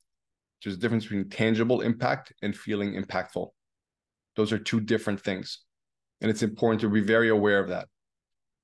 there's 0.63 0.75
a 0.75 0.79
difference 0.79 1.05
between 1.05 1.29
tangible 1.29 1.81
impact 1.81 2.34
and 2.41 2.55
feeling 2.55 2.93
impactful. 2.93 3.49
Those 4.36 4.51
are 4.51 4.60
two 4.60 4.79
different 4.79 5.21
things. 5.21 5.60
And 6.19 6.29
it's 6.29 6.43
important 6.43 6.81
to 6.81 6.89
be 6.89 7.01
very 7.01 7.29
aware 7.29 7.60
of 7.60 7.69
that. 7.69 7.88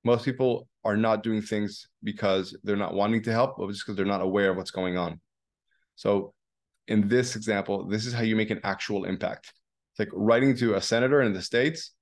Most 0.04 0.24
people 0.24 0.68
are 0.84 0.96
not 0.96 1.22
doing 1.22 1.42
things 1.42 1.88
because 2.04 2.56
they're 2.62 2.76
not 2.76 2.94
wanting 2.94 3.22
to 3.24 3.32
help, 3.32 3.56
but 3.58 3.68
just 3.68 3.84
because 3.84 3.96
they're 3.96 4.06
not 4.06 4.22
aware 4.22 4.50
of 4.50 4.56
what's 4.56 4.70
going 4.70 4.96
on. 4.96 5.20
So 5.96 6.34
in 6.86 7.08
this 7.08 7.34
example, 7.34 7.86
this 7.86 8.06
is 8.06 8.12
how 8.12 8.22
you 8.22 8.36
make 8.36 8.50
an 8.50 8.60
actual 8.62 9.04
impact 9.04 9.52
like 9.98 10.08
writing 10.12 10.56
to 10.56 10.74
a 10.74 10.80
senator 10.80 11.22
in 11.22 11.32
the 11.32 11.42
states 11.42 11.92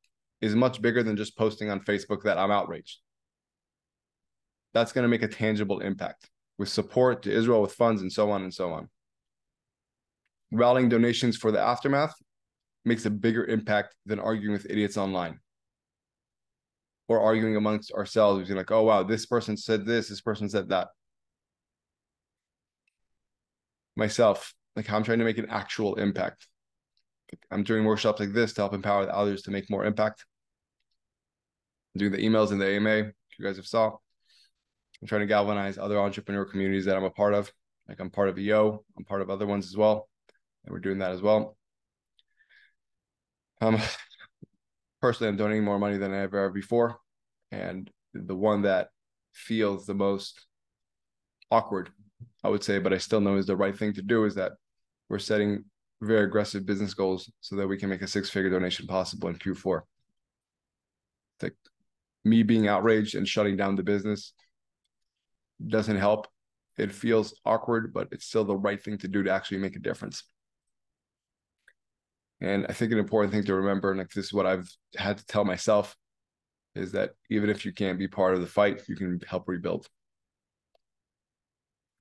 is 0.40 0.54
much 0.54 0.82
bigger 0.82 1.02
than 1.02 1.16
just 1.16 1.36
posting 1.36 1.70
on 1.70 1.80
Facebook 1.80 2.22
that 2.24 2.38
I'm 2.38 2.50
outraged. 2.50 2.98
That's 4.74 4.92
going 4.92 5.04
to 5.04 5.08
make 5.08 5.22
a 5.22 5.28
tangible 5.28 5.80
impact 5.80 6.28
with 6.58 6.68
support 6.68 7.22
to 7.22 7.32
Israel, 7.32 7.62
with 7.62 7.72
funds, 7.72 8.02
and 8.02 8.12
so 8.12 8.30
on 8.30 8.42
and 8.42 8.52
so 8.52 8.72
on. 8.72 8.88
Rallying 10.52 10.88
donations 10.88 11.36
for 11.36 11.50
the 11.50 11.60
aftermath 11.60 12.14
makes 12.84 13.06
a 13.06 13.10
bigger 13.10 13.44
impact 13.44 13.94
than 14.04 14.20
arguing 14.20 14.52
with 14.52 14.70
idiots 14.70 14.96
online 14.96 15.40
or 17.08 17.20
arguing 17.20 17.56
amongst 17.56 17.92
ourselves. 17.92 18.46
Being 18.46 18.56
like, 18.56 18.70
oh, 18.70 18.82
wow, 18.82 19.02
this 19.02 19.26
person 19.26 19.56
said 19.56 19.86
this, 19.86 20.08
this 20.08 20.20
person 20.20 20.48
said 20.48 20.68
that. 20.68 20.88
Myself, 23.96 24.54
like, 24.76 24.90
I'm 24.90 25.02
trying 25.02 25.18
to 25.20 25.24
make 25.24 25.38
an 25.38 25.48
actual 25.48 25.94
impact. 25.94 26.46
I'm 27.50 27.62
doing 27.62 27.84
workshops 27.84 28.20
like 28.20 28.32
this 28.32 28.52
to 28.54 28.62
help 28.62 28.74
empower 28.74 29.10
others 29.10 29.42
to 29.42 29.50
make 29.50 29.70
more 29.70 29.84
impact. 29.84 30.24
I'm 31.94 31.98
doing 31.98 32.12
the 32.12 32.18
emails 32.18 32.52
in 32.52 32.58
the 32.58 32.66
AMA, 32.66 32.96
you 33.38 33.44
guys 33.44 33.56
have 33.56 33.66
saw. 33.66 33.96
I'm 35.00 35.08
trying 35.08 35.22
to 35.22 35.26
galvanize 35.26 35.78
other 35.78 35.98
entrepreneur 35.98 36.44
communities 36.44 36.86
that 36.86 36.96
I'm 36.96 37.04
a 37.04 37.10
part 37.10 37.34
of. 37.34 37.50
Like 37.88 38.00
I'm 38.00 38.10
part 38.10 38.28
of 38.28 38.38
EO, 38.38 38.84
I'm 38.96 39.04
part 39.04 39.22
of 39.22 39.30
other 39.30 39.46
ones 39.46 39.66
as 39.66 39.76
well. 39.76 40.08
And 40.64 40.72
we're 40.72 40.80
doing 40.80 40.98
that 40.98 41.12
as 41.12 41.22
well. 41.22 41.56
Um, 43.60 43.78
personally, 45.00 45.28
I'm 45.28 45.36
donating 45.36 45.64
more 45.64 45.78
money 45.78 45.98
than 45.98 46.12
I 46.12 46.22
ever 46.22 46.50
before. 46.50 46.96
And 47.52 47.90
the 48.12 48.34
one 48.34 48.62
that 48.62 48.88
feels 49.32 49.86
the 49.86 49.94
most 49.94 50.46
awkward, 51.50 51.90
I 52.42 52.48
would 52.48 52.64
say, 52.64 52.78
but 52.78 52.92
I 52.92 52.98
still 52.98 53.20
know 53.20 53.36
is 53.36 53.46
the 53.46 53.56
right 53.56 53.76
thing 53.76 53.92
to 53.94 54.02
do 54.02 54.24
is 54.24 54.34
that 54.36 54.52
we're 55.08 55.18
setting 55.18 55.64
very 56.00 56.24
aggressive 56.24 56.66
business 56.66 56.94
goals 56.94 57.30
so 57.40 57.56
that 57.56 57.66
we 57.66 57.78
can 57.78 57.88
make 57.88 58.02
a 58.02 58.06
six 58.06 58.28
figure 58.28 58.50
donation 58.50 58.86
possible 58.86 59.28
in 59.28 59.36
Q4. 59.36 59.80
Like 61.42 61.54
me 62.24 62.42
being 62.42 62.68
outraged 62.68 63.14
and 63.14 63.26
shutting 63.26 63.56
down 63.56 63.76
the 63.76 63.82
business 63.82 64.32
doesn't 65.66 65.96
help. 65.96 66.26
It 66.76 66.92
feels 66.92 67.34
awkward, 67.44 67.94
but 67.94 68.08
it's 68.12 68.26
still 68.26 68.44
the 68.44 68.56
right 68.56 68.82
thing 68.82 68.98
to 68.98 69.08
do 69.08 69.22
to 69.22 69.30
actually 69.30 69.58
make 69.58 69.76
a 69.76 69.80
difference. 69.80 70.24
And 72.40 72.66
I 72.68 72.72
think 72.72 72.92
an 72.92 72.98
important 72.98 73.32
thing 73.32 73.44
to 73.44 73.54
remember, 73.54 73.90
and 73.90 73.98
like 73.98 74.10
this 74.10 74.26
is 74.26 74.32
what 74.32 74.46
I've 74.46 74.70
had 74.96 75.16
to 75.18 75.26
tell 75.26 75.44
myself, 75.44 75.96
is 76.74 76.92
that 76.92 77.12
even 77.30 77.48
if 77.48 77.64
you 77.64 77.72
can't 77.72 77.98
be 77.98 78.08
part 78.08 78.34
of 78.34 78.42
the 78.42 78.46
fight, 78.46 78.82
you 78.88 78.96
can 78.96 79.18
help 79.26 79.48
rebuild. 79.48 79.88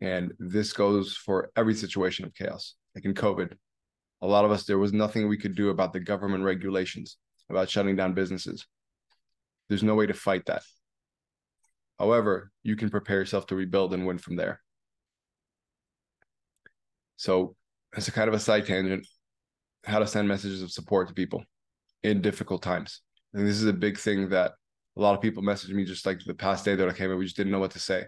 And 0.02 0.34
this 0.38 0.74
goes 0.74 1.16
for 1.16 1.52
every 1.56 1.74
situation 1.74 2.26
of 2.26 2.34
chaos. 2.34 2.76
Like 2.94 3.06
in 3.06 3.14
COVID, 3.14 3.54
a 4.21 4.28
lot 4.28 4.45
of 4.45 4.51
us 4.51 4.65
there 4.65 4.78
was 4.78 4.93
nothing 4.93 5.28
we 5.28 5.38
could 5.38 5.56
do 5.56 5.69
about 5.69 5.93
the 5.93 5.99
government 5.99 6.43
regulations 6.43 7.17
about 7.49 7.69
shutting 7.69 7.95
down 7.95 8.13
businesses 8.13 8.65
There's 9.69 9.84
no 9.84 9.95
way 9.95 10.08
to 10.08 10.13
fight 10.13 10.45
that. 10.47 10.63
However, 11.99 12.51
you 12.63 12.75
can 12.75 12.89
prepare 12.89 13.19
yourself 13.19 13.47
to 13.47 13.56
rebuild 13.56 13.93
and 13.93 14.06
win 14.06 14.17
from 14.17 14.36
there. 14.36 14.62
So, 17.17 17.56
as 17.95 18.08
a 18.08 18.12
kind 18.12 18.28
of 18.28 18.34
a 18.34 18.39
side 18.39 18.65
tangent, 18.65 19.08
how 19.86 19.99
to 19.99 20.08
send 20.08 20.28
messages 20.28 20.62
of 20.62 20.71
support 20.71 21.08
to 21.08 21.13
people 21.13 21.43
in 22.04 22.21
difficult 22.21 22.62
times. 22.62 23.01
And 23.34 23.47
this 23.47 23.58
is 23.58 23.65
a 23.65 23.73
big 23.73 23.97
thing 23.97 24.30
that 24.30 24.54
a 24.97 25.01
lot 25.01 25.15
of 25.15 25.21
people 25.21 25.43
message 25.43 25.71
me 25.71 25.86
just 25.86 26.06
like 26.06 26.19
the 26.25 26.34
past 26.34 26.65
day 26.65 26.75
that 26.75 26.89
I 26.89 26.93
came 26.93 27.12
in, 27.12 27.17
we 27.17 27.25
just 27.25 27.38
didn't 27.38 27.51
know 27.51 27.60
what 27.60 27.71
to 27.71 27.80
say. 27.80 28.06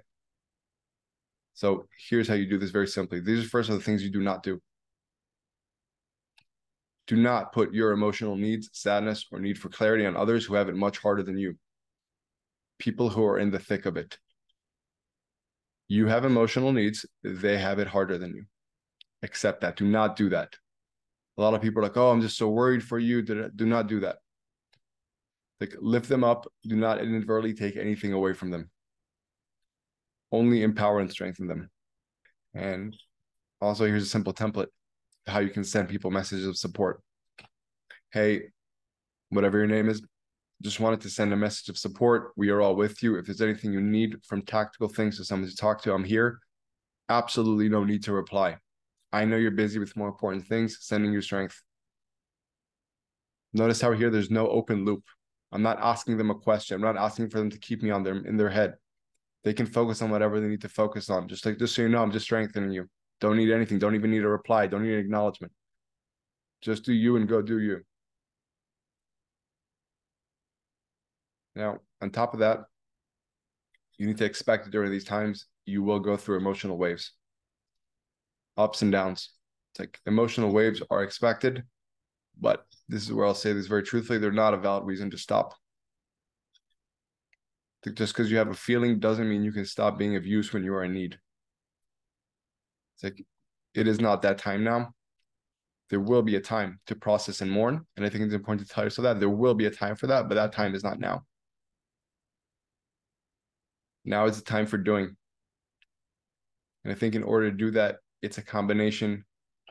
So 1.54 1.88
here's 2.10 2.28
how 2.28 2.36
you 2.36 2.50
do 2.50 2.58
this 2.58 2.72
very 2.72 2.88
simply. 2.88 3.20
These 3.20 3.46
are 3.46 3.50
first 3.50 3.70
of 3.70 3.76
the 3.76 3.82
things 3.82 4.04
you 4.04 4.12
do 4.12 4.22
not 4.22 4.44
do. 4.44 4.62
Do 7.08 7.16
not 7.16 7.54
put 7.54 7.74
your 7.74 7.92
emotional 7.92 8.36
needs, 8.36 8.70
sadness, 8.74 9.26
or 9.32 9.40
need 9.40 9.58
for 9.58 9.70
clarity 9.70 10.06
on 10.06 10.18
others 10.18 10.46
who 10.46 10.56
have 10.56 10.70
it 10.70 10.76
much 10.76 10.98
harder 10.98 11.24
than 11.24 11.38
you. 11.38 11.58
People 12.80 13.10
who 13.10 13.26
are 13.26 13.40
in 13.40 13.50
the 13.50 13.60
thick 13.60 13.86
of 13.86 13.98
it. 13.98 14.18
You 15.88 16.08
have 16.08 16.26
emotional 16.26 16.74
needs, 16.74 17.06
they 17.24 17.58
have 17.58 17.80
it 17.80 17.88
harder 17.88 18.18
than 18.18 18.36
you. 18.36 18.44
Accept 19.24 19.62
that. 19.62 19.78
Do 19.78 19.86
not 19.86 20.18
do 20.18 20.30
that. 20.30 20.58
A 21.38 21.42
lot 21.42 21.54
of 21.54 21.62
people 21.62 21.80
are 21.80 21.84
like, 21.84 21.96
oh, 21.96 22.12
I'm 22.12 22.22
just 22.22 22.38
so 22.38 22.50
worried 22.50 22.84
for 22.84 23.00
you. 23.00 23.22
Do 23.22 23.66
not 23.66 23.88
do 23.88 24.02
that. 24.02 24.18
Like 25.62 25.76
lift 25.80 26.10
them 26.10 26.24
up. 26.24 26.46
Do 26.64 26.76
not 26.76 27.00
inadvertently 27.00 27.54
take 27.54 27.78
anything 27.78 28.12
away 28.12 28.34
from 28.34 28.52
them. 28.52 28.70
Only 30.32 30.62
empower 30.62 31.00
and 31.00 31.10
strengthen 31.10 31.48
them. 31.48 31.70
And 32.54 32.96
also, 33.62 33.86
here's 33.86 34.04
a 34.04 34.08
simple 34.08 34.34
template 34.34 34.68
how 35.28 35.40
you 35.40 35.50
can 35.50 35.64
send 35.64 35.90
people 35.90 36.12
messages 36.12 36.48
of 36.48 36.58
support. 36.58 37.02
Hey, 38.12 38.44
whatever 39.30 39.58
your 39.58 39.68
name 39.68 39.90
is, 39.90 40.02
just 40.64 40.80
wanted 40.80 41.02
to 41.02 41.10
send 41.10 41.34
a 41.34 41.38
message 41.38 41.70
of 41.70 41.78
support. 41.78 42.32
We 42.36 42.50
are 42.50 42.62
all 42.62 42.76
with 42.76 43.04
you. 43.04 43.18
If 43.18 43.26
there's 43.26 43.42
anything 43.42 43.74
you 43.74 43.82
need 43.82 44.18
from 44.26 44.42
tactical 44.42 44.88
things 44.88 45.18
to 45.18 45.26
someone 45.26 45.50
to 45.50 45.56
talk 45.56 45.84
to, 45.84 45.94
I'm 45.94 46.04
here. 46.04 46.40
Absolutely 47.10 47.70
no 47.70 47.84
need 47.84 48.04
to 48.06 48.14
reply. 48.14 48.58
I 49.14 49.26
know 49.26 49.38
you're 49.38 49.52
busy 49.52 49.80
with 49.80 49.96
more 49.96 50.08
important 50.08 50.48
things, 50.48 50.78
sending 50.82 51.14
you 51.14 51.22
strength. 51.22 51.62
Notice 53.54 53.82
how 53.82 53.92
here 53.94 54.10
there's 54.10 54.32
no 54.32 54.48
open 54.50 54.84
loop. 54.84 55.04
I'm 55.52 55.62
not 55.62 55.80
asking 55.80 56.18
them 56.18 56.30
a 56.30 56.36
question. 56.36 56.76
I'm 56.76 56.82
not 56.82 57.02
asking 57.02 57.30
for 57.30 57.40
them 57.40 57.50
to 57.50 57.60
keep 57.60 57.82
me 57.82 57.92
on 57.92 58.04
their 58.04 58.16
in 58.16 58.36
their 58.36 58.50
head. 58.50 58.76
They 59.44 59.54
can 59.54 59.66
focus 59.66 60.02
on 60.02 60.10
whatever 60.10 60.40
they 60.40 60.48
need 60.48 60.62
to 60.62 60.70
focus 60.70 61.10
on. 61.10 61.28
Just 61.28 61.46
like 61.46 61.58
just 61.58 61.74
so 61.74 61.84
you 61.84 61.90
know, 61.90 62.02
I'm 62.02 62.12
just 62.12 62.26
strengthening 62.26 62.72
you. 62.72 62.90
Don't 63.20 63.38
need 63.38 63.52
anything. 63.52 63.80
Don't 63.80 63.96
even 63.96 64.12
need 64.12 64.24
a 64.24 64.28
reply. 64.28 64.68
Don't 64.68 64.84
need 64.84 64.94
an 64.94 65.00
acknowledgement. 65.00 65.52
Just 66.62 66.84
do 66.84 66.94
you 66.94 67.18
and 67.18 67.28
go 67.28 67.42
do 67.42 67.60
you. 67.60 67.82
Now, 71.56 71.80
on 72.02 72.12
top 72.12 72.34
of 72.34 72.42
that, 72.42 72.60
you 73.98 74.06
need 74.06 74.18
to 74.20 74.26
expect 74.26 74.66
that 74.66 74.72
during 74.72 74.92
these 74.92 75.06
times, 75.06 75.48
you 75.66 75.82
will 75.82 76.00
go 76.00 76.16
through 76.16 76.38
emotional 76.38 76.78
waves, 76.78 77.14
ups 78.56 78.84
and 78.84 78.92
downs. 78.92 79.32
It's 79.72 79.80
like 79.80 80.00
emotional 80.06 80.52
waves 80.52 80.82
are 80.92 81.04
expected, 81.04 81.64
but 82.40 82.66
this 82.88 83.04
is 83.04 83.12
where 83.12 83.26
I'll 83.26 83.34
say 83.34 83.54
this 83.54 83.68
very 83.68 83.84
truthfully 83.84 84.20
they're 84.20 84.32
not 84.32 84.54
a 84.54 84.58
valid 84.58 84.86
reason 84.86 85.10
to 85.12 85.18
stop. 85.18 85.56
Just 87.94 88.14
because 88.14 88.30
you 88.30 88.38
have 88.38 88.50
a 88.50 88.54
feeling 88.54 89.00
doesn't 89.00 89.30
mean 89.30 89.44
you 89.44 89.52
can 89.52 89.66
stop 89.66 89.98
being 89.98 90.16
of 90.16 90.26
use 90.26 90.54
when 90.54 90.64
you 90.64 90.74
are 90.74 90.84
in 90.84 90.94
need. 90.94 91.18
It's 92.98 93.04
like 93.04 93.26
it 93.76 93.88
is 93.88 94.02
not 94.02 94.24
that 94.24 94.40
time 94.40 94.64
now. 94.64 94.94
There 95.90 96.00
will 96.00 96.24
be 96.24 96.36
a 96.36 96.42
time 96.42 96.80
to 96.88 96.96
process 96.96 97.42
and 97.42 97.52
mourn. 97.52 97.86
And 97.96 98.06
I 98.06 98.10
think 98.10 98.24
it's 98.24 98.34
important 98.34 98.68
to 98.68 98.74
tell 98.74 98.84
yourself 98.84 99.04
that 99.04 99.20
there 99.20 99.30
will 99.30 99.54
be 99.54 99.68
a 99.68 99.72
time 99.72 99.96
for 99.96 100.08
that, 100.08 100.28
but 100.28 100.36
that 100.36 100.52
time 100.52 100.74
is 100.74 100.84
not 100.84 101.00
now. 101.00 101.24
Now 104.04 104.26
is 104.26 104.38
the 104.38 104.44
time 104.44 104.66
for 104.66 104.78
doing. 104.78 105.16
And 106.84 106.92
I 106.92 106.96
think 106.96 107.16
in 107.16 107.24
order 107.24 107.52
to 107.52 107.56
do 107.56 107.72
that, 107.72 107.98
it's 108.22 108.38
a 108.38 108.44
combination 108.44 109.24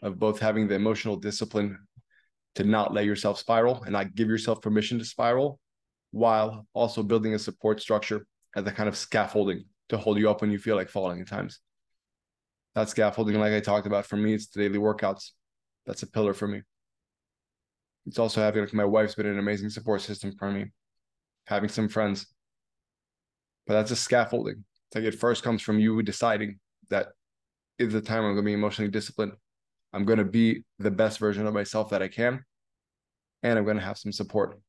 of 0.02 0.18
both 0.18 0.38
having 0.38 0.68
the 0.68 0.74
emotional 0.74 1.16
discipline 1.16 1.78
to 2.54 2.64
not 2.64 2.94
let 2.94 3.04
yourself 3.04 3.38
spiral 3.38 3.82
and 3.82 3.92
not 3.92 4.14
give 4.14 4.28
yourself 4.28 4.62
permission 4.62 4.98
to 4.98 5.04
spiral, 5.04 5.58
while 6.12 6.66
also 6.74 7.02
building 7.02 7.34
a 7.34 7.38
support 7.38 7.80
structure 7.80 8.26
as 8.54 8.66
a 8.66 8.72
kind 8.72 8.88
of 8.88 8.96
scaffolding 8.96 9.64
to 9.88 9.98
hold 9.98 10.18
you 10.18 10.30
up 10.30 10.40
when 10.40 10.50
you 10.50 10.58
feel 10.58 10.76
like 10.76 10.88
falling 10.88 11.20
at 11.20 11.28
times 11.28 11.60
that 12.76 12.90
scaffolding, 12.90 13.40
like 13.40 13.54
I 13.54 13.60
talked 13.60 13.86
about, 13.86 14.04
for 14.04 14.18
me, 14.18 14.34
it's 14.34 14.48
the 14.48 14.60
daily 14.60 14.78
workouts. 14.78 15.30
That's 15.86 16.02
a 16.02 16.06
pillar 16.06 16.34
for 16.34 16.46
me. 16.46 16.60
It's 18.04 18.18
also 18.18 18.42
having 18.42 18.62
like 18.62 18.74
my 18.74 18.84
wife's 18.84 19.14
been 19.14 19.26
an 19.26 19.38
amazing 19.38 19.70
support 19.70 20.02
system 20.02 20.32
for 20.38 20.50
me, 20.52 20.66
having 21.46 21.70
some 21.70 21.88
friends. 21.88 22.26
But 23.66 23.74
that's 23.74 23.92
a 23.92 23.96
scaffolding. 23.96 24.62
It's 24.88 24.94
like 24.94 25.04
it 25.04 25.18
first 25.18 25.42
comes 25.42 25.62
from 25.62 25.80
you 25.80 26.02
deciding 26.02 26.60
that 26.90 27.08
is 27.78 27.94
the 27.94 28.02
time 28.02 28.24
I'm 28.24 28.34
going 28.34 28.36
to 28.36 28.42
be 28.42 28.52
emotionally 28.52 28.90
disciplined. 28.90 29.32
I'm 29.94 30.04
going 30.04 30.18
to 30.18 30.24
be 30.26 30.62
the 30.78 30.90
best 30.90 31.18
version 31.18 31.46
of 31.46 31.54
myself 31.54 31.88
that 31.90 32.02
I 32.02 32.08
can, 32.08 32.44
and 33.42 33.58
I'm 33.58 33.64
going 33.64 33.78
to 33.78 33.82
have 33.82 33.96
some 33.96 34.12
support. 34.12 34.60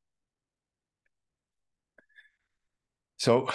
So, 3.18 3.50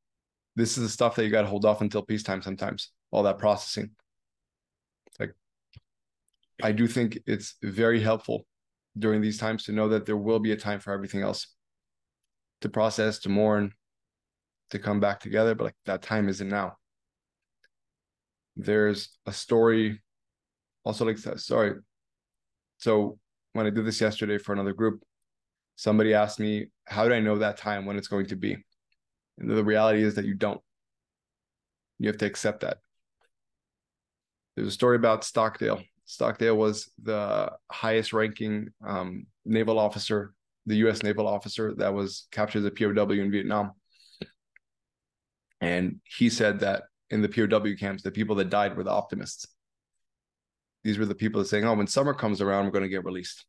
this 0.56 0.76
is 0.76 0.84
the 0.84 0.90
stuff 0.90 1.16
that 1.16 1.24
you 1.24 1.30
got 1.30 1.42
to 1.42 1.48
hold 1.48 1.64
off 1.64 1.80
until 1.80 2.02
peacetime 2.02 2.42
sometimes 2.42 2.90
all 3.14 3.22
that 3.22 3.38
processing. 3.38 3.90
Like, 5.20 5.34
I 6.60 6.72
do 6.72 6.88
think 6.88 7.20
it's 7.26 7.54
very 7.62 8.00
helpful 8.00 8.44
during 8.98 9.20
these 9.20 9.38
times 9.38 9.64
to 9.64 9.72
know 9.72 9.88
that 9.90 10.04
there 10.04 10.16
will 10.16 10.40
be 10.40 10.50
a 10.50 10.56
time 10.56 10.80
for 10.80 10.92
everything 10.92 11.22
else 11.22 11.54
to 12.62 12.68
process, 12.68 13.20
to 13.20 13.28
mourn, 13.28 13.72
to 14.70 14.80
come 14.80 14.98
back 14.98 15.20
together. 15.20 15.54
But 15.54 15.64
like 15.64 15.76
that 15.86 16.02
time 16.02 16.28
isn't 16.28 16.48
now. 16.48 16.76
There's 18.56 19.16
a 19.26 19.32
story, 19.32 20.02
also 20.84 21.04
like 21.04 21.18
sorry. 21.18 21.74
So 22.78 23.18
when 23.52 23.66
I 23.66 23.70
did 23.70 23.86
this 23.86 24.00
yesterday 24.00 24.38
for 24.38 24.52
another 24.52 24.72
group, 24.72 25.04
somebody 25.76 26.14
asked 26.14 26.40
me, 26.40 26.66
"How 26.84 27.06
do 27.06 27.14
I 27.14 27.20
know 27.20 27.38
that 27.38 27.58
time 27.58 27.86
when 27.86 27.96
it's 27.96 28.08
going 28.08 28.26
to 28.26 28.36
be?" 28.36 28.56
And 29.38 29.48
the 29.48 29.62
reality 29.62 30.02
is 30.02 30.16
that 30.16 30.24
you 30.24 30.34
don't. 30.34 30.60
You 32.00 32.08
have 32.08 32.18
to 32.18 32.26
accept 32.26 32.62
that 32.62 32.78
there's 34.54 34.68
a 34.68 34.72
story 34.72 34.96
about 34.96 35.24
Stockdale. 35.24 35.82
Stockdale 36.06 36.56
was 36.56 36.90
the 37.02 37.52
highest 37.70 38.12
ranking 38.12 38.68
um, 38.86 39.26
naval 39.44 39.78
officer, 39.78 40.34
the 40.66 40.76
U.S. 40.76 41.02
naval 41.02 41.26
officer 41.26 41.74
that 41.74 41.94
was 41.94 42.28
captured 42.30 42.60
as 42.60 42.64
a 42.66 42.70
POW 42.70 43.10
in 43.10 43.30
Vietnam. 43.30 43.72
And 45.60 46.00
he 46.04 46.28
said 46.28 46.60
that 46.60 46.84
in 47.10 47.22
the 47.22 47.28
POW 47.28 47.74
camps, 47.78 48.02
the 48.02 48.10
people 48.10 48.36
that 48.36 48.50
died 48.50 48.76
were 48.76 48.84
the 48.84 48.90
optimists. 48.90 49.46
These 50.82 50.98
were 50.98 51.06
the 51.06 51.14
people 51.14 51.40
that 51.40 51.48
saying, 51.48 51.64
"Oh, 51.64 51.74
when 51.74 51.86
summer 51.86 52.12
comes 52.12 52.42
around, 52.42 52.66
we're 52.66 52.72
going 52.72 52.82
to 52.82 52.88
get 52.88 53.04
released." 53.04 53.46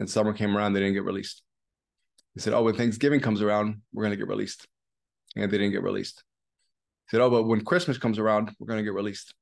And 0.00 0.08
summer 0.08 0.32
came 0.32 0.56
around, 0.56 0.72
they 0.72 0.80
didn't 0.80 0.94
get 0.94 1.04
released. 1.04 1.42
He 2.34 2.40
said, 2.40 2.54
"Oh, 2.54 2.62
when 2.62 2.74
Thanksgiving 2.74 3.20
comes 3.20 3.42
around, 3.42 3.82
we're 3.92 4.04
going 4.04 4.12
to 4.12 4.16
get 4.16 4.28
released," 4.28 4.66
and 5.36 5.50
they 5.52 5.58
didn't 5.58 5.72
get 5.72 5.82
released. 5.82 6.24
He 7.10 7.16
said, 7.16 7.20
"Oh, 7.20 7.28
but 7.28 7.42
when 7.42 7.64
Christmas 7.64 7.98
comes 7.98 8.18
around, 8.18 8.50
we're 8.58 8.66
going 8.66 8.78
to 8.78 8.84
get 8.84 8.94
released." 8.94 9.34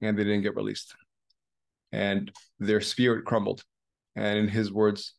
And 0.00 0.18
they 0.18 0.24
didn't 0.24 0.42
get 0.42 0.56
released. 0.56 0.94
And 1.92 2.30
their 2.58 2.80
spirit 2.80 3.24
crumbled. 3.24 3.62
And 4.16 4.38
in 4.38 4.48
his 4.48 4.72
words, 4.72 5.14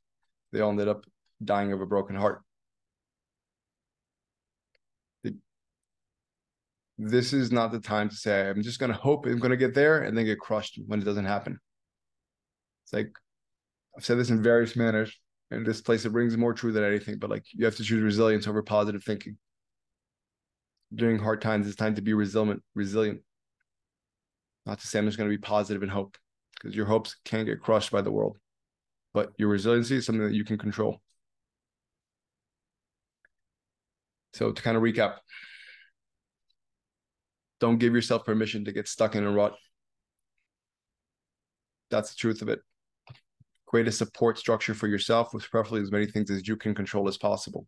they 0.51 0.61
all 0.61 0.71
ended 0.71 0.87
up 0.87 1.05
dying 1.43 1.73
of 1.73 1.81
a 1.81 1.85
broken 1.85 2.15
heart. 2.15 2.43
this 7.03 7.33
is 7.33 7.51
not 7.51 7.71
the 7.71 7.79
time 7.79 8.09
to 8.09 8.15
say, 8.15 8.47
I'm 8.47 8.61
just 8.61 8.79
going 8.79 8.91
to 8.91 8.97
hope 8.97 9.25
I'm 9.25 9.39
going 9.39 9.51
to 9.51 9.57
get 9.57 9.73
there 9.73 10.03
and 10.03 10.15
then 10.17 10.25
get 10.25 10.39
crushed 10.39 10.79
when 10.85 11.01
it 11.01 11.05
doesn't 11.05 11.25
happen. 11.25 11.59
It's 12.83 12.93
like, 12.93 13.11
I've 13.97 14.05
said 14.05 14.19
this 14.19 14.29
in 14.29 14.43
various 14.43 14.75
manners. 14.75 15.17
In 15.49 15.63
this 15.63 15.81
place, 15.81 16.05
it 16.05 16.13
rings 16.13 16.37
more 16.37 16.53
true 16.53 16.71
than 16.71 16.83
anything, 16.83 17.17
but 17.17 17.29
like 17.29 17.43
you 17.51 17.65
have 17.65 17.75
to 17.77 17.83
choose 17.83 18.01
resilience 18.01 18.47
over 18.47 18.61
positive 18.61 19.03
thinking. 19.03 19.37
During 20.93 21.19
hard 21.19 21.41
times, 21.41 21.67
it's 21.67 21.75
time 21.75 21.95
to 21.95 22.01
be 22.01 22.13
resilient, 22.13 22.61
resilient. 22.75 23.21
Not 24.65 24.79
to 24.79 24.87
say 24.87 24.99
I'm 24.99 25.05
just 25.05 25.17
going 25.17 25.29
to 25.29 25.35
be 25.35 25.41
positive 25.41 25.81
and 25.81 25.91
hope, 25.91 26.17
because 26.53 26.75
your 26.75 26.85
hopes 26.85 27.15
can 27.25 27.45
get 27.45 27.61
crushed 27.61 27.91
by 27.91 28.01
the 28.01 28.11
world. 28.11 28.37
But 29.13 29.31
your 29.37 29.49
resiliency 29.49 29.97
is 29.97 30.05
something 30.05 30.25
that 30.25 30.35
you 30.35 30.45
can 30.45 30.57
control. 30.57 31.01
So 34.33 34.51
to 34.51 34.61
kind 34.61 34.77
of 34.77 34.83
recap, 34.83 35.15
don't 37.59 37.77
give 37.77 37.93
yourself 37.93 38.25
permission 38.25 38.65
to 38.65 38.71
get 38.71 38.87
stuck 38.87 39.15
in 39.15 39.23
a 39.23 39.31
rut. 39.31 39.55
That's 41.89 42.11
the 42.11 42.17
truth 42.17 42.41
of 42.41 42.49
it. 42.49 42.59
Create 43.65 43.87
a 43.87 43.91
support 43.91 44.37
structure 44.37 44.73
for 44.73 44.87
yourself 44.87 45.33
with 45.33 45.49
preferably 45.49 45.81
as 45.81 45.91
many 45.91 46.05
things 46.05 46.31
as 46.31 46.47
you 46.47 46.55
can 46.55 46.73
control 46.73 47.07
as 47.07 47.17
possible. 47.17 47.67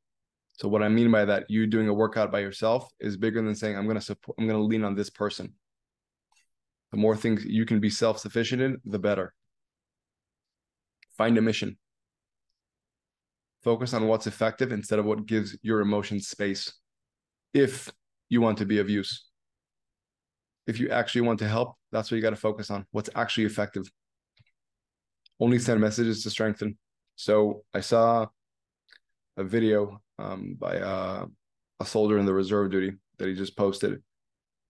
So 0.54 0.68
what 0.68 0.84
I 0.84 0.90
mean 0.90 1.12
by 1.12 1.26
that, 1.26 1.50
you 1.50 1.68
doing 1.68 1.90
a 1.90 1.94
workout 1.94 2.32
by 2.32 2.40
yourself 2.40 2.88
is 3.00 3.18
bigger 3.18 3.42
than 3.42 3.56
saying 3.56 3.76
I'm 3.76 3.86
going 3.86 4.00
to 4.00 4.02
support 4.02 4.36
I'm 4.40 4.48
going 4.48 4.60
to 4.60 4.66
lean 4.66 4.84
on 4.84 4.96
this 4.96 5.10
person. 5.10 5.54
The 6.94 7.00
more 7.00 7.18
things 7.18 7.44
you 7.44 7.66
can 7.66 7.80
be 7.80 7.90
self 7.90 8.20
sufficient 8.20 8.62
in, 8.62 8.78
the 8.86 9.00
better. 9.00 9.34
Find 11.18 11.36
a 11.40 11.42
mission. 11.42 11.80
Focus 13.64 13.96
on 13.96 14.08
what's 14.08 14.28
effective 14.28 14.72
instead 14.72 15.00
of 15.00 15.06
what 15.06 15.26
gives 15.26 15.58
your 15.64 15.82
emotions 15.82 16.28
space. 16.28 16.72
If 17.52 17.92
you 18.30 18.42
want 18.42 18.60
to 18.60 18.68
be 18.68 18.78
of 18.78 18.92
use, 18.92 19.26
if 20.68 20.80
you 20.80 20.90
actually 20.90 21.22
want 21.22 21.40
to 21.40 21.48
help, 21.48 21.74
that's 21.92 22.12
what 22.12 22.18
you 22.18 22.22
got 22.22 22.30
to 22.30 22.36
focus 22.36 22.70
on. 22.70 22.86
What's 22.92 23.10
actually 23.16 23.46
effective. 23.46 23.90
Only 25.40 25.58
send 25.58 25.82
messages 25.82 26.22
to 26.24 26.30
strengthen. 26.30 26.78
So 27.16 27.64
I 27.74 27.80
saw 27.80 28.28
a 29.36 29.44
video 29.44 30.00
um, 30.20 30.58
by 30.60 30.78
uh, 30.78 31.26
a 31.80 31.86
soldier 31.88 32.20
in 32.20 32.28
the 32.28 32.34
reserve 32.36 32.70
duty 32.70 32.98
that 33.18 33.28
he 33.28 33.34
just 33.34 33.58
posted, 33.58 34.04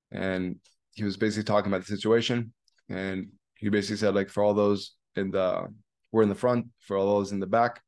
and 0.09 0.61
he 0.93 1.03
was 1.03 1.17
basically 1.17 1.43
talking 1.43 1.71
about 1.71 1.85
the 1.85 1.95
situation, 1.95 2.53
and 2.89 3.27
he 3.55 3.69
basically 3.69 3.97
said 3.97 4.15
like 4.15 4.29
for 4.29 4.43
all 4.43 4.53
those 4.53 4.95
in 5.15 5.31
the 5.31 5.67
we're 6.11 6.23
in 6.23 6.29
the 6.29 6.35
front, 6.35 6.67
for 6.79 6.95
all 6.95 7.15
those 7.17 7.31
in 7.31 7.39
the 7.39 7.47
back, 7.47 7.81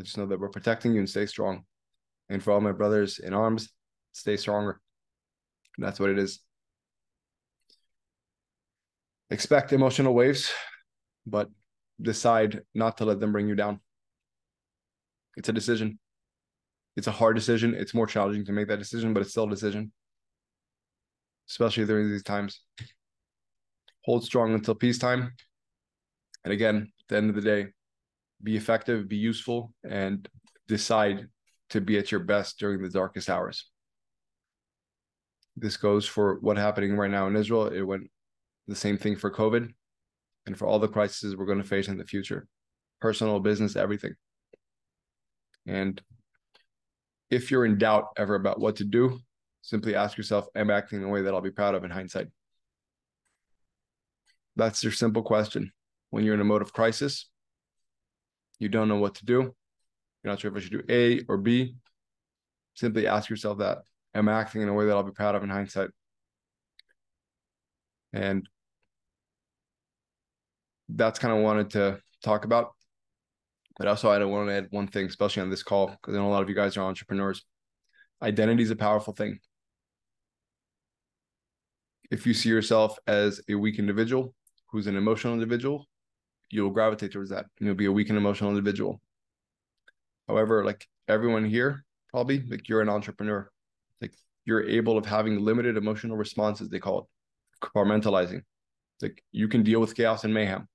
I 0.00 0.04
just 0.04 0.16
know 0.16 0.26
that 0.26 0.38
we're 0.38 0.48
protecting 0.48 0.92
you 0.92 1.00
and 1.00 1.10
stay 1.10 1.26
strong. 1.26 1.64
And 2.28 2.42
for 2.42 2.52
all 2.52 2.60
my 2.60 2.72
brothers 2.72 3.18
in 3.18 3.34
arms, 3.34 3.70
stay 4.12 4.36
stronger. 4.36 4.80
And 5.76 5.86
that's 5.86 5.98
what 5.98 6.10
it 6.10 6.18
is. 6.18 6.40
Expect 9.30 9.72
emotional 9.72 10.14
waves, 10.14 10.52
but 11.26 11.48
decide 12.00 12.62
not 12.74 12.98
to 12.98 13.04
let 13.04 13.18
them 13.18 13.32
bring 13.32 13.48
you 13.48 13.54
down. 13.54 13.80
It's 15.36 15.48
a 15.48 15.52
decision. 15.52 15.98
It's 16.96 17.06
a 17.06 17.12
hard 17.12 17.34
decision. 17.34 17.74
It's 17.74 17.94
more 17.94 18.06
challenging 18.06 18.44
to 18.44 18.52
make 18.52 18.68
that 18.68 18.78
decision, 18.78 19.12
but 19.12 19.20
it's 19.22 19.30
still 19.30 19.44
a 19.44 19.50
decision, 19.50 19.92
especially 21.48 21.84
during 21.84 22.10
these 22.10 22.22
times. 22.22 22.62
Hold 24.04 24.24
strong 24.24 24.54
until 24.54 24.74
peacetime. 24.74 25.32
And 26.44 26.52
again, 26.52 26.76
at 26.76 27.08
the 27.08 27.16
end 27.16 27.30
of 27.30 27.36
the 27.36 27.42
day, 27.42 27.66
be 28.42 28.56
effective, 28.56 29.08
be 29.08 29.16
useful, 29.16 29.72
and 29.88 30.28
decide 30.66 31.28
to 31.70 31.80
be 31.80 31.98
at 31.98 32.10
your 32.10 32.20
best 32.20 32.58
during 32.58 32.82
the 32.82 32.88
darkest 32.90 33.30
hours. 33.30 33.68
This 35.56 35.76
goes 35.76 36.06
for 36.06 36.38
what's 36.40 36.58
happening 36.58 36.96
right 36.96 37.10
now 37.10 37.26
in 37.26 37.36
Israel. 37.36 37.68
It 37.68 37.82
went 37.82 38.10
the 38.66 38.76
same 38.76 38.96
thing 38.98 39.16
for 39.16 39.30
COVID 39.30 39.68
and 40.46 40.58
for 40.58 40.66
all 40.66 40.78
the 40.78 40.88
crises 40.88 41.36
we're 41.36 41.46
going 41.46 41.62
to 41.62 41.64
face 41.64 41.88
in 41.88 41.98
the 41.98 42.04
future 42.04 42.46
personal, 43.00 43.40
business, 43.40 43.74
everything. 43.74 44.14
And 45.66 46.00
if 47.30 47.50
you're 47.50 47.64
in 47.64 47.76
doubt 47.76 48.04
ever 48.16 48.36
about 48.36 48.60
what 48.60 48.76
to 48.76 48.84
do, 48.84 49.18
simply 49.62 49.94
ask 49.94 50.18
yourself, 50.18 50.46
Am 50.54 50.70
I 50.70 50.74
acting 50.74 51.00
in 51.00 51.04
a 51.06 51.08
way 51.08 51.22
that 51.22 51.32
I'll 51.32 51.40
be 51.40 51.50
proud 51.50 51.74
of 51.74 51.84
in 51.84 51.90
hindsight? 51.90 52.28
That's 54.56 54.82
your 54.82 54.92
simple 54.92 55.22
question. 55.22 55.72
When 56.10 56.24
you're 56.24 56.34
in 56.34 56.40
a 56.40 56.44
mode 56.44 56.62
of 56.62 56.74
crisis, 56.74 57.30
you 58.58 58.68
don't 58.68 58.88
know 58.88 58.98
what 58.98 59.14
to 59.16 59.24
do, 59.24 59.40
you're 59.40 60.32
not 60.32 60.40
sure 60.40 60.50
if 60.50 60.56
I 60.56 60.60
should 60.60 60.72
do 60.72 60.82
A 60.88 61.24
or 61.28 61.38
B, 61.38 61.74
simply 62.74 63.06
ask 63.06 63.30
yourself 63.30 63.58
that. 63.58 63.78
Am 64.14 64.28
I 64.28 64.40
acting 64.40 64.60
in 64.60 64.68
a 64.68 64.74
way 64.74 64.84
that 64.84 64.92
I'll 64.92 65.02
be 65.02 65.12
proud 65.12 65.34
of 65.34 65.42
in 65.42 65.48
hindsight? 65.48 65.88
And 68.12 68.46
that's 70.90 71.18
kind 71.18 71.34
of 71.34 71.42
wanted 71.42 71.70
to 71.70 72.00
talk 72.22 72.44
about. 72.44 72.72
But 73.78 73.88
also, 73.88 74.10
I 74.10 74.18
don't 74.18 74.30
want 74.30 74.48
to 74.48 74.54
add 74.54 74.68
one 74.70 74.86
thing, 74.86 75.06
especially 75.06 75.42
on 75.42 75.50
this 75.50 75.62
call, 75.62 75.86
because 75.86 76.14
I 76.14 76.18
know 76.18 76.28
a 76.28 76.30
lot 76.30 76.42
of 76.42 76.48
you 76.50 76.54
guys 76.54 76.76
are 76.76 76.82
entrepreneurs. 76.82 77.42
Identity 78.22 78.62
is 78.62 78.70
a 78.70 78.76
powerful 78.76 79.14
thing. 79.14 79.38
If 82.12 82.26
you 82.26 82.34
see 82.34 82.50
yourself 82.50 82.98
as 83.06 83.40
a 83.48 83.54
weak 83.54 83.78
individual 83.78 84.34
who's 84.70 84.86
an 84.86 84.96
emotional 84.96 85.32
individual, 85.32 85.88
you'll 86.50 86.68
gravitate 86.68 87.10
towards 87.10 87.30
that. 87.30 87.46
You'll 87.58 87.74
be 87.74 87.86
a 87.86 87.92
weak 87.92 88.10
and 88.10 88.18
emotional 88.18 88.50
individual. 88.50 89.00
However, 90.28 90.62
like 90.62 90.86
everyone 91.08 91.46
here, 91.46 91.86
probably 92.10 92.44
like 92.46 92.68
you're 92.68 92.82
an 92.82 92.90
entrepreneur. 92.90 93.50
Like 94.02 94.12
you're 94.44 94.62
able 94.62 94.98
of 94.98 95.06
having 95.06 95.40
limited 95.40 95.78
emotional 95.78 96.18
responses, 96.18 96.68
they 96.68 96.78
call 96.78 96.98
it 96.98 97.66
compartmentalizing. 97.66 98.42
Like 99.00 99.24
you 99.32 99.48
can 99.48 99.62
deal 99.62 99.80
with 99.80 99.94
chaos 99.94 100.24
and 100.24 100.34
mayhem. 100.34 100.68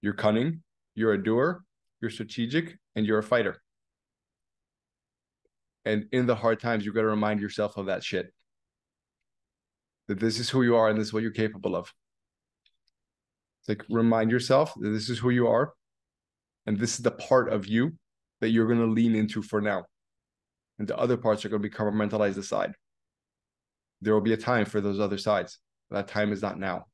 You're 0.00 0.14
cunning, 0.14 0.62
you're 0.94 1.12
a 1.12 1.22
doer, 1.22 1.62
you're 2.00 2.10
strategic, 2.10 2.78
and 2.96 3.04
you're 3.04 3.18
a 3.18 3.22
fighter. 3.22 3.60
And 5.84 6.06
in 6.10 6.24
the 6.24 6.34
hard 6.34 6.58
times, 6.58 6.86
you've 6.86 6.94
got 6.94 7.02
to 7.02 7.08
remind 7.08 7.38
yourself 7.40 7.76
of 7.76 7.84
that 7.86 8.02
shit. 8.02 8.32
That 10.08 10.18
this 10.18 10.38
is 10.38 10.50
who 10.50 10.62
you 10.62 10.76
are 10.76 10.88
and 10.88 10.98
this 10.98 11.08
is 11.08 11.12
what 11.12 11.22
you're 11.22 11.32
capable 11.32 11.76
of. 11.76 11.92
Like 13.68 13.84
remind 13.90 14.30
yourself 14.30 14.72
that 14.80 14.88
this 14.88 15.10
is 15.10 15.18
who 15.18 15.28
you 15.28 15.46
are, 15.46 15.74
and 16.66 16.78
this 16.78 16.94
is 16.94 17.00
the 17.00 17.10
part 17.10 17.52
of 17.52 17.66
you 17.66 17.92
that 18.40 18.48
you're 18.48 18.66
going 18.66 18.78
to 18.78 18.86
lean 18.86 19.14
into 19.14 19.42
for 19.42 19.60
now. 19.60 19.84
And 20.78 20.88
the 20.88 20.96
other 20.96 21.18
parts 21.18 21.44
are 21.44 21.50
going 21.50 21.62
to 21.62 21.68
be 21.68 21.74
compartmentalized 21.74 22.38
aside. 22.38 22.72
There 24.00 24.14
will 24.14 24.22
be 24.22 24.32
a 24.32 24.38
time 24.38 24.64
for 24.64 24.80
those 24.80 25.00
other 25.00 25.18
sides. 25.18 25.58
That 25.90 26.08
time 26.08 26.32
is 26.32 26.40
not 26.40 26.58
now. 26.58 26.86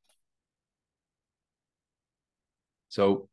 So 2.89 3.29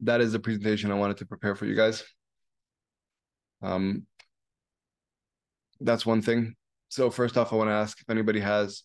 that 0.00 0.20
is 0.20 0.32
the 0.32 0.40
presentation 0.40 0.90
I 0.90 0.94
wanted 0.94 1.18
to 1.18 1.26
prepare 1.26 1.54
for 1.54 1.66
you 1.66 1.74
guys. 1.74 2.04
Um, 3.62 4.06
that's 5.80 6.04
one 6.04 6.22
thing. 6.22 6.54
So 6.94 7.10
first 7.10 7.36
off, 7.36 7.52
I 7.52 7.56
want 7.56 7.70
to 7.70 7.74
ask 7.74 8.00
if 8.00 8.08
anybody 8.08 8.38
has 8.38 8.84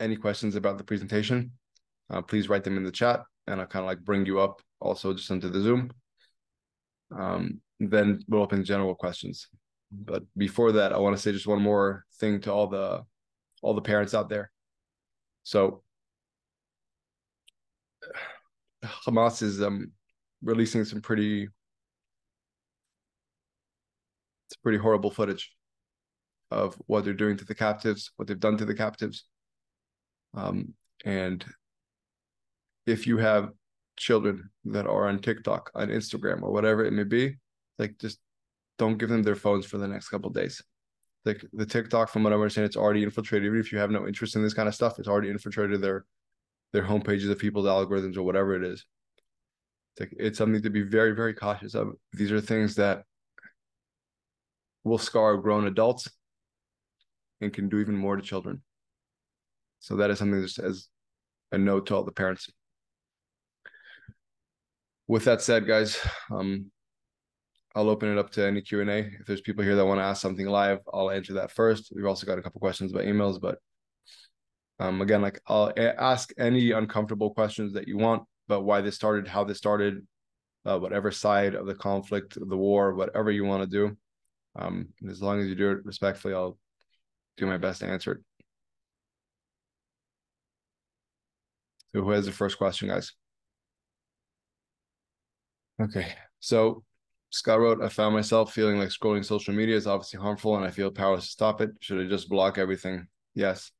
any 0.00 0.16
questions 0.16 0.56
about 0.56 0.78
the 0.78 0.84
presentation, 0.84 1.50
uh, 2.08 2.22
please 2.22 2.48
write 2.48 2.64
them 2.64 2.78
in 2.78 2.84
the 2.84 2.90
chat 2.90 3.20
and 3.46 3.60
I'll 3.60 3.66
kind 3.66 3.82
of 3.82 3.86
like 3.86 4.00
bring 4.00 4.24
you 4.24 4.40
up 4.40 4.62
also 4.80 5.12
just 5.12 5.30
into 5.30 5.50
the 5.50 5.60
Zoom. 5.60 5.92
Um, 7.14 7.60
then 7.78 8.22
we'll 8.28 8.40
open 8.40 8.64
general 8.64 8.94
questions. 8.94 9.46
But 9.92 10.22
before 10.38 10.72
that, 10.72 10.94
I 10.94 10.96
want 10.96 11.14
to 11.14 11.20
say 11.20 11.32
just 11.32 11.46
one 11.46 11.60
more 11.60 12.06
thing 12.18 12.40
to 12.40 12.50
all 12.50 12.66
the 12.66 13.04
all 13.60 13.74
the 13.74 13.82
parents 13.82 14.14
out 14.14 14.30
there. 14.30 14.50
So 15.42 15.82
Hamas 18.82 19.42
is 19.42 19.60
um, 19.60 19.92
releasing 20.42 20.86
some 20.86 21.02
pretty 21.02 21.46
it's 24.48 24.56
pretty 24.62 24.78
horrible 24.78 25.10
footage 25.10 25.52
of 26.50 26.74
what 26.86 27.04
they're 27.04 27.14
doing 27.14 27.36
to 27.36 27.44
the 27.44 27.54
captives, 27.54 28.10
what 28.16 28.28
they've 28.28 28.40
done 28.40 28.56
to 28.58 28.64
the 28.64 28.74
captives. 28.74 29.24
Um, 30.34 30.74
and 31.04 31.44
if 32.86 33.06
you 33.06 33.18
have 33.18 33.50
children 33.96 34.50
that 34.64 34.86
are 34.86 35.08
on 35.08 35.20
TikTok, 35.20 35.70
on 35.74 35.88
Instagram, 35.88 36.42
or 36.42 36.52
whatever 36.52 36.84
it 36.84 36.92
may 36.92 37.04
be, 37.04 37.36
like 37.78 37.98
just 37.98 38.18
don't 38.78 38.98
give 38.98 39.08
them 39.08 39.22
their 39.22 39.36
phones 39.36 39.66
for 39.66 39.78
the 39.78 39.88
next 39.88 40.08
couple 40.08 40.30
days. 40.30 40.62
Like 41.24 41.44
the 41.52 41.66
TikTok, 41.66 42.08
from 42.08 42.22
what 42.22 42.32
I 42.32 42.36
understand, 42.36 42.66
it's 42.66 42.76
already 42.76 43.02
infiltrated. 43.02 43.46
Even 43.46 43.60
if 43.60 43.72
you 43.72 43.78
have 43.78 43.90
no 43.90 44.06
interest 44.06 44.36
in 44.36 44.42
this 44.42 44.54
kind 44.54 44.68
of 44.68 44.74
stuff, 44.74 44.98
it's 44.98 45.08
already 45.08 45.28
infiltrated 45.28 45.80
their 45.80 46.04
their 46.72 46.84
homepages 46.84 47.30
of 47.30 47.38
people's 47.38 47.66
algorithms 47.66 48.16
or 48.16 48.22
whatever 48.22 48.54
it 48.54 48.64
is. 48.64 48.86
It's 49.92 50.00
like 50.00 50.14
it's 50.18 50.38
something 50.38 50.62
to 50.62 50.70
be 50.70 50.82
very, 50.82 51.12
very 51.14 51.34
cautious 51.34 51.74
of. 51.74 51.92
These 52.12 52.32
are 52.32 52.40
things 52.40 52.76
that 52.76 53.04
will 54.82 54.98
scar 54.98 55.36
grown 55.36 55.66
adults 55.66 56.08
and 57.40 57.52
can 57.52 57.68
do 57.68 57.78
even 57.78 57.96
more 57.96 58.16
to 58.16 58.22
children. 58.22 58.62
So 59.78 59.96
that 59.96 60.10
is 60.10 60.18
something 60.18 60.42
just 60.42 60.58
as 60.58 60.88
a 61.52 61.58
note 61.58 61.86
to 61.86 61.96
all 61.96 62.04
the 62.04 62.12
parents. 62.12 62.50
With 65.08 65.24
that 65.24 65.42
said, 65.42 65.66
guys, 65.66 65.98
um, 66.30 66.70
I'll 67.74 67.88
open 67.88 68.10
it 68.10 68.18
up 68.18 68.30
to 68.32 68.46
any 68.46 68.60
Q 68.60 68.80
and 68.80 68.90
A. 68.90 68.98
If 68.98 69.26
there's 69.26 69.40
people 69.40 69.64
here 69.64 69.76
that 69.76 69.86
want 69.86 69.98
to 69.98 70.04
ask 70.04 70.20
something 70.20 70.46
live, 70.46 70.80
I'll 70.92 71.10
answer 71.10 71.34
that 71.34 71.50
first. 71.50 71.92
We've 71.94 72.06
also 72.06 72.26
got 72.26 72.38
a 72.38 72.42
couple 72.42 72.60
questions 72.60 72.92
by 72.92 73.04
emails, 73.04 73.40
but 73.40 73.58
um, 74.78 75.00
again, 75.00 75.22
like 75.22 75.40
I'll 75.46 75.72
ask 75.76 76.32
any 76.38 76.72
uncomfortable 76.72 77.32
questions 77.34 77.72
that 77.74 77.88
you 77.88 77.98
want 77.98 78.22
about 78.48 78.64
why 78.64 78.80
this 78.80 78.96
started, 78.96 79.28
how 79.28 79.44
this 79.44 79.58
started, 79.58 80.06
uh, 80.64 80.78
whatever 80.78 81.10
side 81.10 81.54
of 81.54 81.66
the 81.66 81.74
conflict, 81.74 82.38
the 82.40 82.56
war, 82.56 82.94
whatever 82.94 83.30
you 83.30 83.44
want 83.44 83.62
to 83.62 83.68
do. 83.68 83.96
Um, 84.56 84.88
as 85.08 85.22
long 85.22 85.40
as 85.40 85.48
you 85.48 85.54
do 85.54 85.70
it 85.72 85.84
respectfully, 85.84 86.34
I'll 86.34 86.58
do 87.40 87.46
my 87.46 87.56
best 87.56 87.80
to 87.80 87.86
answer 87.86 88.12
it. 88.12 88.18
So 91.92 92.02
who 92.02 92.10
has 92.10 92.26
the 92.26 92.32
first 92.32 92.58
question, 92.58 92.88
guys? 92.88 93.12
Okay, 95.82 96.12
so 96.38 96.84
Scott 97.30 97.58
wrote, 97.58 97.82
I 97.82 97.88
found 97.88 98.14
myself 98.14 98.52
feeling 98.52 98.78
like 98.78 98.90
scrolling 98.90 99.24
social 99.24 99.54
media 99.54 99.76
is 99.76 99.86
obviously 99.86 100.20
harmful 100.20 100.56
and 100.56 100.64
I 100.64 100.70
feel 100.70 100.90
powerless 100.90 101.24
to 101.24 101.30
stop 101.30 101.60
it. 101.60 101.70
Should 101.80 102.04
I 102.04 102.08
just 102.08 102.28
block 102.28 102.58
everything? 102.58 103.06
Yes 103.34 103.72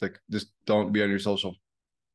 like 0.00 0.18
just 0.30 0.48
don't 0.66 0.92
be 0.92 1.02
on 1.02 1.10
your 1.10 1.18
social 1.18 1.54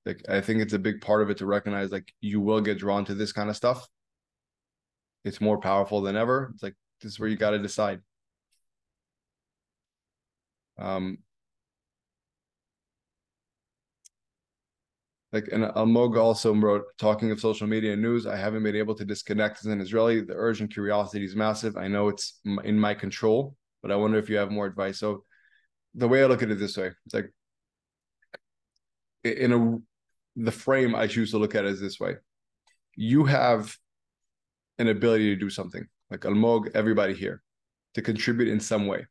like 0.06 0.22
i 0.30 0.42
think 0.42 0.62
it's 0.62 0.74
a 0.74 0.80
big 0.80 1.02
part 1.02 1.22
of 1.22 1.30
it 1.30 1.38
to 1.38 1.46
recognize 1.46 1.92
like 1.92 2.12
you 2.22 2.40
will 2.40 2.62
get 2.62 2.80
drawn 2.80 3.06
to 3.06 3.14
this 3.14 3.32
kind 3.32 3.50
of 3.50 3.56
stuff 3.56 3.88
it's 5.24 5.42
more 5.42 5.60
powerful 5.60 6.02
than 6.02 6.16
ever 6.16 6.52
it's 6.54 6.64
like 6.64 6.76
this 7.02 7.14
is 7.14 7.20
where 7.20 7.30
you 7.30 7.36
got 7.36 7.52
to 7.52 7.60
decide 7.60 8.00
um 10.78 11.18
like 15.36 15.50
and 15.52 15.64
Almog 15.64 16.18
also 16.18 16.54
wrote, 16.56 16.84
talking 16.98 17.30
of 17.32 17.40
social 17.42 17.68
media 17.68 17.94
and 17.94 18.02
news, 18.02 18.26
I 18.26 18.38
haven't 18.38 18.64
been 18.64 18.76
able 18.76 18.96
to 18.96 19.04
disconnect 19.06 19.60
as 19.60 19.66
an 19.66 19.82
Israeli. 19.82 20.22
The 20.22 20.34
urge 20.34 20.62
and 20.62 20.72
curiosity 20.72 21.26
is 21.26 21.36
massive. 21.36 21.76
I 21.76 21.90
know 21.90 22.08
it's 22.08 22.40
in 22.64 22.80
my 22.80 22.94
control, 22.94 23.56
but 23.82 23.92
I 23.92 23.98
wonder 23.98 24.18
if 24.18 24.30
you 24.30 24.38
have 24.38 24.50
more 24.50 24.66
advice. 24.66 25.00
So 25.00 25.26
the 25.94 26.08
way 26.08 26.24
I 26.24 26.28
look 26.28 26.42
at 26.42 26.52
it 26.52 26.60
this 26.60 26.78
way, 26.78 26.92
it's 27.06 27.14
like 27.14 27.32
in 29.26 29.52
a 29.52 29.78
the 30.38 30.52
frame 30.52 30.96
I 30.96 31.08
choose 31.08 31.32
to 31.32 31.38
look 31.38 31.56
at 31.56 31.66
it 31.66 31.72
is 31.72 31.82
this 31.82 32.00
way. 32.00 32.16
You 32.96 33.26
have 33.26 33.76
an 34.80 34.88
ability 34.88 35.34
to 35.34 35.36
do 35.36 35.50
something, 35.50 35.86
like 36.10 36.22
Almog, 36.22 36.72
everybody 36.76 37.14
here, 37.14 37.42
to 37.96 38.02
contribute 38.02 38.50
in 38.50 38.60
some 38.60 38.88
way, 38.88 39.06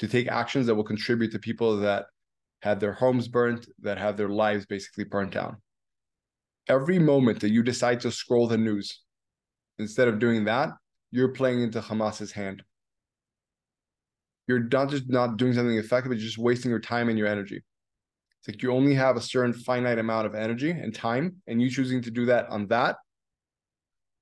to 0.00 0.08
take 0.08 0.28
actions 0.28 0.66
that 0.66 0.74
will 0.74 0.84
contribute 0.84 1.30
to 1.30 1.38
people 1.38 1.76
that 1.76 2.06
had 2.62 2.80
their 2.80 2.92
homes 2.92 3.28
burnt, 3.28 3.66
that 3.80 3.98
have 3.98 4.16
their 4.16 4.28
lives 4.28 4.66
basically 4.66 5.04
burnt 5.04 5.32
down. 5.32 5.56
Every 6.68 6.98
moment 6.98 7.40
that 7.40 7.50
you 7.50 7.62
decide 7.62 8.00
to 8.00 8.10
scroll 8.10 8.46
the 8.46 8.58
news, 8.58 9.00
instead 9.78 10.08
of 10.08 10.18
doing 10.18 10.44
that, 10.44 10.70
you're 11.10 11.32
playing 11.32 11.62
into 11.62 11.80
Hamas's 11.80 12.32
hand. 12.32 12.62
You're 14.46 14.64
not 14.64 14.90
just 14.90 15.08
not 15.08 15.36
doing 15.36 15.52
something 15.52 15.76
effective, 15.76 16.12
you're 16.12 16.20
just 16.20 16.38
wasting 16.38 16.70
your 16.70 16.80
time 16.80 17.08
and 17.08 17.18
your 17.18 17.28
energy. 17.28 17.56
It's 18.40 18.48
like 18.48 18.62
you 18.62 18.72
only 18.72 18.94
have 18.94 19.16
a 19.16 19.20
certain 19.20 19.52
finite 19.52 19.98
amount 19.98 20.26
of 20.26 20.34
energy 20.34 20.70
and 20.70 20.94
time, 20.94 21.36
and 21.46 21.60
you 21.60 21.68
choosing 21.70 22.00
to 22.02 22.10
do 22.10 22.24
that 22.26 22.48
on 22.48 22.66
that 22.68 22.96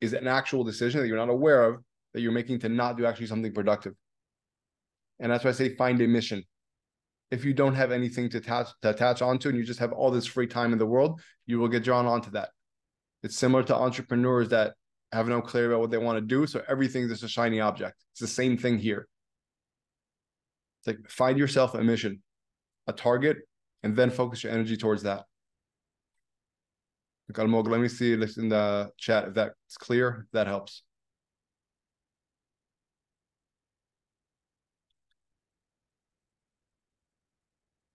is 0.00 0.12
an 0.12 0.26
actual 0.26 0.64
decision 0.64 1.00
that 1.00 1.06
you're 1.06 1.16
not 1.16 1.28
aware 1.28 1.62
of 1.62 1.82
that 2.14 2.20
you're 2.20 2.32
making 2.32 2.58
to 2.60 2.68
not 2.68 2.96
do 2.96 3.06
actually 3.06 3.26
something 3.26 3.52
productive. 3.52 3.94
And 5.20 5.33
that's 5.33 5.44
why 5.44 5.50
I 5.50 5.54
say 5.54 5.74
find 5.74 6.00
a 6.00 6.09
mission 6.09 6.44
if 7.31 7.44
you 7.44 7.52
don't 7.52 7.74
have 7.74 7.92
anything 7.92 8.28
to 8.31 8.38
attach 8.38 8.68
to 8.83 8.90
attach 8.90 9.22
onto 9.22 9.48
and 9.48 9.59
you 9.59 9.64
just 9.64 9.81
have 9.81 9.92
all 9.92 10.11
this 10.11 10.26
free 10.26 10.46
time 10.46 10.72
in 10.72 10.78
the 10.78 10.87
world, 10.87 11.20
you 11.46 11.59
will 11.59 11.68
get 11.68 11.85
drawn 11.85 12.07
onto 12.07 12.31
that. 12.31 12.50
It's 13.22 13.37
similar 13.37 13.62
to 13.64 13.74
entrepreneurs 13.74 14.48
that 14.50 14.74
have 15.12 15.28
no 15.28 15.40
clarity 15.40 15.72
about 15.72 15.81
what 15.81 15.90
they 15.90 15.98
want 15.98 16.16
to 16.16 16.22
do. 16.22 16.46
So 16.46 16.62
everything 16.68 17.02
is 17.04 17.11
just 17.11 17.22
a 17.22 17.28
shiny 17.28 17.61
object. 17.61 18.02
It's 18.12 18.20
the 18.20 18.26
same 18.26 18.57
thing 18.57 18.78
here. 18.78 19.09
It's 20.81 20.87
like 20.87 21.11
find 21.11 21.38
yourself 21.38 21.74
a 21.74 21.83
mission, 21.83 22.22
a 22.87 22.92
target, 22.92 23.38
and 23.83 23.96
then 23.96 24.11
focus 24.11 24.44
your 24.44 24.52
energy 24.52 24.76
towards 24.76 25.02
that. 25.02 25.24
let 27.37 27.81
me 27.81 27.88
see 27.88 28.12
in 28.12 28.20
the 28.20 28.90
chat 28.96 29.28
if 29.28 29.35
that's 29.35 29.76
clear, 29.76 30.24
if 30.24 30.31
that 30.33 30.46
helps. 30.46 30.83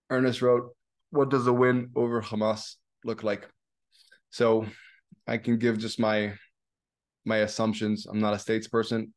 Ernest 0.10 0.42
wrote, 0.42 0.76
What 1.12 1.30
does 1.30 1.48
a 1.48 1.54
win 1.54 1.90
over 1.96 2.22
Hamas 2.22 2.76
look 3.04 3.24
like? 3.24 3.48
So 4.30 4.66
I 5.28 5.38
can 5.38 5.58
give 5.58 5.78
just 5.78 6.00
my 6.00 6.34
my 7.26 7.38
assumptions. 7.38 8.06
I'm 8.06 8.20
not 8.20 8.34
a 8.34 8.38
statesperson. 8.38 9.12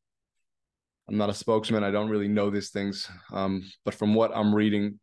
I'm 1.08 1.16
not 1.16 1.30
a 1.30 1.34
spokesman. 1.34 1.84
I 1.84 1.90
don't 1.90 2.08
really 2.08 2.28
know 2.28 2.50
these 2.50 2.70
things. 2.70 3.08
Um, 3.32 3.62
but 3.84 3.94
from 3.94 4.14
what 4.14 4.36
I'm 4.36 4.54
reading, 4.54 4.98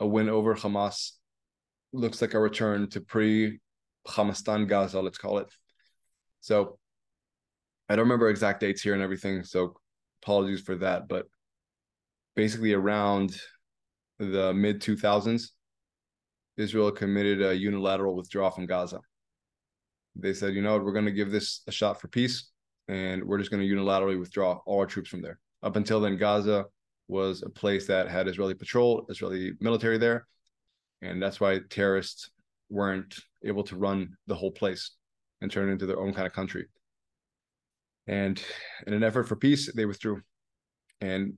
a 0.00 0.06
win 0.06 0.28
over 0.28 0.54
Hamas 0.54 1.12
looks 1.92 2.20
like 2.20 2.34
a 2.34 2.38
return 2.38 2.88
to 2.90 3.00
pre 3.00 3.60
Hamastan 4.06 4.68
Gaza, 4.68 5.00
let's 5.00 5.18
call 5.18 5.38
it. 5.38 5.48
So 6.40 6.78
I 7.88 7.96
don't 7.96 8.04
remember 8.04 8.28
exact 8.28 8.60
dates 8.60 8.82
here 8.82 8.94
and 8.94 9.02
everything. 9.02 9.44
So 9.44 9.74
apologies 10.22 10.60
for 10.60 10.76
that. 10.76 11.08
But 11.08 11.26
basically 12.36 12.72
around 12.72 13.36
the 14.18 14.52
mid 14.54 14.80
2000s, 14.80 15.48
Israel 16.56 16.90
committed 16.92 17.42
a 17.42 17.54
unilateral 17.54 18.14
withdrawal 18.14 18.50
from 18.50 18.66
Gaza. 18.66 19.00
They 20.16 20.32
said, 20.32 20.54
you 20.54 20.62
know 20.62 20.74
what, 20.74 20.84
we're 20.84 20.92
going 20.92 21.04
to 21.06 21.12
give 21.12 21.30
this 21.30 21.62
a 21.66 21.72
shot 21.72 22.00
for 22.00 22.08
peace, 22.08 22.50
and 22.88 23.24
we're 23.24 23.38
just 23.38 23.50
going 23.50 23.66
to 23.66 23.74
unilaterally 23.74 24.18
withdraw 24.18 24.60
all 24.66 24.78
our 24.78 24.86
troops 24.86 25.10
from 25.10 25.22
there. 25.22 25.38
Up 25.62 25.76
until 25.76 26.00
then, 26.00 26.16
Gaza 26.16 26.66
was 27.08 27.42
a 27.42 27.50
place 27.50 27.86
that 27.88 28.08
had 28.08 28.28
Israeli 28.28 28.54
patrol, 28.54 29.06
Israeli 29.08 29.52
military 29.60 29.98
there, 29.98 30.26
and 31.02 31.22
that's 31.22 31.40
why 31.40 31.60
terrorists 31.68 32.30
weren't 32.70 33.18
able 33.44 33.64
to 33.64 33.76
run 33.76 34.16
the 34.26 34.34
whole 34.34 34.52
place 34.52 34.92
and 35.40 35.50
turn 35.50 35.68
it 35.68 35.72
into 35.72 35.86
their 35.86 36.00
own 36.00 36.14
kind 36.14 36.26
of 36.26 36.32
country. 36.32 36.66
And 38.06 38.42
in 38.86 38.92
an 38.92 39.02
effort 39.02 39.24
for 39.24 39.36
peace, 39.36 39.72
they 39.72 39.86
withdrew. 39.86 40.22
And 41.00 41.34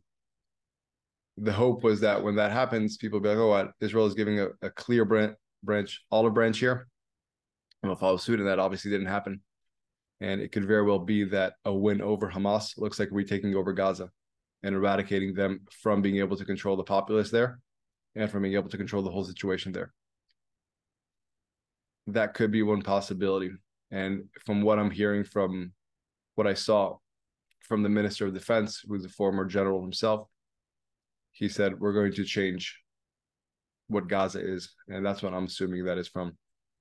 the 1.36 1.52
hope 1.52 1.84
was 1.84 2.00
that 2.00 2.22
when 2.22 2.36
that 2.36 2.52
happens, 2.52 2.96
people 2.96 3.20
be 3.20 3.28
like, 3.28 3.38
"Oh, 3.38 3.48
what 3.48 3.72
Israel 3.80 4.06
is 4.06 4.14
giving 4.14 4.40
a, 4.40 4.48
a 4.62 4.70
clear 4.70 5.04
branch, 5.04 5.36
branch, 5.62 6.02
olive 6.10 6.34
branch 6.34 6.58
here," 6.58 6.88
and 7.82 7.90
will 7.90 7.96
follow 7.96 8.16
suit. 8.16 8.40
And 8.40 8.48
that 8.48 8.58
obviously 8.58 8.90
didn't 8.90 9.06
happen. 9.06 9.40
And 10.20 10.40
it 10.40 10.50
could 10.50 10.64
very 10.64 10.82
well 10.82 10.98
be 10.98 11.24
that 11.24 11.54
a 11.64 11.72
win 11.72 12.00
over 12.00 12.30
Hamas 12.30 12.78
looks 12.78 12.98
like 12.98 13.10
retaking 13.12 13.54
over 13.54 13.74
Gaza 13.74 14.10
and 14.62 14.74
eradicating 14.74 15.34
them 15.34 15.60
from 15.70 16.00
being 16.00 16.16
able 16.18 16.36
to 16.38 16.44
control 16.44 16.76
the 16.76 16.82
populace 16.82 17.30
there 17.30 17.60
and 18.14 18.30
from 18.30 18.42
being 18.42 18.54
able 18.54 18.70
to 18.70 18.78
control 18.78 19.02
the 19.02 19.10
whole 19.10 19.24
situation 19.24 19.72
there. 19.72 19.92
That 22.06 22.32
could 22.32 22.50
be 22.50 22.62
one 22.62 22.80
possibility. 22.80 23.50
And 23.90 24.24
from 24.46 24.62
what 24.62 24.78
I'm 24.78 24.90
hearing 24.90 25.22
from 25.22 25.72
what 26.34 26.46
I 26.46 26.54
saw 26.54 26.96
from 27.60 27.82
the 27.82 27.88
Minister 27.88 28.26
of 28.26 28.34
Defense, 28.34 28.82
who's 28.86 29.04
a 29.04 29.08
former 29.10 29.44
general 29.44 29.82
himself, 29.82 30.28
he 31.36 31.50
said 31.50 31.78
we're 31.78 31.92
going 31.92 32.12
to 32.14 32.24
change 32.24 32.80
what 33.88 34.08
Gaza 34.08 34.40
is, 34.40 34.72
and 34.88 35.04
that's 35.04 35.22
what 35.22 35.34
I'm 35.34 35.44
assuming 35.44 35.84
that 35.84 35.98
is 35.98 36.08
from. 36.08 36.32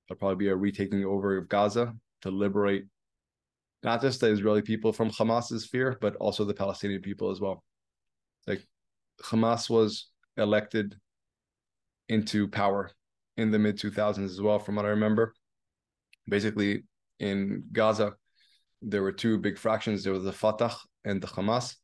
There'll 0.08 0.18
probably 0.18 0.46
be 0.46 0.48
a 0.48 0.56
retaking 0.56 1.04
over 1.04 1.38
of 1.38 1.50
Gaza 1.50 1.94
to 2.22 2.32
liberate 2.32 2.86
not 3.84 4.02
just 4.02 4.22
the 4.22 4.28
Israeli 4.28 4.62
people 4.62 4.94
from 4.94 5.12
Hamas's 5.12 5.66
fear, 5.66 5.98
but 6.00 6.16
also 6.16 6.46
the 6.46 6.54
Palestinian 6.54 7.02
people 7.02 7.32
as 7.32 7.42
well. 7.42 7.64
Like 8.48 8.66
Hamas 9.22 9.70
was 9.70 10.08
elected 10.38 10.96
into 12.08 12.48
power 12.48 12.92
in 13.36 13.52
the 13.52 13.60
mid 13.60 13.78
2000s 13.78 14.24
as 14.24 14.42
well, 14.42 14.60
from 14.60 14.76
what 14.76 14.86
I 14.86 14.90
remember. 14.90 15.34
Basically, 16.30 16.84
in 17.20 17.66
Gaza, 17.74 18.14
there 18.82 19.04
were 19.04 19.12
two 19.12 19.38
big 19.38 19.58
fractions. 19.58 20.04
There 20.04 20.14
was 20.14 20.24
the 20.24 20.32
Fatah 20.32 20.76
and 21.04 21.22
the 21.22 21.28
Hamas, 21.28 21.76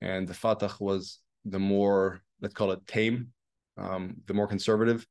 and 0.00 0.28
the 0.28 0.34
Fatah 0.34 0.74
was 0.78 1.18
the 1.44 1.58
more 1.58 2.20
let's 2.40 2.54
call 2.54 2.70
it 2.72 2.86
tame, 2.86 3.32
um, 3.76 4.16
the 4.26 4.34
more 4.34 4.46
conservative 4.46 5.06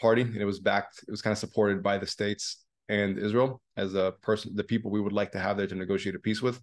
party, 0.00 0.22
and 0.22 0.36
it 0.36 0.44
was 0.44 0.60
backed. 0.60 1.04
It 1.06 1.10
was 1.10 1.22
kind 1.22 1.32
of 1.32 1.38
supported 1.38 1.82
by 1.82 1.98
the 1.98 2.06
states 2.06 2.64
and 2.88 3.18
Israel 3.18 3.60
as 3.76 3.94
a 3.94 4.14
person, 4.22 4.54
the 4.54 4.64
people 4.64 4.90
we 4.90 5.00
would 5.00 5.12
like 5.12 5.32
to 5.32 5.38
have 5.38 5.56
there 5.56 5.66
to 5.66 5.74
negotiate 5.74 6.14
a 6.14 6.18
peace 6.18 6.42
with. 6.42 6.60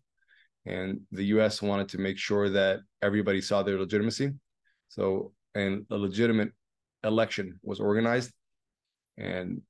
And 0.66 1.02
the 1.12 1.26
U.S. 1.26 1.62
wanted 1.62 1.90
to 1.90 1.98
make 1.98 2.18
sure 2.18 2.50
that 2.50 2.80
everybody 3.02 3.42
saw 3.42 3.64
their 3.64 3.78
legitimacy. 3.78 4.32
So, 4.88 5.34
and 5.56 5.86
a 5.92 5.98
legitimate 5.98 6.52
election 7.04 7.60
was 7.64 7.80
organized, 7.80 8.32
and 9.18 9.62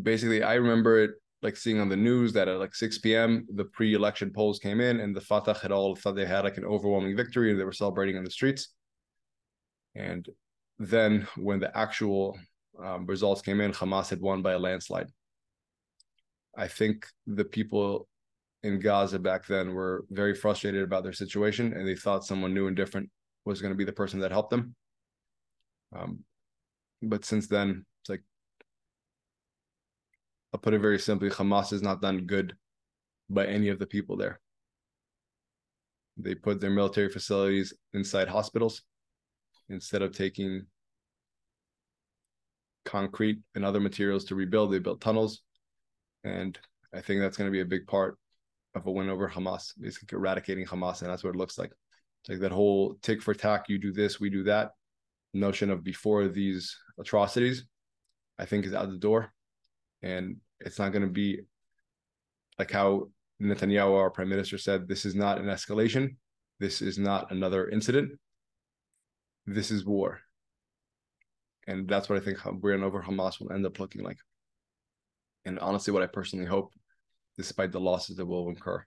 basically, 0.00 0.42
I 0.42 0.54
remember 0.54 1.02
it 1.02 1.12
like 1.44 1.56
seeing 1.58 1.78
on 1.78 1.90
the 1.90 1.96
news 1.96 2.32
that 2.32 2.48
at 2.48 2.58
like 2.58 2.74
6 2.74 2.98
p.m. 2.98 3.46
the 3.54 3.66
pre-election 3.66 4.32
polls 4.32 4.58
came 4.58 4.80
in 4.80 5.00
and 5.00 5.14
the 5.14 5.20
Fatah 5.20 5.54
had 5.60 5.70
all 5.70 5.94
thought 5.94 6.16
they 6.16 6.24
had 6.24 6.42
like 6.42 6.56
an 6.56 6.64
overwhelming 6.64 7.14
victory 7.14 7.50
and 7.50 7.60
they 7.60 7.64
were 7.64 7.72
celebrating 7.72 8.16
in 8.16 8.24
the 8.24 8.30
streets. 8.30 8.68
And 9.94 10.26
then 10.78 11.28
when 11.36 11.60
the 11.60 11.76
actual 11.76 12.38
um, 12.82 13.04
results 13.04 13.42
came 13.42 13.60
in, 13.60 13.72
Hamas 13.72 14.08
had 14.08 14.22
won 14.22 14.40
by 14.40 14.52
a 14.52 14.58
landslide. 14.58 15.08
I 16.56 16.66
think 16.66 17.06
the 17.26 17.44
people 17.44 18.08
in 18.62 18.80
Gaza 18.80 19.18
back 19.18 19.46
then 19.46 19.74
were 19.74 20.06
very 20.10 20.34
frustrated 20.34 20.82
about 20.82 21.02
their 21.02 21.12
situation 21.12 21.74
and 21.74 21.86
they 21.86 21.94
thought 21.94 22.24
someone 22.24 22.54
new 22.54 22.68
and 22.68 22.76
different 22.76 23.10
was 23.44 23.60
going 23.60 23.72
to 23.72 23.76
be 23.76 23.84
the 23.84 23.92
person 23.92 24.18
that 24.20 24.32
helped 24.32 24.50
them. 24.50 24.74
Um, 25.94 26.20
but 27.02 27.26
since 27.26 27.48
then, 27.48 27.84
I'll 30.54 30.60
put 30.60 30.72
it 30.72 30.78
very 30.78 31.00
simply 31.00 31.30
Hamas 31.30 31.70
has 31.70 31.82
not 31.82 32.00
done 32.00 32.26
good 32.26 32.54
by 33.28 33.44
any 33.44 33.70
of 33.70 33.80
the 33.80 33.88
people 33.88 34.16
there. 34.16 34.38
They 36.16 36.36
put 36.36 36.60
their 36.60 36.70
military 36.70 37.08
facilities 37.08 37.74
inside 37.92 38.28
hospitals 38.28 38.82
instead 39.68 40.00
of 40.00 40.16
taking 40.16 40.66
concrete 42.84 43.40
and 43.56 43.64
other 43.64 43.80
materials 43.80 44.26
to 44.26 44.36
rebuild. 44.36 44.70
They 44.70 44.78
built 44.78 45.00
tunnels. 45.00 45.40
And 46.22 46.56
I 46.94 47.00
think 47.00 47.20
that's 47.20 47.36
going 47.36 47.48
to 47.48 47.52
be 47.52 47.62
a 47.62 47.66
big 47.66 47.88
part 47.88 48.16
of 48.76 48.86
a 48.86 48.92
win 48.92 49.10
over 49.10 49.28
Hamas, 49.28 49.72
basically 49.80 50.14
eradicating 50.16 50.66
Hamas. 50.66 51.02
And 51.02 51.10
that's 51.10 51.24
what 51.24 51.34
it 51.34 51.38
looks 51.38 51.58
like. 51.58 51.72
It's 52.20 52.28
like 52.28 52.38
that 52.38 52.52
whole 52.52 52.94
tick 53.02 53.22
for 53.22 53.34
tack, 53.34 53.68
you 53.68 53.78
do 53.78 53.92
this, 53.92 54.20
we 54.20 54.30
do 54.30 54.44
that 54.44 54.70
notion 55.32 55.68
of 55.68 55.82
before 55.82 56.28
these 56.28 56.76
atrocities, 56.96 57.66
I 58.38 58.44
think 58.44 58.66
is 58.66 58.72
out 58.72 58.88
the 58.88 58.98
door 58.98 59.32
and 60.04 60.36
it's 60.60 60.78
not 60.78 60.92
going 60.92 61.02
to 61.02 61.10
be 61.10 61.40
like 62.58 62.70
how 62.70 63.08
Netanyahu, 63.42 63.98
our 63.98 64.10
prime 64.10 64.28
minister, 64.28 64.58
said 64.58 64.86
this 64.86 65.04
is 65.04 65.14
not 65.14 65.38
an 65.38 65.46
escalation. 65.46 66.16
This 66.60 66.82
is 66.82 66.98
not 66.98 67.32
another 67.32 67.68
incident. 67.68 68.12
This 69.46 69.70
is 69.70 69.84
war. 69.84 70.20
And 71.66 71.88
that's 71.88 72.08
what 72.08 72.20
I 72.20 72.24
think 72.24 72.38
we're 72.62 72.74
in 72.74 72.82
over 72.82 73.02
Hamas 73.02 73.40
will 73.40 73.52
end 73.52 73.66
up 73.66 73.78
looking 73.80 74.02
like. 74.02 74.18
And 75.44 75.58
honestly, 75.58 75.92
what 75.92 76.02
I 76.02 76.06
personally 76.06 76.46
hope, 76.46 76.72
despite 77.36 77.72
the 77.72 77.80
losses 77.80 78.16
that 78.16 78.26
we'll 78.26 78.48
incur. 78.48 78.84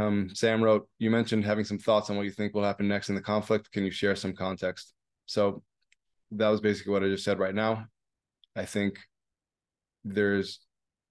Um, 0.00 0.30
Sam 0.32 0.62
wrote, 0.62 0.88
you 0.98 1.10
mentioned 1.10 1.44
having 1.44 1.64
some 1.64 1.78
thoughts 1.78 2.08
on 2.08 2.16
what 2.16 2.24
you 2.24 2.30
think 2.30 2.54
will 2.54 2.64
happen 2.64 2.88
next 2.88 3.10
in 3.10 3.14
the 3.14 3.20
conflict. 3.20 3.70
Can 3.72 3.84
you 3.84 3.90
share 3.90 4.16
some 4.16 4.32
context? 4.32 4.94
So 5.26 5.62
that 6.36 6.48
was 6.48 6.60
basically 6.60 6.92
what 6.92 7.04
I 7.04 7.08
just 7.08 7.24
said 7.24 7.38
right 7.38 7.54
now. 7.54 7.86
I 8.56 8.64
think 8.64 8.98
there's 10.04 10.60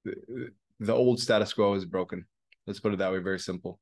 the, 0.03 0.93
old 0.93 1.19
status 1.19 1.53
quo 1.53 1.73
is 1.73 1.85
broken. 1.85 2.25
Let's 2.67 2.79
put 2.79 2.93
it 2.93 2.99
that 2.99 3.11
way, 3.11 3.19
very 3.19 3.39
simple. 3.39 3.79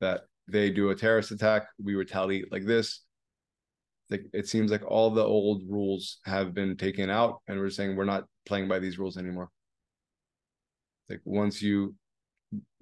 That 0.00 0.22
they 0.48 0.70
do 0.70 0.90
a 0.90 0.94
terrorist 0.94 1.30
attack, 1.30 1.66
we 1.82 1.94
retaliate 1.94 2.52
like 2.52 2.64
this. 2.64 3.02
It 4.08 4.46
seems 4.46 4.70
like 4.70 4.84
all 4.86 5.10
the 5.10 5.24
old 5.24 5.62
rules 5.68 6.18
have 6.24 6.54
been 6.54 6.76
taken 6.76 7.10
out, 7.10 7.40
and 7.48 7.58
we're 7.58 7.70
saying 7.70 7.96
we're 7.96 8.04
not 8.04 8.24
playing 8.44 8.68
by 8.68 8.78
these 8.78 8.98
rules 8.98 9.16
anymore. 9.16 9.50
Like 11.08 11.20
once 11.24 11.60
you 11.60 11.96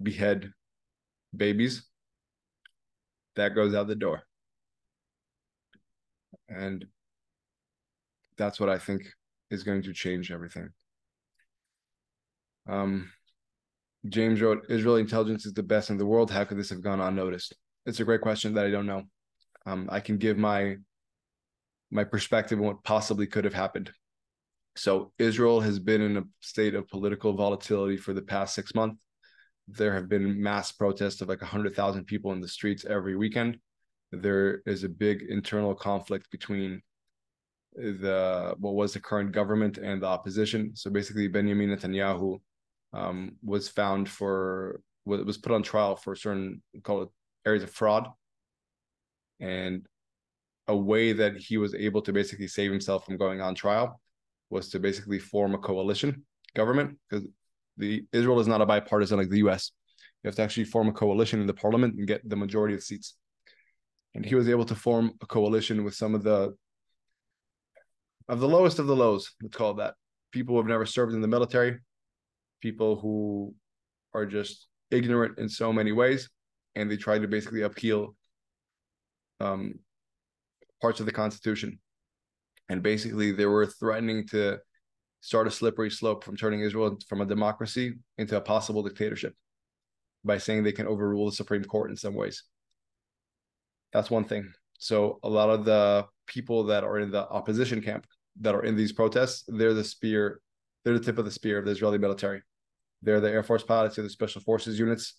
behead 0.01 0.51
babies, 1.35 1.83
that 3.35 3.55
goes 3.55 3.73
out 3.73 3.87
the 3.87 3.95
door. 3.95 4.21
And 6.47 6.85
that's 8.37 8.59
what 8.59 8.69
I 8.69 8.77
think 8.77 9.03
is 9.51 9.63
going 9.63 9.83
to 9.83 9.93
change 9.93 10.31
everything. 10.31 10.69
Um, 12.67 13.11
James 14.09 14.41
wrote, 14.41 14.65
Israeli 14.69 15.01
intelligence 15.01 15.45
is 15.45 15.53
the 15.53 15.63
best 15.63 15.89
in 15.89 15.97
the 15.97 16.05
world. 16.05 16.31
How 16.31 16.43
could 16.43 16.57
this 16.57 16.69
have 16.69 16.81
gone 16.81 16.99
unnoticed? 16.99 17.55
It's 17.85 17.99
a 17.99 18.05
great 18.05 18.21
question 18.21 18.53
that 18.53 18.65
I 18.65 18.71
don't 18.71 18.85
know. 18.85 19.03
Um, 19.65 19.87
I 19.91 19.99
can 19.99 20.17
give 20.17 20.37
my 20.37 20.77
my 21.91 22.03
perspective 22.03 22.59
on 22.59 22.65
what 22.65 22.83
possibly 22.83 23.27
could 23.27 23.45
have 23.45 23.53
happened. 23.53 23.91
So 24.75 25.13
Israel 25.17 25.61
has 25.61 25.79
been 25.79 26.01
in 26.01 26.17
a 26.17 26.23
state 26.41 26.75
of 26.75 26.89
political 26.89 27.33
volatility 27.33 27.95
for 27.95 28.13
the 28.13 28.21
past 28.21 28.53
six 28.53 28.75
months. 28.75 29.05
There 29.67 29.93
have 29.93 30.09
been 30.09 30.41
mass 30.41 30.71
protests 30.71 31.21
of 31.21 31.29
like 31.29 31.41
100,000 31.41 32.05
people 32.05 32.33
in 32.33 32.41
the 32.41 32.47
streets 32.47 32.85
every 32.85 33.15
weekend. 33.15 33.57
There 34.11 34.61
is 34.65 34.83
a 34.83 34.89
big 34.89 35.23
internal 35.29 35.73
conflict 35.73 36.29
between 36.31 36.81
the 37.75 38.55
what 38.57 38.75
was 38.75 38.93
the 38.93 38.99
current 38.99 39.31
government 39.31 39.77
and 39.77 40.01
the 40.01 40.07
opposition. 40.07 40.75
So 40.75 40.89
basically, 40.89 41.27
Benjamin 41.27 41.69
Netanyahu 41.69 42.39
um, 42.93 43.33
was 43.43 43.67
found 43.69 44.09
for 44.09 44.81
was 45.05 45.37
put 45.37 45.51
on 45.51 45.61
trial 45.61 45.95
for 45.95 46.15
certain 46.15 46.61
call 46.83 47.03
it 47.03 47.09
areas 47.45 47.63
of 47.63 47.69
fraud, 47.69 48.07
and 49.39 49.85
a 50.67 50.75
way 50.75 51.13
that 51.13 51.37
he 51.37 51.57
was 51.57 51.75
able 51.75 52.01
to 52.01 52.13
basically 52.13 52.47
save 52.47 52.71
himself 52.71 53.05
from 53.05 53.17
going 53.17 53.39
on 53.41 53.53
trial 53.53 54.01
was 54.49 54.69
to 54.69 54.79
basically 54.79 55.19
form 55.19 55.53
a 55.53 55.57
coalition 55.59 56.23
government 56.55 56.97
because 57.07 57.27
the 57.77 58.03
Israel 58.11 58.39
is 58.39 58.47
not 58.47 58.61
a 58.61 58.65
bipartisan 58.65 59.17
like 59.17 59.29
the 59.29 59.39
U.S. 59.39 59.71
You 60.23 60.29
have 60.29 60.35
to 60.35 60.43
actually 60.43 60.63
form 60.63 60.87
a 60.87 60.93
coalition 60.93 61.39
in 61.39 61.45
the 61.45 61.53
parliament 61.53 61.95
and 61.95 62.07
get 62.07 62.27
the 62.27 62.35
majority 62.35 62.73
of 62.73 62.81
seats. 62.81 63.15
And 64.15 64.25
he 64.25 64.33
was 64.33 64.47
able 64.49 64.65
to 64.65 64.75
form 64.75 65.11
a 65.21 65.25
coalition 65.25 65.83
with 65.83 65.93
some 65.93 66.15
of 66.15 66.23
the 66.23 66.55
of 68.27 68.39
the 68.39 68.47
lowest 68.47 68.79
of 68.79 68.87
the 68.87 68.95
lows, 68.95 69.33
let's 69.41 69.55
call 69.55 69.71
it 69.71 69.77
that. 69.77 69.95
People 70.31 70.55
who 70.55 70.59
have 70.59 70.67
never 70.67 70.85
served 70.85 71.13
in 71.13 71.21
the 71.21 71.27
military, 71.27 71.79
people 72.61 72.97
who 72.97 73.53
are 74.13 74.25
just 74.25 74.67
ignorant 74.91 75.37
in 75.37 75.47
so 75.49 75.71
many 75.71 75.91
ways, 75.91 76.29
and 76.75 76.89
they 76.89 76.97
try 76.97 77.19
to 77.19 77.27
basically 77.27 77.61
upheal 77.61 78.15
um, 79.39 79.75
parts 80.81 80.99
of 80.99 81.05
the 81.05 81.11
Constitution. 81.11 81.79
And 82.69 82.81
basically, 82.81 83.31
they 83.31 83.45
were 83.45 83.67
threatening 83.67 84.27
to 84.29 84.57
start 85.21 85.47
a 85.47 85.51
slippery 85.51 85.89
slope 85.89 86.23
from 86.23 86.35
turning 86.35 86.61
Israel 86.61 86.97
from 87.07 87.21
a 87.21 87.25
democracy 87.25 87.93
into 88.17 88.37
a 88.37 88.41
possible 88.41 88.83
dictatorship 88.83 89.33
by 90.23 90.37
saying 90.37 90.63
they 90.63 90.71
can 90.71 90.87
overrule 90.87 91.27
the 91.27 91.35
Supreme 91.35 91.63
Court 91.63 91.91
in 91.91 91.97
some 91.97 92.15
ways. 92.15 92.43
That's 93.93 94.11
one 94.11 94.25
thing. 94.25 94.51
So 94.79 95.19
a 95.23 95.29
lot 95.29 95.49
of 95.49 95.65
the 95.65 96.05
people 96.27 96.65
that 96.65 96.83
are 96.83 96.99
in 96.99 97.11
the 97.11 97.27
opposition 97.29 97.81
camp 97.81 98.05
that 98.41 98.55
are 98.55 98.63
in 98.63 98.75
these 98.75 98.91
protests, 98.91 99.43
they're 99.47 99.73
the 99.73 99.83
spear, 99.83 100.41
they're 100.83 100.97
the 100.97 101.05
tip 101.05 101.17
of 101.17 101.25
the 101.25 101.31
spear 101.31 101.57
of 101.57 101.65
the 101.65 101.71
Israeli 101.71 101.97
military. 101.97 102.41
They're 103.01 103.21
the 103.21 103.29
Air 103.29 103.43
Force 103.43 103.63
pilots, 103.63 103.95
they're 103.95 104.03
the 104.03 104.09
special 104.09 104.41
forces 104.41 104.79
units. 104.79 105.15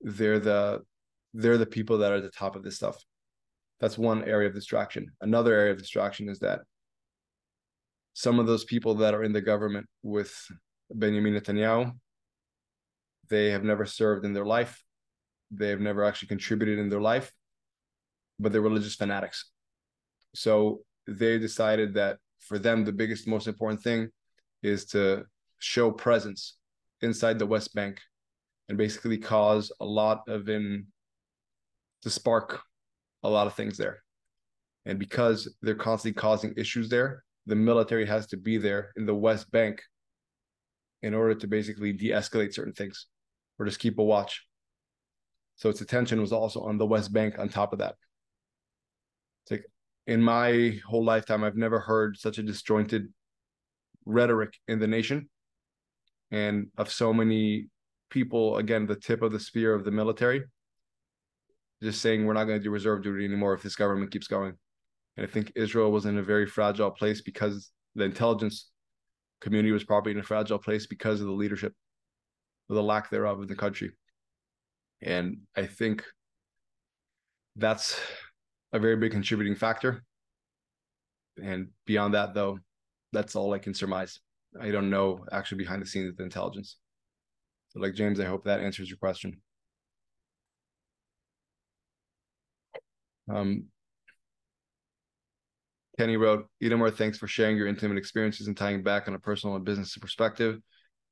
They're 0.00 0.38
the 0.38 0.80
they're 1.32 1.58
the 1.58 1.66
people 1.66 1.98
that 1.98 2.12
are 2.12 2.16
at 2.16 2.22
the 2.22 2.30
top 2.30 2.56
of 2.56 2.62
this 2.62 2.76
stuff. 2.76 2.96
That's 3.80 3.96
one 3.96 4.24
area 4.24 4.48
of 4.48 4.54
distraction. 4.54 5.12
Another 5.20 5.54
area 5.54 5.72
of 5.72 5.78
distraction 5.78 6.28
is 6.28 6.40
that 6.40 6.60
some 8.14 8.38
of 8.38 8.46
those 8.46 8.64
people 8.64 8.96
that 8.96 9.14
are 9.14 9.22
in 9.22 9.32
the 9.32 9.40
government 9.40 9.86
with 10.02 10.34
Benjamin 10.92 11.34
Netanyahu, 11.34 11.92
they 13.28 13.50
have 13.50 13.62
never 13.62 13.86
served 13.86 14.24
in 14.24 14.32
their 14.32 14.44
life. 14.44 14.82
They 15.50 15.68
have 15.68 15.80
never 15.80 16.04
actually 16.04 16.28
contributed 16.28 16.78
in 16.78 16.88
their 16.88 17.00
life, 17.00 17.32
but 18.38 18.52
they're 18.52 18.60
religious 18.60 18.96
fanatics. 18.96 19.50
So 20.34 20.82
they 21.18 21.38
decided 21.38 21.94
that 21.94 22.18
for 22.38 22.58
them, 22.58 22.84
the 22.84 22.92
biggest, 22.92 23.26
most 23.26 23.46
important 23.46 23.82
thing 23.82 24.08
is 24.62 24.84
to 24.86 25.24
show 25.58 25.90
presence 25.90 26.56
inside 27.02 27.38
the 27.38 27.46
West 27.46 27.74
Bank 27.74 28.00
and 28.68 28.78
basically 28.78 29.18
cause 29.18 29.72
a 29.80 29.84
lot 29.84 30.22
of 30.28 30.48
in 30.48 30.86
to 32.02 32.10
spark 32.10 32.60
a 33.22 33.28
lot 33.28 33.46
of 33.46 33.54
things 33.54 33.76
there. 33.76 34.02
And 34.86 34.98
because 34.98 35.52
they're 35.60 35.74
constantly 35.74 36.18
causing 36.18 36.54
issues 36.56 36.88
there, 36.88 37.24
the 37.46 37.56
military 37.56 38.06
has 38.06 38.26
to 38.28 38.36
be 38.36 38.56
there 38.56 38.92
in 38.96 39.04
the 39.04 39.14
West 39.14 39.50
Bank 39.50 39.82
in 41.02 41.14
order 41.14 41.34
to 41.34 41.46
basically 41.46 41.92
de-escalate 41.92 42.54
certain 42.54 42.72
things 42.72 43.06
or 43.58 43.66
just 43.66 43.80
keep 43.80 43.98
a 43.98 44.04
watch. 44.04 44.46
So 45.56 45.68
its 45.68 45.80
attention 45.80 46.20
was 46.20 46.32
also 46.32 46.62
on 46.62 46.78
the 46.78 46.86
West 46.86 47.12
Bank 47.12 47.38
on 47.38 47.48
top 47.48 47.72
of 47.72 47.80
that. 47.80 47.96
It's 49.42 49.50
like 49.50 49.64
in 50.06 50.22
my 50.22 50.78
whole 50.86 51.04
lifetime, 51.04 51.44
I've 51.44 51.56
never 51.56 51.80
heard 51.80 52.16
such 52.16 52.38
a 52.38 52.42
disjointed 52.42 53.08
rhetoric 54.04 54.54
in 54.66 54.78
the 54.78 54.86
nation 54.86 55.28
and 56.30 56.68
of 56.76 56.90
so 56.90 57.12
many 57.12 57.68
people, 58.10 58.56
again, 58.58 58.86
the 58.86 58.96
tip 58.96 59.22
of 59.22 59.32
the 59.32 59.40
spear 59.40 59.74
of 59.74 59.84
the 59.84 59.90
military, 59.90 60.42
just 61.82 62.00
saying 62.00 62.24
we're 62.24 62.34
not 62.34 62.44
going 62.44 62.58
to 62.58 62.62
do 62.62 62.70
reserve 62.70 63.02
duty 63.02 63.24
anymore 63.24 63.54
if 63.54 63.62
this 63.62 63.76
government 63.76 64.10
keeps 64.10 64.26
going. 64.26 64.54
And 65.16 65.26
I 65.26 65.30
think 65.30 65.52
Israel 65.54 65.90
was 65.90 66.06
in 66.06 66.18
a 66.18 66.22
very 66.22 66.46
fragile 66.46 66.90
place 66.90 67.20
because 67.20 67.70
the 67.94 68.04
intelligence 68.04 68.70
community 69.40 69.72
was 69.72 69.84
probably 69.84 70.12
in 70.12 70.18
a 70.18 70.22
fragile 70.22 70.58
place 70.58 70.86
because 70.86 71.20
of 71.20 71.26
the 71.26 71.32
leadership, 71.32 71.72
or 72.68 72.76
the 72.76 72.82
lack 72.82 73.10
thereof 73.10 73.40
in 73.40 73.48
the 73.48 73.56
country. 73.56 73.90
And 75.02 75.38
I 75.56 75.66
think 75.66 76.04
that's 77.56 77.98
a 78.72 78.78
very 78.78 78.96
big 78.96 79.12
contributing 79.12 79.54
factor. 79.54 80.04
And 81.42 81.68
beyond 81.86 82.14
that, 82.14 82.34
though, 82.34 82.58
that's 83.12 83.36
all 83.36 83.52
I 83.52 83.58
can 83.58 83.74
surmise. 83.74 84.20
I 84.60 84.70
don't 84.70 84.90
know 84.90 85.24
actually 85.32 85.58
behind 85.58 85.82
the 85.82 85.86
scenes 85.86 86.08
of 86.08 86.16
the 86.16 86.24
intelligence. 86.24 86.76
So, 87.70 87.80
like 87.80 87.94
James, 87.94 88.20
I 88.20 88.24
hope 88.24 88.44
that 88.44 88.60
answers 88.60 88.88
your 88.88 88.98
question. 88.98 89.40
Um, 93.28 93.66
Kenny 95.98 96.16
wrote, 96.16 96.48
Itamar, 96.62 96.96
thanks 96.96 97.18
for 97.18 97.28
sharing 97.28 97.56
your 97.56 97.66
intimate 97.68 97.98
experiences 97.98 98.48
and 98.48 98.56
tying 98.56 98.82
back 98.82 99.06
on 99.06 99.14
a 99.14 99.18
personal 99.18 99.54
and 99.56 99.64
business 99.64 99.96
perspective. 99.96 100.58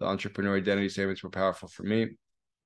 The 0.01 0.07
entrepreneur 0.07 0.57
identity 0.57 0.89
statements 0.89 1.23
were 1.23 1.31
powerful 1.31 1.69
for 1.69 1.83
me. 1.83 2.17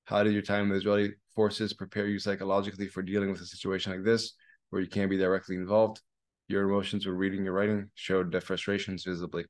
How 0.05 0.23
did 0.23 0.33
your 0.33 0.41
time 0.41 0.63
in 0.63 0.69
the 0.69 0.75
Israeli 0.75 1.13
forces 1.35 1.73
prepare 1.73 2.07
you 2.07 2.19
psychologically 2.19 2.87
for 2.87 3.01
dealing 3.01 3.31
with 3.31 3.41
a 3.41 3.45
situation 3.45 3.91
like 3.91 4.03
this, 4.03 4.33
where 4.73 4.81
you 4.81 4.87
can't 4.87 5.11
be 5.11 5.17
directly 5.17 5.55
involved? 5.55 6.01
Your 6.47 6.63
emotions 6.63 7.05
when 7.05 7.15
reading 7.15 7.43
your 7.45 7.53
writing 7.53 7.91
showed 7.93 8.31
the 8.31 8.41
frustrations 8.41 9.03
visibly. 9.03 9.45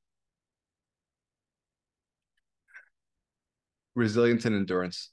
Resilience 3.94 4.44
and 4.44 4.54
endurance. 4.54 5.12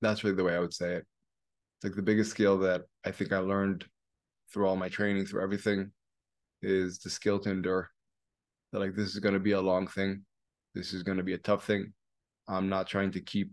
That's 0.00 0.24
really 0.24 0.34
the 0.34 0.42
way 0.42 0.56
I 0.56 0.58
would 0.58 0.74
say 0.74 0.94
it. 0.94 1.06
It's 1.76 1.84
like 1.84 1.94
the 1.94 2.02
biggest 2.02 2.32
skill 2.32 2.58
that 2.58 2.82
I 3.06 3.12
think 3.12 3.32
I 3.32 3.38
learned 3.38 3.84
through 4.52 4.66
all 4.66 4.74
my 4.74 4.88
training, 4.88 5.26
through 5.26 5.44
everything, 5.44 5.92
is 6.62 6.98
the 6.98 7.10
skill 7.10 7.38
to 7.38 7.50
endure. 7.50 7.90
That 8.72 8.80
like 8.80 8.96
this 8.96 9.10
is 9.10 9.20
going 9.20 9.34
to 9.34 9.40
be 9.40 9.52
a 9.52 9.60
long 9.60 9.86
thing. 9.86 10.24
This 10.74 10.92
is 10.92 11.04
going 11.04 11.18
to 11.18 11.22
be 11.22 11.34
a 11.34 11.38
tough 11.38 11.64
thing. 11.64 11.92
I'm 12.48 12.68
not 12.68 12.88
trying 12.88 13.12
to 13.12 13.20
keep 13.20 13.52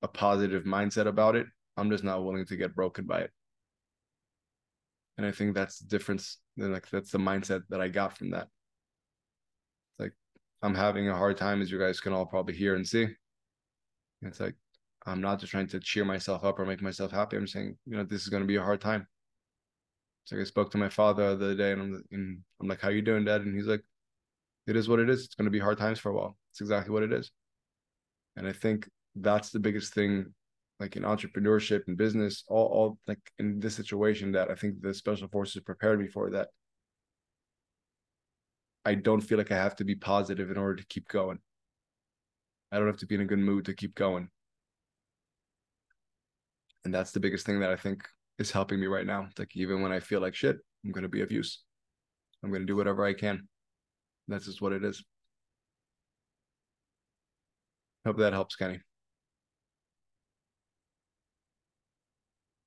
a 0.00 0.08
positive 0.08 0.64
mindset 0.64 1.06
about 1.06 1.36
it. 1.36 1.48
I'm 1.76 1.90
just 1.90 2.02
not 2.02 2.24
willing 2.24 2.46
to 2.46 2.56
get 2.56 2.74
broken 2.74 3.04
by 3.04 3.20
it. 3.20 3.30
And 5.18 5.26
I 5.26 5.30
think 5.30 5.54
that's 5.54 5.78
the 5.78 5.88
difference. 5.88 6.38
Like 6.56 6.88
that's 6.90 7.10
the 7.10 7.18
mindset 7.18 7.62
that 7.68 7.80
I 7.80 7.88
got 7.88 8.16
from 8.16 8.30
that. 8.30 8.48
It's 9.90 10.00
like 10.00 10.12
I'm 10.62 10.74
having 10.74 11.08
a 11.08 11.16
hard 11.16 11.36
time, 11.36 11.62
as 11.62 11.70
you 11.70 11.78
guys 11.78 12.00
can 12.00 12.12
all 12.12 12.26
probably 12.26 12.54
hear 12.54 12.74
and 12.74 12.86
see. 12.86 13.08
It's 14.22 14.40
like 14.40 14.54
I'm 15.06 15.20
not 15.20 15.40
just 15.40 15.50
trying 15.50 15.66
to 15.68 15.80
cheer 15.80 16.04
myself 16.04 16.44
up 16.44 16.58
or 16.58 16.64
make 16.64 16.82
myself 16.82 17.10
happy. 17.10 17.36
I'm 17.36 17.46
saying, 17.46 17.76
you 17.86 17.96
know, 17.96 18.04
this 18.04 18.22
is 18.22 18.28
going 18.28 18.42
to 18.42 18.46
be 18.46 18.56
a 18.56 18.62
hard 18.62 18.80
time. 18.80 19.06
It's 20.24 20.32
Like 20.32 20.40
I 20.40 20.44
spoke 20.44 20.70
to 20.72 20.78
my 20.78 20.88
father 20.88 21.36
the 21.36 21.46
other 21.46 21.56
day, 21.56 21.72
and 21.72 21.82
I'm, 21.82 22.04
and 22.12 22.38
I'm 22.60 22.68
like, 22.68 22.80
"How 22.80 22.90
you 22.90 23.02
doing, 23.02 23.24
Dad?" 23.24 23.42
And 23.42 23.54
he's 23.54 23.66
like, 23.66 23.82
"It 24.66 24.76
is 24.76 24.88
what 24.88 25.00
it 25.00 25.10
is. 25.10 25.24
It's 25.24 25.34
going 25.34 25.46
to 25.46 25.50
be 25.50 25.58
hard 25.58 25.78
times 25.78 25.98
for 25.98 26.10
a 26.10 26.14
while. 26.14 26.36
It's 26.52 26.60
exactly 26.60 26.92
what 26.92 27.02
it 27.02 27.12
is." 27.12 27.30
And 28.36 28.46
I 28.46 28.52
think 28.52 28.88
that's 29.16 29.50
the 29.50 29.58
biggest 29.58 29.94
thing, 29.94 30.32
like 30.82 30.96
in 30.96 31.04
entrepreneurship 31.04 31.82
and 31.86 31.96
business, 31.96 32.42
all, 32.48 32.66
all 32.66 32.98
like 33.06 33.20
in 33.38 33.60
this 33.60 33.76
situation 33.76 34.32
that 34.32 34.50
I 34.50 34.56
think 34.56 34.82
the 34.82 34.92
special 34.92 35.28
forces 35.28 35.62
prepared 35.62 36.00
me 36.00 36.08
for. 36.08 36.28
That 36.30 36.48
I 38.84 38.96
don't 38.96 39.20
feel 39.20 39.38
like 39.38 39.52
I 39.52 39.56
have 39.56 39.76
to 39.76 39.84
be 39.84 39.94
positive 39.94 40.50
in 40.50 40.58
order 40.58 40.74
to 40.74 40.86
keep 40.86 41.06
going. 41.06 41.38
I 42.72 42.78
don't 42.78 42.88
have 42.88 42.96
to 42.98 43.06
be 43.06 43.14
in 43.14 43.20
a 43.20 43.26
good 43.26 43.38
mood 43.38 43.66
to 43.66 43.74
keep 43.74 43.94
going. 43.94 44.28
And 46.84 46.92
that's 46.92 47.12
the 47.12 47.20
biggest 47.20 47.46
thing 47.46 47.60
that 47.60 47.70
I 47.70 47.76
think 47.76 48.08
is 48.40 48.50
helping 48.50 48.80
me 48.80 48.88
right 48.88 49.06
now. 49.06 49.28
Like 49.38 49.54
even 49.54 49.82
when 49.82 49.92
I 49.92 50.00
feel 50.00 50.20
like 50.20 50.34
shit, 50.34 50.56
I'm 50.84 50.90
going 50.90 51.02
to 51.02 51.08
be 51.08 51.20
of 51.20 51.30
use. 51.30 51.62
I'm 52.42 52.50
going 52.50 52.62
to 52.62 52.66
do 52.66 52.74
whatever 52.74 53.04
I 53.04 53.14
can. 53.14 53.46
That's 54.26 54.46
just 54.46 54.60
what 54.60 54.72
it 54.72 54.84
is. 54.84 55.04
Hope 58.04 58.18
that 58.18 58.32
helps, 58.32 58.56
Kenny. 58.56 58.80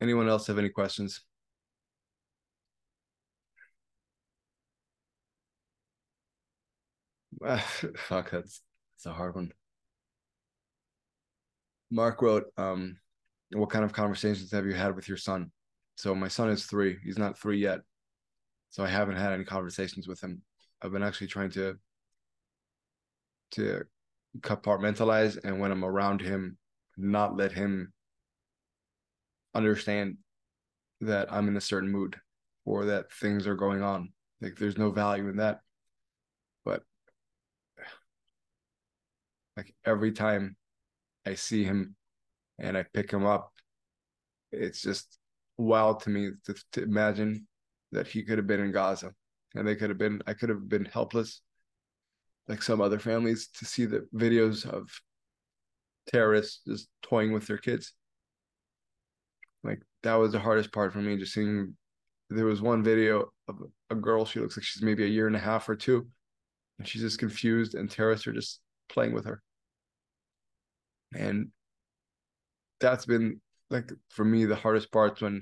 Anyone 0.06 0.30
else 0.30 0.46
have 0.46 0.60
any 0.60 0.70
questions? 0.70 1.22
Fuck, 7.98 8.30
that's 8.30 8.62
that's 8.94 9.06
a 9.08 9.14
hard 9.14 9.34
one. 9.34 9.52
Mark 11.90 12.22
wrote, 12.22 12.46
um, 12.56 12.98
what 13.52 13.72
kind 13.72 13.84
of 13.84 13.94
conversations 13.94 14.52
have 14.52 14.68
you 14.68 14.74
had 14.76 14.96
with 14.96 15.08
your 15.08 15.18
son? 15.18 15.52
So 15.96 16.14
my 16.14 16.28
son 16.28 16.50
is 16.50 16.66
three. 16.66 16.98
He's 17.04 17.18
not 17.18 17.40
three 17.40 17.58
yet. 17.58 17.80
So 18.70 18.84
I 18.84 18.88
haven't 18.88 19.16
had 19.16 19.34
any 19.34 19.44
conversations 19.44 20.08
with 20.08 20.22
him. 20.22 20.44
I've 20.84 20.92
been 20.92 21.02
actually 21.02 21.28
trying 21.28 21.50
to 21.52 21.80
to 23.54 23.86
compartmentalize 24.42 25.44
and 25.44 25.60
when 25.60 25.72
I'm 25.72 25.84
around 25.84 26.22
him, 26.22 26.60
not 26.96 27.36
let 27.36 27.54
him 27.54 27.92
understand 29.56 30.18
that 31.02 31.32
I'm 31.32 31.48
in 31.48 31.58
a 31.58 31.62
certain 31.62 31.92
mood 31.92 32.16
or 32.66 32.86
that 32.86 33.12
things 33.12 33.48
are 33.48 33.56
going 33.56 33.82
on. 33.82 34.12
Like 34.42 34.58
there's 34.58 34.78
no 34.78 34.92
value 34.92 35.30
in 35.30 35.38
that. 35.38 35.62
But 36.64 36.84
like 39.58 39.74
every 39.86 40.12
time 40.12 40.58
I 41.26 41.36
see 41.36 41.64
him 41.64 41.96
and 42.60 42.78
I 42.78 42.86
pick 42.94 43.12
him 43.12 43.26
up, 43.26 43.52
it's 44.52 44.82
just 44.82 45.18
wild 45.58 46.02
to 46.02 46.10
me 46.10 46.32
to, 46.46 46.56
to 46.74 46.84
imagine 46.84 47.48
that 47.92 48.08
he 48.08 48.24
could 48.24 48.38
have 48.38 48.48
been 48.48 48.60
in 48.60 48.72
Gaza 48.72 49.14
and 49.56 49.68
they 49.68 49.76
could 49.76 49.90
have 49.90 49.98
been, 49.98 50.22
I 50.28 50.34
could 50.34 50.50
have 50.50 50.68
been 50.68 50.86
helpless 50.86 51.42
like 52.48 52.62
some 52.62 52.82
other 52.82 53.00
families 53.00 53.48
to 53.58 53.66
see 53.66 53.86
the 53.86 54.08
videos 54.14 54.66
of 54.68 54.90
terrorists 56.08 56.62
just 56.68 56.90
toying 57.02 57.32
with 57.32 57.48
their 57.48 57.58
kids. 57.58 57.94
Like 59.66 59.82
that 60.04 60.16
was 60.16 60.32
the 60.32 60.40
hardest 60.40 60.72
part 60.72 60.94
for 60.94 61.00
me, 61.00 61.18
just 61.18 61.34
seeing 61.34 61.76
there 62.30 62.46
was 62.46 62.62
one 62.62 62.84
video 62.84 63.32
of 63.48 63.62
a 63.90 63.96
girl, 63.96 64.26
she 64.26 64.40
looks 64.40 64.58
like 64.58 64.64
she's 64.64 64.84
maybe 64.84 65.04
a 65.04 65.08
year 65.08 65.28
and 65.28 65.36
a 65.36 65.40
half 65.40 65.68
or 65.68 65.76
two, 65.76 66.08
and 66.78 66.88
she's 66.88 67.02
just 67.02 67.20
confused 67.20 67.76
and 67.76 67.90
terrorists 67.90 68.28
are 68.28 68.34
just 68.34 68.62
playing 68.90 69.14
with 69.14 69.26
her. 69.26 69.42
And 71.16 71.50
that's 72.80 73.06
been 73.06 73.42
like 73.70 73.92
for 74.10 74.24
me 74.24 74.46
the 74.46 74.56
hardest 74.56 74.92
part 74.92 75.22
when 75.22 75.42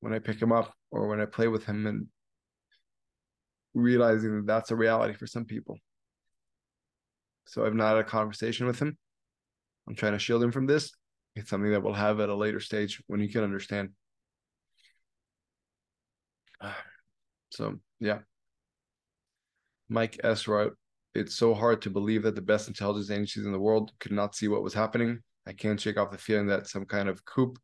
when 0.00 0.12
I 0.12 0.18
pick 0.18 0.40
him 0.40 0.52
up 0.52 0.74
or 0.90 1.08
when 1.08 1.20
I 1.20 1.26
play 1.26 1.48
with 1.48 1.64
him 1.64 1.86
and 1.86 2.06
realizing 3.74 4.36
that 4.36 4.46
that's 4.46 4.70
a 4.70 4.76
reality 4.76 5.14
for 5.14 5.26
some 5.26 5.44
people. 5.44 5.78
So 7.46 7.64
I've 7.64 7.74
not 7.74 7.96
had 7.96 7.98
a 7.98 8.04
conversation 8.04 8.66
with 8.66 8.80
him. 8.80 8.96
I'm 9.88 9.94
trying 9.94 10.12
to 10.12 10.18
shield 10.18 10.42
him 10.42 10.52
from 10.52 10.66
this. 10.66 10.92
It's 11.36 11.50
something 11.50 11.70
that 11.70 11.82
we'll 11.82 11.94
have 11.94 12.20
at 12.20 12.28
a 12.28 12.34
later 12.34 12.60
stage 12.60 13.02
when 13.06 13.20
you 13.20 13.28
can 13.28 13.44
understand. 13.44 13.90
So 17.52 17.80
yeah. 17.98 18.20
Mike 19.88 20.20
S. 20.22 20.46
wrote, 20.46 20.76
it's 21.14 21.34
so 21.34 21.52
hard 21.52 21.82
to 21.82 21.90
believe 21.90 22.22
that 22.22 22.36
the 22.36 22.40
best 22.40 22.68
intelligence 22.68 23.10
agencies 23.10 23.44
in 23.44 23.52
the 23.52 23.58
world 23.58 23.90
could 23.98 24.12
not 24.12 24.36
see 24.36 24.46
what 24.46 24.62
was 24.62 24.72
happening. 24.72 25.20
I 25.46 25.52
can't 25.52 25.80
shake 25.80 25.98
off 25.98 26.12
the 26.12 26.18
feeling 26.18 26.46
that 26.46 26.68
some 26.68 26.84
kind 26.84 27.08
of 27.08 27.24
coup, 27.24 27.54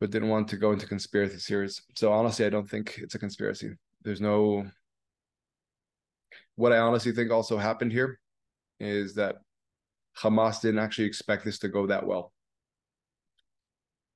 but 0.00 0.10
didn't 0.10 0.30
want 0.30 0.48
to 0.48 0.56
go 0.56 0.72
into 0.72 0.86
conspiracy 0.86 1.36
theories. 1.36 1.82
So 1.96 2.12
honestly, 2.12 2.46
I 2.46 2.50
don't 2.50 2.68
think 2.68 2.98
it's 2.98 3.14
a 3.14 3.18
conspiracy. 3.18 3.72
There's 4.02 4.20
no. 4.20 4.66
What 6.56 6.72
I 6.72 6.78
honestly 6.78 7.12
think 7.12 7.30
also 7.30 7.58
happened 7.58 7.92
here 7.92 8.18
is 8.80 9.14
that 9.14 9.36
Hamas 10.18 10.60
didn't 10.60 10.80
actually 10.80 11.06
expect 11.06 11.44
this 11.44 11.58
to 11.60 11.68
go 11.68 11.86
that 11.86 12.06
well. 12.06 12.33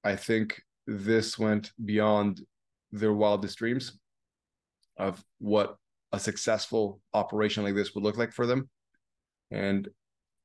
I 0.05 0.17
think 0.17 0.63
this 0.87 1.39
went 1.39 1.73
beyond 1.85 2.41
their 2.93 3.13
wildest 3.13 3.59
dreams 3.59 3.99
of 4.97 5.23
what 5.39 5.77
a 6.13 6.19
successful 6.19 7.01
operation 7.13 7.65
like 7.65 7.75
this 7.75 7.95
would 7.95 8.05
look 8.05 8.17
like 8.17 8.33
for 8.33 8.47
them. 8.47 8.69
And 9.51 9.89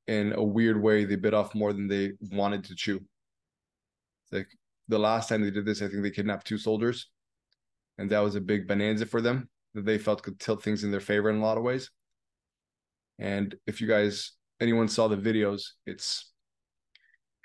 in 0.08 0.34
a 0.34 0.44
weird 0.44 0.82
way, 0.82 1.06
they 1.06 1.16
bit 1.16 1.34
off 1.34 1.56
more 1.56 1.72
than 1.74 1.88
they 1.88 2.14
wanted 2.32 2.66
to 2.66 2.76
chew. 2.76 3.00
Like 4.32 4.48
the 4.88 5.00
last 5.00 5.30
time 5.30 5.42
they 5.42 5.52
did 5.52 5.66
this, 5.66 5.82
I 5.82 5.88
think 5.88 6.04
they 6.04 6.12
kidnapped 6.12 6.48
two 6.48 6.58
soldiers, 6.58 7.10
and 7.98 8.10
that 8.10 8.20
was 8.20 8.36
a 8.36 8.42
big 8.42 8.68
bonanza 8.68 9.06
for 9.06 9.22
them 9.22 9.50
that 9.74 9.86
they 9.86 9.98
felt 9.98 10.24
could 10.24 10.40
tilt 10.40 10.62
things 10.62 10.84
in 10.84 10.92
their 10.92 11.00
favor 11.00 11.30
in 11.30 11.38
a 11.38 11.42
lot 11.42 11.58
of 11.58 11.64
ways. 11.64 11.90
And 13.20 13.56
if 13.66 13.80
you 13.80 13.88
guys, 13.88 14.34
anyone 14.60 14.88
saw 14.88 15.08
the 15.08 15.18
videos, 15.18 15.64
it's 15.86 16.33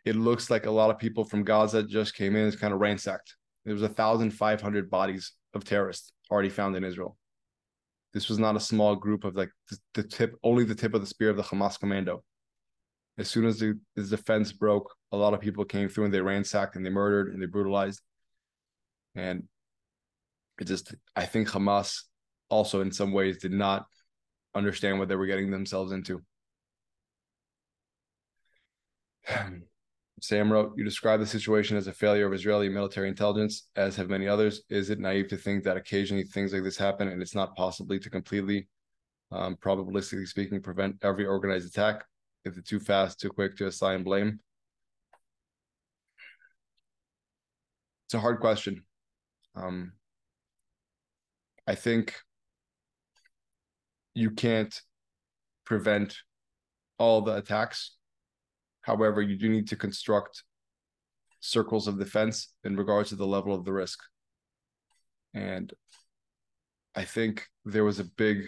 it 0.04 0.16
looks 0.16 0.50
like 0.50 0.66
a 0.66 0.70
lot 0.70 0.90
of 0.90 0.98
people 0.98 1.24
from 1.24 1.44
Gaza 1.44 1.82
just 1.82 2.14
came 2.14 2.36
in, 2.36 2.46
it's 2.46 2.56
kind 2.56 2.72
of 2.72 2.80
ransacked. 2.80 3.36
There 3.64 3.74
was 3.74 3.82
a 3.82 3.88
thousand 3.88 4.30
five 4.30 4.60
hundred 4.60 4.90
bodies 4.90 5.32
of 5.54 5.64
terrorists 5.64 6.12
already 6.30 6.48
found 6.48 6.76
in 6.76 6.84
Israel. 6.84 7.16
This 8.14 8.28
was 8.28 8.38
not 8.38 8.56
a 8.56 8.60
small 8.60 8.96
group 8.96 9.24
of 9.24 9.36
like 9.36 9.50
the, 9.70 9.78
the 9.94 10.02
tip, 10.02 10.34
only 10.42 10.64
the 10.64 10.74
tip 10.74 10.94
of 10.94 11.00
the 11.00 11.06
spear 11.06 11.30
of 11.30 11.36
the 11.36 11.42
Hamas 11.42 11.78
commando. 11.78 12.24
As 13.18 13.28
soon 13.28 13.44
as 13.44 13.58
the, 13.58 13.78
the 13.96 14.04
defense 14.04 14.52
broke, 14.52 14.94
a 15.12 15.16
lot 15.16 15.34
of 15.34 15.40
people 15.40 15.64
came 15.64 15.88
through 15.88 16.06
and 16.06 16.14
they 16.14 16.20
ransacked 16.20 16.76
and 16.76 16.86
they 16.86 16.90
murdered 16.90 17.32
and 17.32 17.42
they 17.42 17.46
brutalized. 17.46 18.00
And 19.14 19.44
it 20.60 20.66
just, 20.66 20.94
I 21.16 21.26
think 21.26 21.48
Hamas 21.48 22.02
also 22.48 22.80
in 22.80 22.92
some 22.92 23.12
ways 23.12 23.38
did 23.38 23.52
not 23.52 23.86
understand 24.54 24.98
what 24.98 25.08
they 25.08 25.16
were 25.16 25.26
getting 25.26 25.50
themselves 25.50 25.92
into. 25.92 26.22
Hmm. 29.28 29.67
Sam 30.20 30.52
wrote, 30.52 30.72
You 30.76 30.84
describe 30.84 31.20
the 31.20 31.26
situation 31.26 31.76
as 31.76 31.86
a 31.86 31.92
failure 31.92 32.26
of 32.26 32.32
Israeli 32.32 32.68
military 32.68 33.08
intelligence, 33.08 33.68
as 33.76 33.96
have 33.96 34.08
many 34.08 34.26
others. 34.26 34.62
Is 34.68 34.90
it 34.90 34.98
naive 34.98 35.28
to 35.28 35.36
think 35.36 35.64
that 35.64 35.76
occasionally 35.76 36.24
things 36.24 36.52
like 36.52 36.64
this 36.64 36.76
happen 36.76 37.08
and 37.08 37.22
it's 37.22 37.34
not 37.34 37.54
possibly 37.56 37.98
to 38.00 38.10
completely, 38.10 38.68
um, 39.30 39.56
probabilistically 39.56 40.26
speaking, 40.26 40.60
prevent 40.60 40.96
every 41.02 41.26
organized 41.26 41.68
attack 41.68 42.04
if 42.44 42.54
they're 42.54 42.62
too 42.62 42.80
fast, 42.80 43.20
too 43.20 43.30
quick 43.30 43.56
to 43.56 43.66
assign 43.66 44.02
blame? 44.02 44.40
It's 48.06 48.14
a 48.14 48.20
hard 48.20 48.40
question. 48.40 48.84
Um, 49.54 49.92
I 51.66 51.74
think 51.74 52.14
you 54.14 54.30
can't 54.30 54.80
prevent 55.66 56.16
all 56.98 57.20
the 57.20 57.36
attacks 57.36 57.97
However, 58.88 59.20
you 59.20 59.36
do 59.36 59.50
need 59.50 59.68
to 59.68 59.76
construct 59.76 60.44
circles 61.40 61.86
of 61.86 61.98
defense 61.98 62.54
in 62.64 62.74
regards 62.74 63.10
to 63.10 63.16
the 63.16 63.26
level 63.26 63.54
of 63.54 63.66
the 63.66 63.72
risk. 63.72 63.98
And 65.34 65.70
I 66.94 67.04
think 67.04 67.46
there 67.66 67.84
was 67.84 67.98
a 67.98 68.04
big 68.04 68.46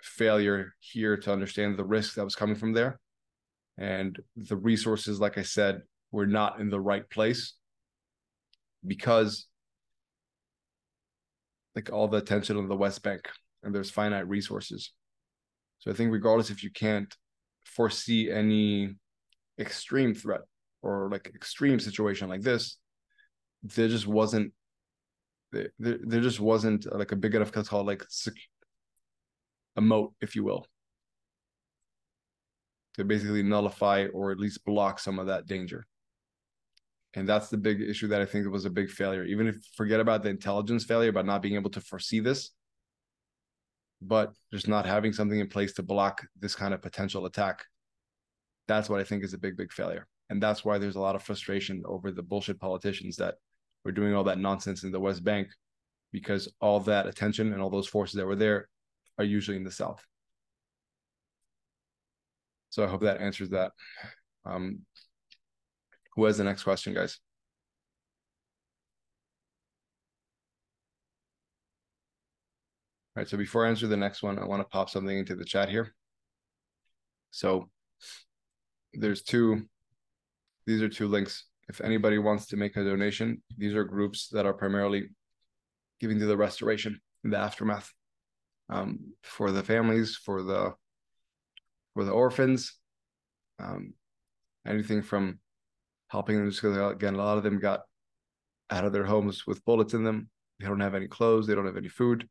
failure 0.00 0.74
here 0.78 1.16
to 1.16 1.32
understand 1.32 1.76
the 1.76 1.84
risk 1.84 2.14
that 2.14 2.24
was 2.24 2.36
coming 2.36 2.54
from 2.54 2.72
there. 2.72 3.00
And 3.76 4.16
the 4.36 4.56
resources, 4.56 5.18
like 5.18 5.38
I 5.38 5.42
said, 5.42 5.82
were 6.12 6.28
not 6.28 6.60
in 6.60 6.70
the 6.70 6.80
right 6.80 7.10
place 7.10 7.54
because 8.86 9.48
like 11.74 11.90
all 11.92 12.06
the 12.06 12.18
attention 12.18 12.56
on 12.56 12.68
the 12.68 12.76
West 12.76 13.02
Bank 13.02 13.22
and 13.64 13.74
there's 13.74 13.90
finite 13.90 14.28
resources. 14.28 14.92
So 15.80 15.90
I 15.90 15.94
think 15.94 16.12
regardless 16.12 16.50
if 16.50 16.62
you 16.62 16.70
can't 16.70 17.12
foresee 17.64 18.30
any 18.30 18.94
extreme 19.58 20.14
threat 20.14 20.42
or 20.82 21.08
like 21.10 21.30
extreme 21.34 21.80
situation 21.80 22.28
like 22.28 22.42
this, 22.42 22.78
there 23.62 23.88
just 23.88 24.06
wasn't 24.06 24.52
there, 25.50 25.70
there 25.78 26.20
just 26.20 26.40
wasn't 26.40 26.86
uh, 26.86 26.98
like 26.98 27.12
a 27.12 27.16
big 27.16 27.34
enough 27.34 27.52
call 27.52 27.84
like 27.84 28.04
a 29.76 29.80
moat, 29.80 30.12
if 30.20 30.36
you 30.36 30.44
will, 30.44 30.66
to 32.94 33.04
basically 33.04 33.42
nullify 33.42 34.06
or 34.12 34.30
at 34.30 34.38
least 34.38 34.64
block 34.64 34.98
some 34.98 35.18
of 35.18 35.26
that 35.26 35.46
danger. 35.46 35.86
And 37.14 37.28
that's 37.28 37.48
the 37.48 37.56
big 37.56 37.80
issue 37.80 38.08
that 38.08 38.20
I 38.20 38.26
think 38.26 38.46
was 38.48 38.66
a 38.66 38.70
big 38.70 38.90
failure. 38.90 39.24
Even 39.24 39.48
if 39.48 39.56
forget 39.74 40.00
about 40.00 40.22
the 40.22 40.28
intelligence 40.28 40.84
failure, 40.84 41.08
about 41.10 41.26
not 41.26 41.42
being 41.42 41.54
able 41.54 41.70
to 41.70 41.80
foresee 41.80 42.20
this, 42.20 42.50
but 44.02 44.34
just 44.52 44.68
not 44.68 44.86
having 44.86 45.12
something 45.12 45.40
in 45.40 45.48
place 45.48 45.72
to 45.74 45.82
block 45.82 46.24
this 46.38 46.54
kind 46.54 46.74
of 46.74 46.82
potential 46.82 47.26
attack. 47.26 47.64
That's 48.68 48.88
what 48.88 49.00
I 49.00 49.04
think 49.04 49.24
is 49.24 49.34
a 49.34 49.38
big, 49.38 49.56
big 49.56 49.72
failure. 49.72 50.06
And 50.30 50.42
that's 50.42 50.64
why 50.64 50.78
there's 50.78 50.96
a 50.96 51.00
lot 51.00 51.16
of 51.16 51.22
frustration 51.22 51.82
over 51.86 52.12
the 52.12 52.22
bullshit 52.22 52.60
politicians 52.60 53.16
that 53.16 53.36
were 53.84 53.92
doing 53.92 54.14
all 54.14 54.24
that 54.24 54.38
nonsense 54.38 54.84
in 54.84 54.92
the 54.92 55.00
West 55.00 55.24
Bank, 55.24 55.48
because 56.12 56.52
all 56.60 56.78
that 56.80 57.06
attention 57.06 57.52
and 57.52 57.62
all 57.62 57.70
those 57.70 57.88
forces 57.88 58.16
that 58.16 58.26
were 58.26 58.36
there 58.36 58.68
are 59.18 59.24
usually 59.24 59.56
in 59.56 59.64
the 59.64 59.70
South. 59.70 60.04
So 62.70 62.84
I 62.84 62.88
hope 62.88 63.00
that 63.00 63.20
answers 63.20 63.48
that. 63.50 63.72
Um, 64.44 64.80
who 66.14 66.24
has 66.24 66.36
the 66.36 66.44
next 66.44 66.64
question, 66.64 66.92
guys? 66.92 67.18
All 73.16 73.22
right, 73.22 73.28
so 73.28 73.38
before 73.38 73.64
I 73.64 73.70
answer 73.70 73.86
the 73.86 73.96
next 73.96 74.22
one, 74.22 74.38
I 74.38 74.44
want 74.44 74.60
to 74.60 74.68
pop 74.68 74.90
something 74.90 75.16
into 75.16 75.34
the 75.34 75.44
chat 75.44 75.70
here. 75.70 75.94
So 77.30 77.70
there's 78.94 79.22
two, 79.22 79.62
these 80.66 80.82
are 80.82 80.88
two 80.88 81.08
links. 81.08 81.44
If 81.68 81.80
anybody 81.80 82.18
wants 82.18 82.46
to 82.46 82.56
make 82.56 82.76
a 82.76 82.84
donation, 82.84 83.42
these 83.56 83.74
are 83.74 83.84
groups 83.84 84.28
that 84.32 84.46
are 84.46 84.54
primarily 84.54 85.08
giving 86.00 86.18
to 86.18 86.26
the 86.26 86.36
restoration 86.36 87.00
in 87.24 87.30
the 87.30 87.38
aftermath 87.38 87.92
um, 88.70 89.12
for 89.22 89.50
the 89.50 89.62
families, 89.62 90.16
for 90.16 90.42
the 90.42 90.72
for 91.94 92.04
the 92.04 92.12
orphans, 92.12 92.74
um, 93.58 93.92
anything 94.66 95.02
from 95.02 95.40
helping 96.08 96.36
them 96.36 96.48
just 96.48 96.62
because 96.62 96.92
again 96.92 97.14
a 97.14 97.18
lot 97.18 97.38
of 97.38 97.42
them 97.42 97.58
got 97.58 97.80
out 98.70 98.84
of 98.84 98.92
their 98.92 99.04
homes 99.04 99.46
with 99.46 99.64
bullets 99.64 99.94
in 99.94 100.04
them. 100.04 100.28
They 100.60 100.66
don't 100.66 100.80
have 100.80 100.94
any 100.94 101.08
clothes. 101.08 101.46
They 101.46 101.54
don't 101.54 101.66
have 101.66 101.76
any 101.76 101.88
food. 101.88 102.28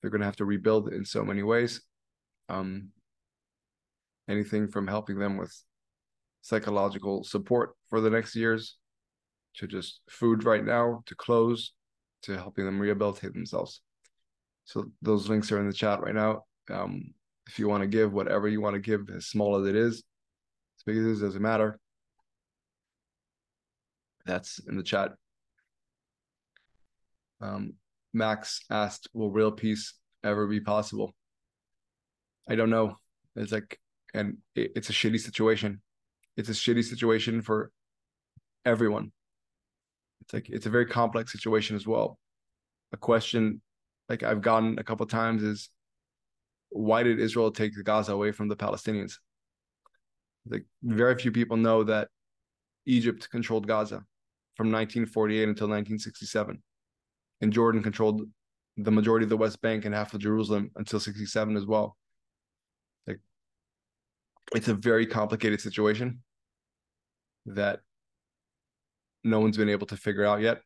They're 0.00 0.10
going 0.10 0.20
to 0.20 0.26
have 0.26 0.36
to 0.36 0.44
rebuild 0.44 0.92
in 0.92 1.04
so 1.04 1.24
many 1.24 1.42
ways. 1.42 1.80
Um, 2.48 2.88
anything 4.28 4.68
from 4.68 4.86
helping 4.86 5.18
them 5.18 5.36
with 5.36 5.54
psychological 6.42 7.24
support 7.24 7.74
for 7.88 8.00
the 8.00 8.10
next 8.10 8.34
years 8.34 8.76
to 9.54 9.66
just 9.66 10.00
food 10.08 10.44
right 10.44 10.64
now 10.64 11.02
to 11.06 11.14
clothes 11.14 11.72
to 12.22 12.36
helping 12.36 12.64
them 12.64 12.80
rehabilitate 12.80 13.32
themselves. 13.32 13.80
So 14.64 14.86
those 15.02 15.28
links 15.28 15.50
are 15.52 15.60
in 15.60 15.66
the 15.66 15.72
chat 15.72 16.00
right 16.00 16.14
now. 16.14 16.44
Um, 16.70 17.14
if 17.46 17.58
you 17.58 17.68
want 17.68 17.82
to 17.82 17.88
give 17.88 18.12
whatever 18.12 18.48
you 18.48 18.60
want 18.60 18.74
to 18.74 18.80
give, 18.80 19.08
as 19.14 19.26
small 19.26 19.56
as 19.56 19.66
it 19.66 19.74
is, 19.74 19.96
as 19.96 20.82
big 20.84 20.96
as 20.98 21.04
it 21.06 21.10
is, 21.10 21.20
doesn't 21.20 21.42
matter. 21.42 21.78
That's 24.26 24.58
in 24.68 24.76
the 24.76 24.82
chat. 24.82 25.12
Um, 27.40 27.74
Max 28.12 28.60
asked, 28.70 29.08
"Will 29.14 29.30
real 29.30 29.52
peace 29.52 29.94
ever 30.22 30.46
be 30.46 30.60
possible?" 30.60 31.14
I 32.48 32.54
don't 32.54 32.70
know. 32.70 32.96
It's 33.36 33.52
like, 33.52 33.78
and 34.12 34.38
it, 34.54 34.72
it's 34.76 34.90
a 34.90 34.92
shitty 34.92 35.20
situation. 35.20 35.80
It's 36.38 36.48
a 36.48 36.52
shitty 36.52 36.84
situation 36.84 37.42
for 37.42 37.72
everyone. 38.64 39.10
It's 40.20 40.32
like 40.32 40.48
it's 40.48 40.66
a 40.66 40.70
very 40.70 40.86
complex 40.86 41.32
situation 41.32 41.74
as 41.74 41.84
well. 41.84 42.16
A 42.92 42.96
question 42.96 43.60
like 44.08 44.22
I've 44.22 44.40
gotten 44.40 44.78
a 44.78 44.84
couple 44.84 45.04
times 45.06 45.42
is 45.42 45.68
why 46.70 47.02
did 47.02 47.18
Israel 47.18 47.50
take 47.50 47.74
the 47.74 47.82
Gaza 47.82 48.12
away 48.12 48.30
from 48.30 48.46
the 48.46 48.54
Palestinians? 48.54 49.14
Like 50.48 50.64
very 50.80 51.16
few 51.16 51.32
people 51.32 51.56
know 51.56 51.82
that 51.82 52.06
Egypt 52.86 53.28
controlled 53.30 53.66
Gaza 53.66 54.04
from 54.54 54.68
1948 54.68 55.42
until 55.42 55.66
1967, 55.66 56.62
and 57.40 57.52
Jordan 57.52 57.82
controlled 57.82 58.22
the 58.76 58.92
majority 58.92 59.24
of 59.24 59.30
the 59.30 59.36
West 59.36 59.60
Bank 59.60 59.84
and 59.84 59.94
half 59.94 60.14
of 60.14 60.20
Jerusalem 60.20 60.70
until 60.76 61.00
67 61.00 61.56
as 61.56 61.66
well. 61.66 61.96
Like 63.08 63.18
it's 64.54 64.68
a 64.68 64.74
very 64.74 65.04
complicated 65.04 65.60
situation 65.60 66.20
that 67.54 67.80
no 69.24 69.40
one's 69.40 69.56
been 69.56 69.68
able 69.68 69.86
to 69.88 69.96
figure 69.96 70.24
out 70.24 70.40
yet. 70.40 70.60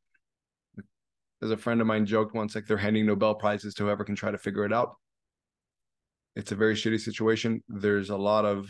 As 1.43 1.51
a 1.51 1.57
friend 1.57 1.81
of 1.81 1.87
mine 1.87 2.07
joked 2.07 2.35
once, 2.35 2.55
like 2.55 2.67
they're 2.67 2.77
handing 2.77 3.07
Nobel 3.07 3.35
prizes 3.35 3.75
to 3.75 3.85
whoever 3.85 4.05
can 4.05 4.15
try 4.15 4.31
to 4.31 4.39
figure 4.39 4.65
it 4.65 4.73
out. 4.73 4.95
It's 6.37 6.53
a 6.53 6.57
very 6.57 6.75
shitty 6.75 7.01
situation. 7.01 7.63
There's 7.69 8.11
a 8.11 8.17
lot 8.17 8.45
of 8.45 8.69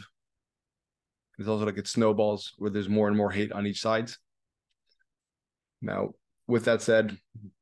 it's 1.39 1.49
also 1.49 1.65
like 1.65 1.79
it 1.79 1.89
snowballs 1.89 2.53
where 2.59 2.71
there's 2.71 2.89
more 2.89 3.09
and 3.09 3.17
more 3.17 3.31
hate 3.31 3.53
on 3.53 3.67
each 3.67 3.81
side. 3.81 4.11
Now, 5.81 6.11
with 6.47 6.65
that 6.67 6.83
said, 6.83 7.17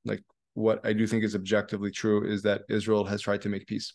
like 0.04 0.22
what 0.54 0.84
I 0.84 0.92
do 0.92 1.06
think 1.06 1.24
is 1.24 1.34
objectively 1.34 1.90
true 1.90 2.30
is 2.30 2.42
that 2.42 2.62
Israel 2.68 3.04
has 3.04 3.22
tried 3.22 3.42
to 3.42 3.48
make 3.48 3.66
peace. 3.66 3.94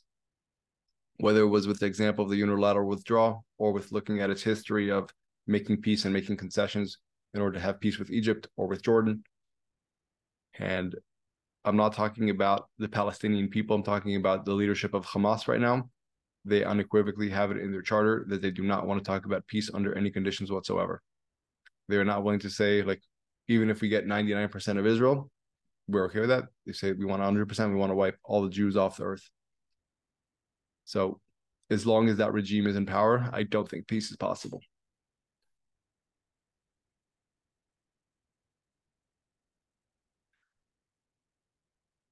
Whether 1.17 1.41
it 1.41 1.47
was 1.47 1.67
with 1.67 1.79
the 1.79 1.85
example 1.85 2.23
of 2.23 2.31
the 2.31 2.37
unilateral 2.37 2.87
withdrawal 2.87 3.45
or 3.57 3.71
with 3.71 3.91
looking 3.91 4.21
at 4.21 4.29
its 4.29 4.41
history 4.41 4.91
of 4.91 5.09
making 5.47 5.81
peace 5.81 6.05
and 6.05 6.13
making 6.13 6.37
concessions 6.37 6.97
in 7.33 7.41
order 7.41 7.53
to 7.53 7.59
have 7.59 7.79
peace 7.79 7.99
with 7.99 8.11
Egypt 8.11 8.47
or 8.55 8.67
with 8.67 8.81
Jordan. 8.81 9.23
And 10.59 10.95
I'm 11.63 11.75
not 11.75 11.93
talking 11.93 12.29
about 12.29 12.69
the 12.77 12.87
Palestinian 12.87 13.49
people, 13.49 13.75
I'm 13.75 13.83
talking 13.83 14.15
about 14.15 14.45
the 14.45 14.53
leadership 14.53 14.93
of 14.93 15.05
Hamas 15.05 15.47
right 15.47 15.59
now 15.59 15.89
they 16.45 16.63
unequivocally 16.63 17.29
have 17.29 17.51
it 17.51 17.57
in 17.57 17.71
their 17.71 17.81
charter 17.81 18.23
that 18.29 18.41
they 18.41 18.51
do 18.51 18.63
not 18.63 18.85
want 18.85 19.03
to 19.03 19.07
talk 19.07 19.25
about 19.25 19.47
peace 19.47 19.71
under 19.73 19.97
any 19.97 20.11
conditions 20.11 20.51
whatsoever. 20.51 21.01
They 21.89 21.97
are 21.97 22.05
not 22.05 22.23
willing 22.23 22.39
to 22.41 22.49
say, 22.49 22.83
like, 22.83 23.01
even 23.47 23.69
if 23.69 23.81
we 23.81 23.89
get 23.89 24.05
99% 24.05 24.77
of 24.77 24.85
Israel, 24.85 25.29
we're 25.87 26.05
okay 26.05 26.19
with 26.19 26.29
that. 26.29 26.45
They 26.65 26.73
say 26.73 26.93
we 26.93 27.05
want 27.05 27.21
100%, 27.21 27.69
we 27.69 27.75
want 27.75 27.91
to 27.91 27.95
wipe 27.95 28.17
all 28.23 28.43
the 28.43 28.49
Jews 28.49 28.77
off 28.77 28.97
the 28.97 29.03
earth. 29.03 29.27
So, 30.85 31.19
as 31.71 31.85
long 31.87 32.09
as 32.09 32.17
that 32.17 32.31
regime 32.31 32.67
is 32.67 32.75
in 32.75 32.85
power, 32.85 33.27
I 33.33 33.41
don't 33.43 33.67
think 33.67 33.87
peace 33.87 34.11
is 34.11 34.17
possible. 34.17 34.61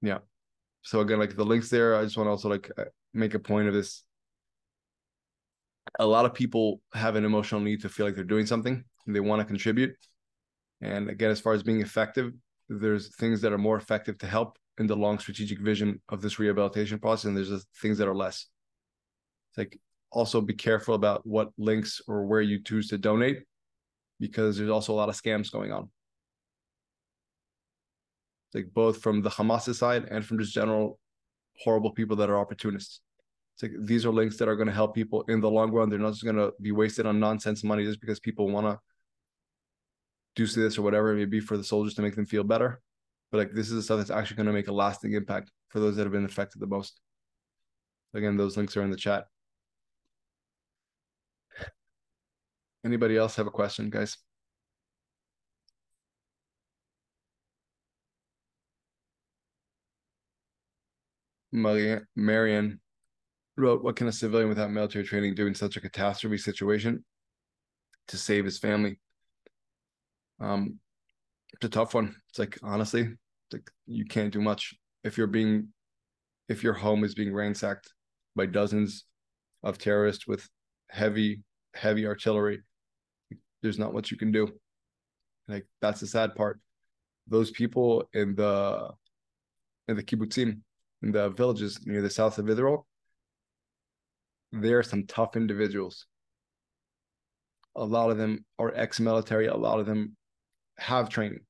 Yeah. 0.04 0.20
So 0.84 1.00
again, 1.00 1.18
like 1.18 1.36
the 1.36 1.46
links 1.46 1.70
there, 1.70 1.96
I 1.96 2.04
just 2.04 2.18
want 2.18 2.28
to 2.28 2.32
also 2.32 2.50
like 2.50 2.70
uh, 2.78 2.86
make 3.14 3.34
a 3.34 3.40
point 3.40 3.68
of 3.68 3.74
this 3.74 4.04
a 6.00 6.06
lot 6.06 6.26
of 6.26 6.34
people 6.34 6.82
have 6.94 7.16
an 7.16 7.26
emotional 7.26 7.62
need 7.62 7.82
to 7.82 7.90
feel 7.90 8.06
like 8.06 8.16
they're 8.16 8.24
doing 8.24 8.46
something 8.46 8.84
they 9.06 9.20
want 9.20 9.42
to 9.42 9.46
contribute. 9.46 9.96
And 10.82 11.10
again, 11.10 11.30
as 11.30 11.40
far 11.40 11.54
as 11.54 11.64
being 11.64 11.82
effective, 11.82 12.32
there's 12.70 13.16
things 13.16 13.42
that 13.42 13.54
are 13.54 13.58
more 13.58 13.78
effective 13.78 14.18
to 14.20 14.28
help 14.28 14.58
in 14.80 14.88
the 14.88 14.96
long 14.96 15.20
strategic 15.20 15.60
vision 15.60 16.02
of 16.10 16.22
this 16.22 16.40
rehabilitation 16.40 17.00
process, 17.00 17.26
and 17.26 17.38
there's 17.38 17.66
things 17.82 17.98
that 17.98 18.08
are 18.08 18.16
less. 18.16 18.48
It's 19.52 19.58
like 19.58 19.80
also 20.12 20.42
be 20.42 20.54
careful 20.54 20.96
about 20.96 21.26
what 21.26 21.52
links 21.58 22.02
or 22.08 22.26
where 22.26 22.42
you 22.42 22.64
choose 22.64 22.88
to 22.90 22.98
donate, 22.98 23.44
because 24.20 24.58
there's 24.58 24.70
also 24.70 24.94
a 24.94 24.96
lot 24.96 25.10
of 25.10 25.22
scams 25.22 25.52
going 25.52 25.72
on. 25.72 25.90
Like 28.54 28.74
both 28.74 29.02
from 29.02 29.22
the 29.22 29.30
Hamas 29.30 29.74
side 29.74 30.06
and 30.12 30.26
from 30.26 30.40
just 30.40 30.54
general 30.54 31.00
horrible 31.60 31.92
people 31.92 32.16
that 32.18 32.30
are 32.30 32.38
opportunists. 32.38 33.02
It's 33.56 33.64
like 33.64 33.72
these 33.80 34.06
are 34.06 34.12
links 34.12 34.38
that 34.38 34.48
are 34.48 34.56
going 34.56 34.68
to 34.68 34.74
help 34.74 34.96
people 34.96 35.24
in 35.28 35.40
the 35.40 35.50
long 35.50 35.72
run. 35.72 35.90
They're 35.90 36.00
not 36.00 36.14
just 36.14 36.24
going 36.24 36.36
to 36.36 36.54
be 36.62 36.72
wasted 36.72 37.06
on 37.06 37.20
nonsense 37.20 37.64
money 37.64 37.84
just 37.84 38.02
because 38.02 38.20
people 38.20 38.50
want 38.50 38.66
to 38.68 38.80
do 40.36 40.48
this 40.48 40.78
or 40.78 40.82
whatever 40.82 41.14
it 41.14 41.18
may 41.18 41.26
be 41.26 41.40
for 41.40 41.58
the 41.58 41.64
soldiers 41.64 41.94
to 41.96 42.02
make 42.02 42.16
them 42.16 42.26
feel 42.26 42.44
better. 42.44 42.82
But 43.32 43.38
like 43.40 43.54
this 43.54 43.68
is 43.70 43.76
the 43.76 43.84
stuff 43.84 43.98
that's 44.00 44.10
actually 44.10 44.38
going 44.38 44.48
to 44.48 44.54
make 44.54 44.68
a 44.68 44.74
lasting 44.74 45.14
impact 45.14 45.52
for 45.70 45.80
those 45.80 45.96
that 45.96 46.04
have 46.04 46.12
been 46.12 46.26
affected 46.26 46.60
the 46.60 46.68
most. 46.68 47.00
Again, 48.14 48.38
those 48.38 48.58
links 48.58 48.78
are 48.78 48.84
in 48.84 48.92
the 48.92 48.98
chat. 48.98 49.26
Anybody 52.86 53.18
else 53.18 53.36
have 53.38 53.48
a 53.48 53.52
question, 53.52 53.90
guys? 53.90 54.18
Marian 61.54 62.80
wrote, 63.56 63.84
What 63.84 63.96
can 63.96 64.08
a 64.08 64.12
civilian 64.12 64.50
without 64.50 64.72
military 64.72 65.06
training 65.06 65.36
do 65.36 65.48
in 65.48 65.56
such 65.56 65.78
a 65.78 65.82
catastrophe 65.82 66.38
situation 66.38 67.06
to 68.08 68.18
save 68.18 68.46
his 68.46 68.58
family? 68.58 69.00
Um, 70.40 70.80
it's 71.54 71.66
a 71.66 71.70
tough 71.70 71.94
one. 71.94 72.16
It's 72.30 72.40
like 72.40 72.58
honestly, 72.64 73.02
it's 73.02 73.54
like 73.54 73.70
you 73.86 74.06
can't 74.06 74.34
do 74.34 74.42
much 74.42 74.74
if 75.04 75.18
you're 75.18 75.28
being 75.28 75.70
if 76.50 76.64
your 76.64 76.74
home 76.74 77.04
is 77.04 77.16
being 77.16 77.34
ransacked 77.34 77.94
by 78.36 78.46
dozens 78.46 79.06
of 79.64 79.78
terrorists 79.78 80.28
with 80.28 80.48
heavy, 80.90 81.42
heavy 81.74 82.06
artillery. 82.06 82.62
There's 83.62 83.80
not 83.80 83.94
much 83.94 84.12
you 84.12 84.18
can 84.18 84.32
do. 84.32 84.50
Like 85.48 85.66
that's 85.82 86.00
the 86.00 86.08
sad 86.08 86.36
part. 86.36 86.60
Those 87.28 87.52
people 87.52 88.10
in 88.14 88.36
the 88.36 88.90
in 89.88 89.96
the 89.96 90.04
kibbutzim, 90.04 90.62
in 91.04 91.12
the 91.12 91.30
villages 91.30 91.82
near 91.86 92.02
the 92.02 92.10
south 92.10 92.40
of 92.40 92.50
Israel, 92.50 92.88
there 94.52 94.80
are 94.80 94.84
some 94.84 95.06
tough 95.06 95.36
individuals. 95.36 96.08
A 97.76 97.84
lot 97.84 98.10
of 98.10 98.18
them 98.18 98.46
are 98.58 98.74
ex-military. 98.76 99.48
A 99.48 99.56
lot 99.56 99.80
of 99.80 99.86
them 99.86 100.16
have 100.78 101.10
training. 101.10 101.42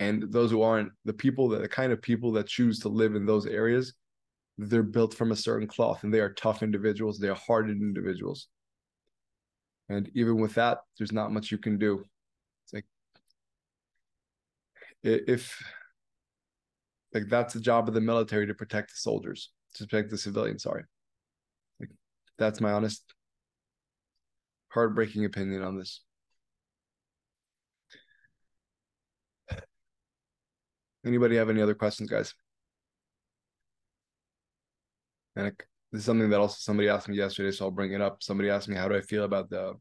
And 0.00 0.32
those 0.32 0.50
who 0.50 0.62
aren't, 0.62 0.92
the 1.04 1.12
people 1.12 1.50
that 1.50 1.62
the 1.62 1.68
kind 1.68 1.92
of 1.92 2.00
people 2.00 2.32
that 2.32 2.48
choose 2.48 2.80
to 2.80 2.88
live 2.88 3.14
in 3.14 3.26
those 3.26 3.46
areas, 3.46 3.94
they're 4.58 4.82
built 4.82 5.14
from 5.14 5.30
a 5.30 5.36
certain 5.36 5.68
cloth 5.68 6.02
and 6.02 6.12
they 6.12 6.20
are 6.20 6.32
tough 6.32 6.62
individuals, 6.62 7.18
they 7.18 7.28
are 7.28 7.34
hardened 7.36 7.82
individuals. 7.82 8.48
And 9.88 10.10
even 10.14 10.40
with 10.40 10.54
that, 10.54 10.78
there's 10.96 11.12
not 11.12 11.32
much 11.32 11.50
you 11.50 11.58
can 11.58 11.78
do. 11.78 12.04
It's 12.64 12.72
like 12.72 12.86
if 15.02 15.56
like 17.14 17.28
that's 17.28 17.54
the 17.54 17.60
job 17.60 17.88
of 17.88 17.94
the 17.94 18.00
military 18.00 18.46
to 18.46 18.54
protect 18.54 18.90
the 18.90 18.96
soldiers, 18.96 19.50
to 19.74 19.86
protect 19.86 20.10
the 20.10 20.18
civilians, 20.18 20.62
sorry. 20.62 20.84
Like 21.80 21.90
that's 22.38 22.60
my 22.60 22.72
honest 22.72 23.02
heartbreaking 24.70 25.24
opinion 25.24 25.62
on 25.62 25.78
this. 25.78 26.02
Anybody 31.04 31.36
have 31.36 31.50
any 31.50 31.60
other 31.60 31.74
questions, 31.74 32.08
guys? 32.08 32.32
And 35.34 35.48
it, 35.48 35.62
this 35.90 36.00
is 36.00 36.04
something 36.04 36.30
that 36.30 36.40
also 36.40 36.56
somebody 36.58 36.88
asked 36.88 37.08
me 37.08 37.16
yesterday, 37.16 37.50
so 37.50 37.66
I'll 37.66 37.70
bring 37.70 37.92
it 37.92 38.00
up. 38.00 38.22
Somebody 38.22 38.50
asked 38.50 38.68
me, 38.68 38.76
how 38.76 38.88
do 38.88 38.94
I 38.94 39.00
feel 39.00 39.24
about 39.24 39.50
the 39.50 39.74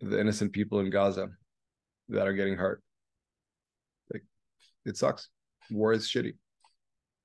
the 0.00 0.20
innocent 0.20 0.52
people 0.52 0.80
in 0.80 0.90
Gaza 0.90 1.30
that 2.10 2.26
are 2.26 2.34
getting 2.34 2.56
hurt? 2.56 2.82
Like, 4.12 4.24
it 4.84 4.96
sucks. 4.96 5.30
War 5.70 5.92
is 5.92 6.08
shitty. 6.08 6.34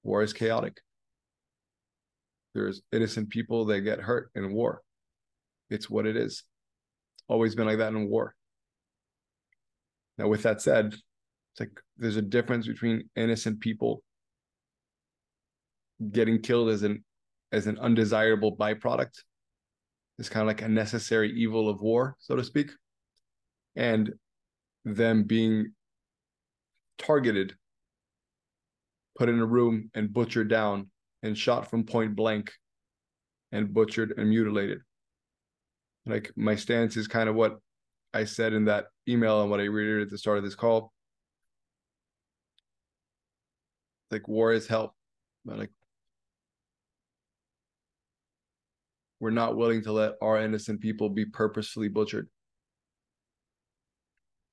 War 0.03 0.21
is 0.23 0.33
chaotic. 0.33 0.77
There's 2.53 2.81
innocent 2.91 3.29
people 3.29 3.65
that 3.65 3.81
get 3.81 3.99
hurt 3.99 4.31
in 4.35 4.53
war. 4.53 4.81
It's 5.69 5.89
what 5.89 6.05
it 6.05 6.17
is. 6.17 6.43
Always 7.27 7.55
been 7.55 7.67
like 7.67 7.77
that 7.77 7.93
in 7.93 8.09
war. 8.09 8.35
Now, 10.17 10.27
with 10.27 10.43
that 10.43 10.61
said, 10.61 10.87
it's 10.87 11.59
like 11.59 11.79
there's 11.97 12.17
a 12.17 12.21
difference 12.21 12.67
between 12.67 13.09
innocent 13.15 13.59
people 13.59 14.03
getting 16.11 16.41
killed 16.41 16.69
as 16.69 16.83
an 16.83 17.03
as 17.51 17.67
an 17.67 17.77
undesirable 17.79 18.55
byproduct. 18.55 19.21
It's 20.17 20.29
kind 20.29 20.41
of 20.41 20.47
like 20.47 20.61
a 20.61 20.67
necessary 20.67 21.31
evil 21.31 21.69
of 21.69 21.81
war, 21.81 22.15
so 22.19 22.35
to 22.35 22.43
speak, 22.43 22.71
and 23.75 24.11
them 24.85 25.23
being 25.23 25.73
targeted, 26.97 27.55
put 29.19 29.29
in 29.29 29.37
a 29.37 29.45
room 29.45 29.91
and 29.93 30.13
butchered 30.13 30.47
down 30.47 30.89
and 31.23 31.37
shot 31.37 31.69
from 31.69 31.83
point 31.83 32.15
blank 32.15 32.53
and 33.51 33.73
butchered 33.73 34.13
and 34.17 34.29
mutilated. 34.29 34.79
Like 36.05 36.31
my 36.37 36.55
stance 36.55 36.95
is 36.95 37.09
kind 37.09 37.27
of 37.27 37.35
what 37.35 37.59
I 38.13 38.23
said 38.23 38.53
in 38.53 38.65
that 38.65 38.85
email 39.07 39.41
and 39.41 39.51
what 39.51 39.59
I 39.59 39.65
read 39.65 40.01
at 40.01 40.09
the 40.09 40.17
start 40.17 40.37
of 40.37 40.45
this 40.45 40.55
call. 40.55 40.93
Like 44.09 44.27
war 44.29 44.53
is 44.53 44.67
help, 44.67 44.93
but 45.43 45.59
like 45.59 45.71
we're 49.19 49.31
not 49.31 49.57
willing 49.57 49.83
to 49.83 49.91
let 49.91 50.13
our 50.21 50.41
innocent 50.41 50.79
people 50.79 51.09
be 51.09 51.25
purposefully 51.25 51.89
butchered. 51.89 52.29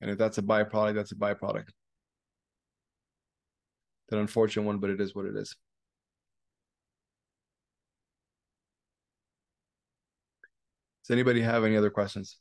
And 0.00 0.10
if 0.10 0.18
that's 0.18 0.38
a 0.38 0.42
byproduct, 0.42 0.96
that's 0.96 1.12
a 1.12 1.16
byproduct. 1.16 1.68
An 4.10 4.18
unfortunate 4.18 4.62
one, 4.62 4.78
but 4.78 4.90
it 4.90 5.00
is 5.00 5.14
what 5.14 5.26
it 5.26 5.36
is. 5.36 5.54
Does 11.04 11.14
anybody 11.14 11.40
have 11.40 11.64
any 11.64 11.76
other 11.76 11.90
questions? 11.90 12.38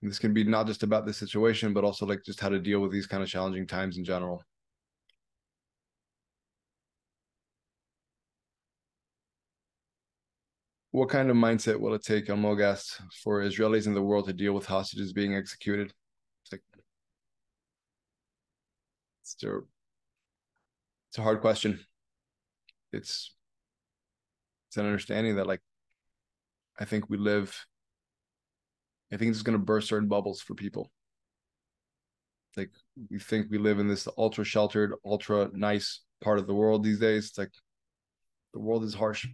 This 0.00 0.18
can 0.18 0.34
be 0.34 0.42
not 0.42 0.66
just 0.66 0.82
about 0.82 1.06
the 1.06 1.12
situation, 1.12 1.72
but 1.72 1.84
also 1.84 2.04
like 2.06 2.24
just 2.24 2.40
how 2.40 2.48
to 2.48 2.58
deal 2.58 2.80
with 2.80 2.90
these 2.90 3.06
kind 3.06 3.22
of 3.22 3.28
challenging 3.28 3.66
times 3.66 3.96
in 3.98 4.04
general. 4.04 4.42
What 10.90 11.08
kind 11.08 11.30
of 11.30 11.36
mindset 11.36 11.80
will 11.80 11.94
it 11.94 12.04
take, 12.04 12.26
Mogas, 12.26 13.00
for 13.22 13.40
Israelis 13.40 13.86
in 13.86 13.94
the 13.94 14.02
world 14.02 14.26
to 14.26 14.32
deal 14.32 14.52
with 14.52 14.66
hostages 14.66 15.12
being 15.12 15.34
executed? 15.34 15.92
It's 16.44 16.52
like 16.52 16.62
it's 19.34 19.44
a, 19.44 19.58
it's 21.10 21.18
a 21.18 21.22
hard 21.22 21.40
question. 21.40 21.80
It's 22.92 23.34
it's 24.68 24.76
an 24.78 24.86
understanding 24.86 25.36
that 25.36 25.46
like 25.46 25.60
I 26.80 26.84
think 26.84 27.10
we 27.10 27.18
live, 27.18 27.66
I 29.12 29.16
think 29.16 29.30
it's 29.30 29.42
going 29.42 29.58
to 29.58 29.64
burst 29.64 29.88
certain 29.88 30.08
bubbles 30.08 30.40
for 30.40 30.54
people. 30.54 30.90
Like 32.56 32.70
we 33.10 33.18
think 33.18 33.50
we 33.50 33.58
live 33.58 33.78
in 33.78 33.88
this 33.88 34.08
ultra 34.16 34.44
sheltered, 34.44 34.94
ultra 35.04 35.50
nice 35.52 36.00
part 36.22 36.38
of 36.38 36.46
the 36.46 36.54
world 36.54 36.82
these 36.82 36.98
days. 36.98 37.28
It's 37.28 37.38
like 37.38 37.52
the 38.54 38.60
world 38.60 38.84
is 38.84 38.94
harsh. 38.94 39.26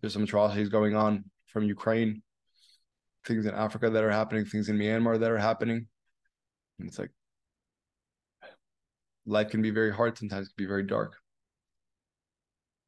There's 0.00 0.12
some 0.12 0.24
atrocities 0.24 0.68
going 0.68 0.94
on 0.94 1.24
from 1.46 1.64
Ukraine, 1.64 2.22
things 3.24 3.46
in 3.46 3.54
Africa 3.54 3.90
that 3.90 4.04
are 4.04 4.10
happening, 4.10 4.44
things 4.44 4.68
in 4.68 4.78
Myanmar 4.78 5.18
that 5.18 5.30
are 5.30 5.38
happening. 5.38 5.86
And 6.78 6.88
it's 6.88 6.98
like 6.98 7.10
life 9.26 9.50
can 9.50 9.62
be 9.62 9.70
very 9.70 9.92
hard 9.92 10.16
sometimes, 10.18 10.46
it 10.46 10.56
can 10.56 10.64
be 10.64 10.68
very 10.68 10.84
dark. 10.84 11.16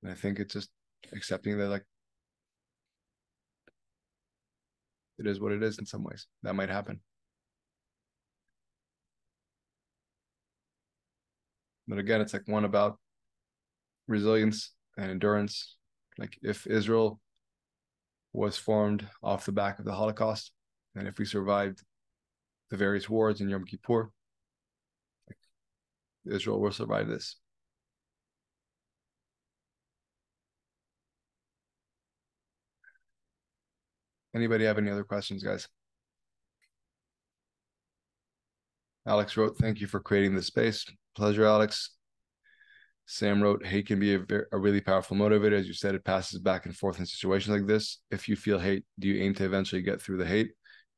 And 0.02 0.12
I 0.12 0.14
think 0.14 0.38
it's 0.38 0.54
just 0.54 0.70
accepting 1.12 1.58
that 1.58 1.68
like 1.68 1.84
it 5.18 5.26
is 5.26 5.40
what 5.40 5.52
it 5.52 5.62
is 5.62 5.78
in 5.78 5.86
some 5.86 6.04
ways. 6.04 6.26
That 6.42 6.54
might 6.54 6.68
happen. 6.68 7.00
But 11.88 11.98
again, 11.98 12.20
it's 12.20 12.32
like 12.32 12.46
one 12.46 12.64
about 12.64 12.98
resilience 14.08 14.72
and 14.96 15.10
endurance. 15.10 15.76
Like 16.18 16.38
if 16.42 16.66
Israel 16.66 17.20
was 18.32 18.58
formed 18.58 19.06
off 19.22 19.46
the 19.46 19.52
back 19.52 19.78
of 19.78 19.84
the 19.84 19.92
Holocaust, 19.92 20.52
and 20.94 21.06
if 21.06 21.18
we 21.18 21.24
survived 21.24 21.82
the 22.70 22.76
various 22.76 23.08
wars 23.08 23.40
in 23.40 23.48
Yom 23.48 23.64
Kippur, 23.64 24.10
Israel 26.30 26.60
will 26.60 26.72
survive 26.72 27.08
this. 27.08 27.36
Anybody 34.34 34.64
have 34.66 34.76
any 34.76 34.90
other 34.90 35.04
questions, 35.04 35.42
guys? 35.42 35.66
Alex 39.06 39.36
wrote, 39.36 39.56
thank 39.56 39.80
you 39.80 39.86
for 39.86 40.00
creating 40.00 40.34
this 40.34 40.48
space. 40.48 40.84
Pleasure, 41.14 41.46
Alex. 41.46 41.90
Sam 43.06 43.40
wrote, 43.40 43.64
hate 43.64 43.86
can 43.86 44.00
be 44.00 44.14
a, 44.14 44.18
very, 44.18 44.44
a 44.52 44.58
really 44.58 44.80
powerful 44.80 45.16
motivator. 45.16 45.52
As 45.52 45.68
you 45.68 45.72
said, 45.72 45.94
it 45.94 46.04
passes 46.04 46.40
back 46.40 46.66
and 46.66 46.76
forth 46.76 46.98
in 46.98 47.06
situations 47.06 47.56
like 47.56 47.66
this. 47.66 48.00
If 48.10 48.28
you 48.28 48.34
feel 48.36 48.58
hate, 48.58 48.84
do 48.98 49.08
you 49.08 49.22
aim 49.22 49.32
to 49.34 49.44
eventually 49.44 49.80
get 49.80 50.02
through 50.02 50.18
the 50.18 50.26
hate 50.26 50.50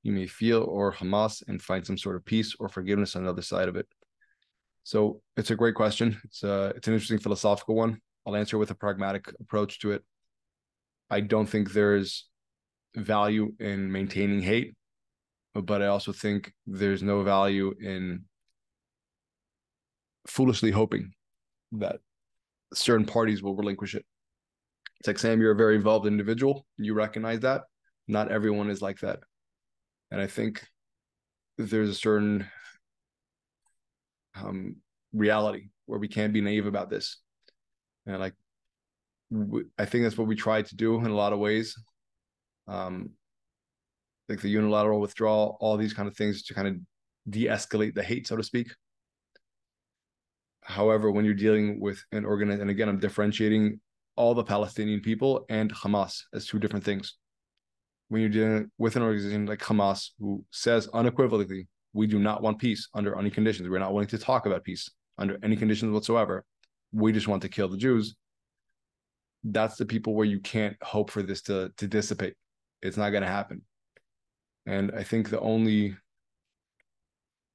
you 0.02 0.12
may 0.12 0.26
feel 0.26 0.62
or 0.62 0.92
Hamas 0.92 1.42
and 1.48 1.60
find 1.60 1.86
some 1.86 1.98
sort 1.98 2.16
of 2.16 2.24
peace 2.24 2.56
or 2.58 2.68
forgiveness 2.68 3.14
on 3.14 3.24
the 3.24 3.30
other 3.30 3.42
side 3.42 3.68
of 3.68 3.76
it? 3.76 3.86
So 4.88 5.20
it's 5.36 5.50
a 5.50 5.54
great 5.54 5.74
question. 5.74 6.18
It's 6.24 6.42
a, 6.42 6.50
uh, 6.50 6.72
it's 6.74 6.88
an 6.88 6.94
interesting 6.94 7.18
philosophical 7.18 7.74
one. 7.74 8.00
I'll 8.26 8.34
answer 8.34 8.56
with 8.56 8.70
a 8.70 8.74
pragmatic 8.74 9.30
approach 9.38 9.80
to 9.80 9.92
it. 9.92 10.02
I 11.10 11.20
don't 11.20 11.46
think 11.46 11.74
there's 11.74 12.26
value 12.96 13.52
in 13.60 13.92
maintaining 13.92 14.40
hate, 14.40 14.76
but 15.52 15.82
I 15.82 15.88
also 15.88 16.10
think 16.10 16.54
there's 16.66 17.02
no 17.02 17.22
value 17.22 17.74
in 17.78 18.24
foolishly 20.26 20.70
hoping 20.70 21.12
that 21.72 21.96
certain 22.72 23.04
parties 23.04 23.42
will 23.42 23.56
relinquish 23.56 23.94
it. 23.94 24.06
It's 25.00 25.06
like 25.06 25.18
Sam, 25.18 25.38
you're 25.38 25.52
a 25.52 25.54
very 25.64 25.76
involved 25.76 26.06
individual. 26.06 26.64
You 26.78 26.94
recognize 26.94 27.40
that. 27.40 27.64
Not 28.06 28.32
everyone 28.32 28.70
is 28.70 28.80
like 28.80 29.00
that. 29.00 29.20
And 30.10 30.18
I 30.18 30.28
think 30.28 30.66
there's 31.58 31.90
a 31.90 31.94
certain 31.94 32.46
um, 34.42 34.76
reality 35.12 35.68
where 35.86 35.98
we 35.98 36.08
can't 36.08 36.32
be 36.32 36.40
naive 36.40 36.66
about 36.66 36.90
this. 36.90 37.18
And 38.06 38.18
like, 38.18 38.34
I 39.78 39.84
think 39.84 40.04
that's 40.04 40.16
what 40.16 40.26
we 40.26 40.36
try 40.36 40.62
to 40.62 40.76
do 40.76 40.96
in 40.96 41.06
a 41.06 41.14
lot 41.14 41.32
of 41.32 41.38
ways 41.38 41.76
um, 42.68 43.10
like 44.28 44.40
the 44.40 44.48
unilateral 44.48 45.00
withdrawal, 45.00 45.56
all 45.60 45.76
these 45.76 45.94
kind 45.94 46.06
of 46.06 46.16
things 46.16 46.42
to 46.44 46.54
kind 46.54 46.68
of 46.68 46.76
de-escalate 47.30 47.94
the 47.94 48.02
hate, 48.02 48.26
so 48.26 48.36
to 48.36 48.42
speak. 48.42 48.68
However, 50.62 51.10
when 51.10 51.24
you're 51.24 51.34
dealing 51.34 51.80
with 51.80 52.02
an 52.12 52.26
organ, 52.26 52.50
and 52.50 52.68
again, 52.68 52.88
I'm 52.88 53.00
differentiating 53.00 53.80
all 54.16 54.34
the 54.34 54.44
Palestinian 54.44 55.00
people 55.00 55.46
and 55.48 55.72
Hamas 55.72 56.22
as 56.34 56.46
two 56.46 56.58
different 56.58 56.84
things. 56.84 57.16
When 58.08 58.20
you're 58.20 58.30
dealing 58.30 58.70
with 58.76 58.96
an 58.96 59.02
organization 59.02 59.46
like 59.46 59.60
Hamas, 59.60 60.10
who 60.18 60.44
says 60.50 60.88
unequivocally, 60.92 61.68
we 61.92 62.06
do 62.06 62.18
not 62.18 62.42
want 62.42 62.58
peace 62.58 62.88
under 62.94 63.18
any 63.18 63.30
conditions. 63.30 63.68
We're 63.68 63.78
not 63.78 63.92
willing 63.92 64.08
to 64.08 64.18
talk 64.18 64.46
about 64.46 64.64
peace 64.64 64.90
under 65.16 65.38
any 65.42 65.56
conditions 65.56 65.92
whatsoever. 65.92 66.44
We 66.92 67.12
just 67.12 67.28
want 67.28 67.42
to 67.42 67.48
kill 67.48 67.68
the 67.68 67.76
Jews. 67.76 68.14
That's 69.44 69.76
the 69.76 69.86
people 69.86 70.14
where 70.14 70.26
you 70.26 70.40
can't 70.40 70.76
hope 70.82 71.10
for 71.10 71.22
this 71.22 71.42
to 71.42 71.70
to 71.76 71.86
dissipate 71.86 72.34
it's 72.82 72.96
not 72.96 73.10
going 73.10 73.22
to 73.22 73.28
happen. 73.28 73.62
And 74.66 74.92
I 74.92 75.02
think 75.02 75.30
the 75.30 75.40
only 75.40 75.96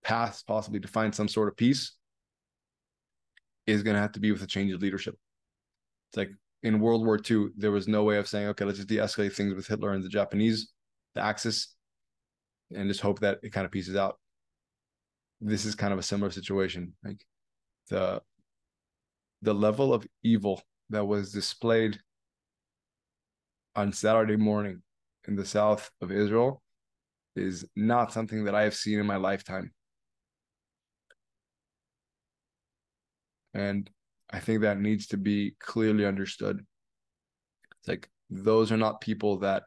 path 0.04 0.44
possibly 0.48 0.80
to 0.80 0.88
find 0.88 1.14
some 1.14 1.28
sort 1.28 1.48
of 1.48 1.56
peace 1.56 1.94
is 3.66 3.84
going 3.84 3.96
to 3.96 4.02
have 4.02 4.12
to 4.14 4.20
be 4.20 4.32
with 4.32 4.44
a 4.44 4.48
change 4.48 4.74
of 4.74 4.82
leadership. 4.82 5.16
It's 6.10 6.18
like 6.18 6.32
in 6.64 6.80
World 6.80 7.06
War 7.06 7.20
II, 7.30 7.50
there 7.58 7.72
was 7.72 7.88
no 7.88 8.04
way 8.04 8.18
of 8.18 8.28
saying, 8.28 8.48
okay, 8.48 8.66
let's 8.66 8.78
just 8.78 8.90
de-escalate 8.90 9.34
things 9.34 9.54
with 9.54 9.68
Hitler 9.68 9.94
and 9.94 10.04
the 10.04 10.10
Japanese, 10.10 10.74
the 11.16 11.22
Axis, 11.22 11.76
and 12.76 12.90
just 12.90 13.02
hope 13.02 13.20
that 13.20 13.40
it 13.44 13.52
kind 13.52 13.66
of 13.66 13.72
pieces 13.72 13.96
out. 13.96 14.20
This 15.46 15.66
is 15.66 15.76
kind 15.76 15.92
of 15.92 16.00
a 16.00 16.04
similar 16.04 16.32
situation. 16.32 16.94
Like 17.04 17.26
the 17.90 18.22
the 19.42 19.54
level 19.54 19.94
of 19.94 20.08
evil 20.24 20.62
that 20.90 21.06
was 21.06 21.34
displayed 21.34 22.00
on 23.76 23.92
Saturday 23.92 24.38
morning 24.38 24.82
in 25.28 25.36
the 25.36 25.46
south 25.46 25.92
of 26.02 26.12
Israel 26.12 26.62
is 27.36 27.66
not 27.76 28.14
something 28.14 28.46
that 28.46 28.56
I 28.56 28.64
have 28.64 28.74
seen 28.74 29.00
in 29.00 29.06
my 29.06 29.18
lifetime. 29.18 29.74
And 33.54 33.90
I 34.32 34.40
think 34.40 34.62
that 34.62 34.80
needs 34.80 35.08
to 35.08 35.18
be 35.18 35.56
clearly 35.60 36.06
understood. 36.06 36.66
It's 37.80 37.88
like 37.90 38.10
those 38.30 38.72
are 38.72 38.78
not 38.78 39.02
people 39.02 39.40
that 39.40 39.64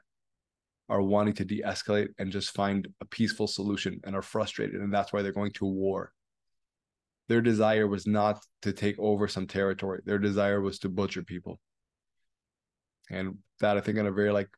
are 0.89 1.03
wanting 1.03 1.35
to 1.35 1.45
de 1.45 1.63
escalate 1.63 2.09
and 2.19 2.31
just 2.31 2.55
find 2.55 2.89
a 3.01 3.05
peaceful 3.05 3.47
solution 3.47 4.01
and 4.05 4.15
are 4.15 4.23
frustrated. 4.23 4.81
And 4.81 4.93
that's 4.93 5.13
why 5.13 5.23
they're 5.23 5.33
going 5.33 5.53
to 5.53 5.67
war. 5.67 6.13
Their 7.29 7.41
desire 7.41 7.89
was 7.89 8.07
not 8.07 8.39
to 8.63 8.73
take 8.73 8.99
over 8.99 9.27
some 9.27 9.47
territory, 9.47 10.01
their 10.05 10.19
desire 10.19 10.61
was 10.61 10.79
to 10.81 10.89
butcher 10.89 11.23
people. 11.23 11.59
And 13.11 13.39
that 13.61 13.77
I 13.77 13.81
think 13.81 13.99
on 13.99 14.07
a 14.07 14.13
very 14.13 14.33
like 14.33 14.49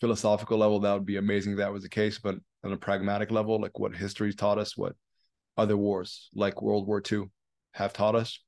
philosophical 0.00 0.58
level, 0.58 0.80
that 0.80 0.92
would 0.92 1.06
be 1.06 1.16
amazing 1.16 1.56
that 1.56 1.72
was 1.72 1.82
the 1.82 1.88
case. 1.88 2.18
But 2.18 2.36
on 2.64 2.72
a 2.72 2.76
pragmatic 2.76 3.30
level, 3.30 3.60
like 3.60 3.78
what 3.78 3.94
history 3.94 4.32
taught 4.32 4.58
us, 4.58 4.76
what 4.76 4.94
other 5.56 5.76
wars 5.76 6.30
like 6.34 6.62
World 6.62 6.86
War 6.86 7.02
II 7.10 7.24
have 7.72 7.92
taught 7.92 8.14
us, 8.14 8.40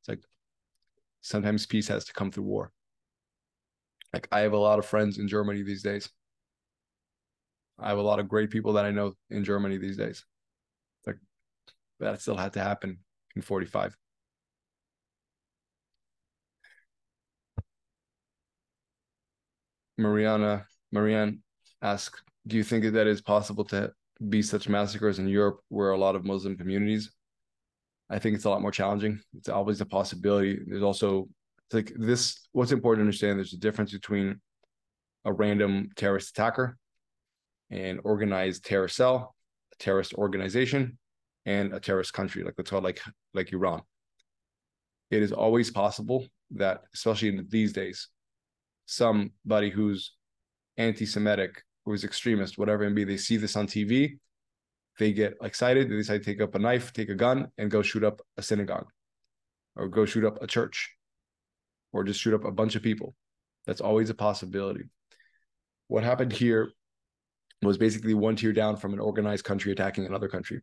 it's 0.00 0.08
like 0.08 0.22
sometimes 1.20 1.66
peace 1.66 1.88
has 1.88 2.04
to 2.06 2.12
come 2.12 2.30
through 2.30 2.44
war. 2.44 2.72
Like 4.12 4.28
I 4.32 4.40
have 4.40 4.52
a 4.52 4.58
lot 4.58 4.78
of 4.78 4.86
friends 4.86 5.18
in 5.18 5.28
Germany 5.28 5.62
these 5.62 5.82
days. 5.82 6.08
I 7.78 7.88
have 7.88 7.98
a 7.98 8.02
lot 8.02 8.18
of 8.18 8.28
great 8.28 8.50
people 8.50 8.72
that 8.74 8.84
I 8.84 8.90
know 8.90 9.14
in 9.30 9.44
Germany 9.44 9.78
these 9.78 9.96
days. 9.96 10.24
Like 11.06 11.18
that 12.00 12.20
still 12.20 12.36
had 12.36 12.52
to 12.54 12.60
happen 12.60 12.98
in 13.36 13.42
45. 13.42 13.96
Mariana 19.96 20.66
Marianne 20.92 21.42
asks, 21.82 22.22
do 22.46 22.56
you 22.56 22.64
think 22.64 22.84
that 22.84 23.06
it's 23.06 23.20
possible 23.20 23.64
to 23.66 23.92
be 24.28 24.42
such 24.42 24.68
massacres 24.68 25.18
in 25.18 25.28
Europe 25.28 25.60
where 25.68 25.90
a 25.90 25.98
lot 25.98 26.16
of 26.16 26.24
Muslim 26.24 26.56
communities? 26.56 27.10
I 28.10 28.18
think 28.18 28.34
it's 28.34 28.46
a 28.46 28.50
lot 28.50 28.62
more 28.62 28.70
challenging. 28.70 29.20
It's 29.36 29.48
always 29.48 29.80
a 29.80 29.86
possibility. 29.86 30.58
There's 30.66 30.82
also 30.82 31.28
like 31.72 31.92
this. 31.96 32.48
What's 32.52 32.72
important 32.72 33.00
to 33.00 33.06
understand: 33.06 33.38
there's 33.38 33.52
a 33.52 33.58
difference 33.58 33.92
between 33.92 34.40
a 35.26 35.32
random 35.32 35.90
terrorist 35.94 36.30
attacker, 36.30 36.78
an 37.70 38.00
organized 38.04 38.64
terrorist 38.64 38.96
cell, 38.96 39.34
a 39.72 39.76
terrorist 39.82 40.14
organization, 40.14 40.98
and 41.46 41.72
a 41.72 41.80
terrorist 41.80 42.12
country, 42.12 42.42
like 42.44 42.54
let's 42.58 42.70
call 42.70 42.80
like 42.80 43.00
like 43.34 43.52
Iran. 43.52 43.82
It 45.10 45.22
is 45.22 45.32
always 45.32 45.70
possible 45.70 46.26
that, 46.52 46.82
especially 46.94 47.28
in 47.28 47.46
these 47.48 47.72
days, 47.72 48.08
somebody 48.86 49.70
who's 49.70 50.12
anti-Semitic, 50.76 51.62
who's 51.84 52.04
extremist, 52.04 52.58
whatever 52.58 52.84
it 52.84 52.90
may 52.90 53.04
be, 53.04 53.04
they 53.04 53.16
see 53.16 53.36
this 53.36 53.56
on 53.56 53.66
TV, 53.66 54.18
they 54.98 55.12
get 55.12 55.34
excited, 55.42 55.88
they 55.88 55.96
decide 55.96 56.22
to 56.22 56.24
take 56.24 56.42
up 56.42 56.54
a 56.54 56.58
knife, 56.58 56.92
take 56.92 57.08
a 57.08 57.14
gun, 57.14 57.48
and 57.56 57.70
go 57.70 57.82
shoot 57.82 58.04
up 58.04 58.20
a 58.36 58.42
synagogue, 58.42 58.88
or 59.76 59.88
go 59.88 60.04
shoot 60.04 60.24
up 60.24 60.42
a 60.42 60.46
church, 60.46 60.94
or 61.92 62.04
just 62.04 62.20
shoot 62.20 62.34
up 62.34 62.44
a 62.44 62.52
bunch 62.52 62.76
of 62.76 62.82
people. 62.82 63.14
That's 63.66 63.80
always 63.80 64.10
a 64.10 64.14
possibility. 64.14 64.84
What 65.86 66.04
happened 66.04 66.32
here 66.32 66.72
was 67.62 67.78
basically 67.78 68.14
one 68.14 68.36
tier 68.36 68.52
down 68.52 68.76
from 68.76 68.92
an 68.92 69.00
organized 69.00 69.44
country 69.44 69.72
attacking 69.72 70.06
another 70.06 70.28
country. 70.28 70.60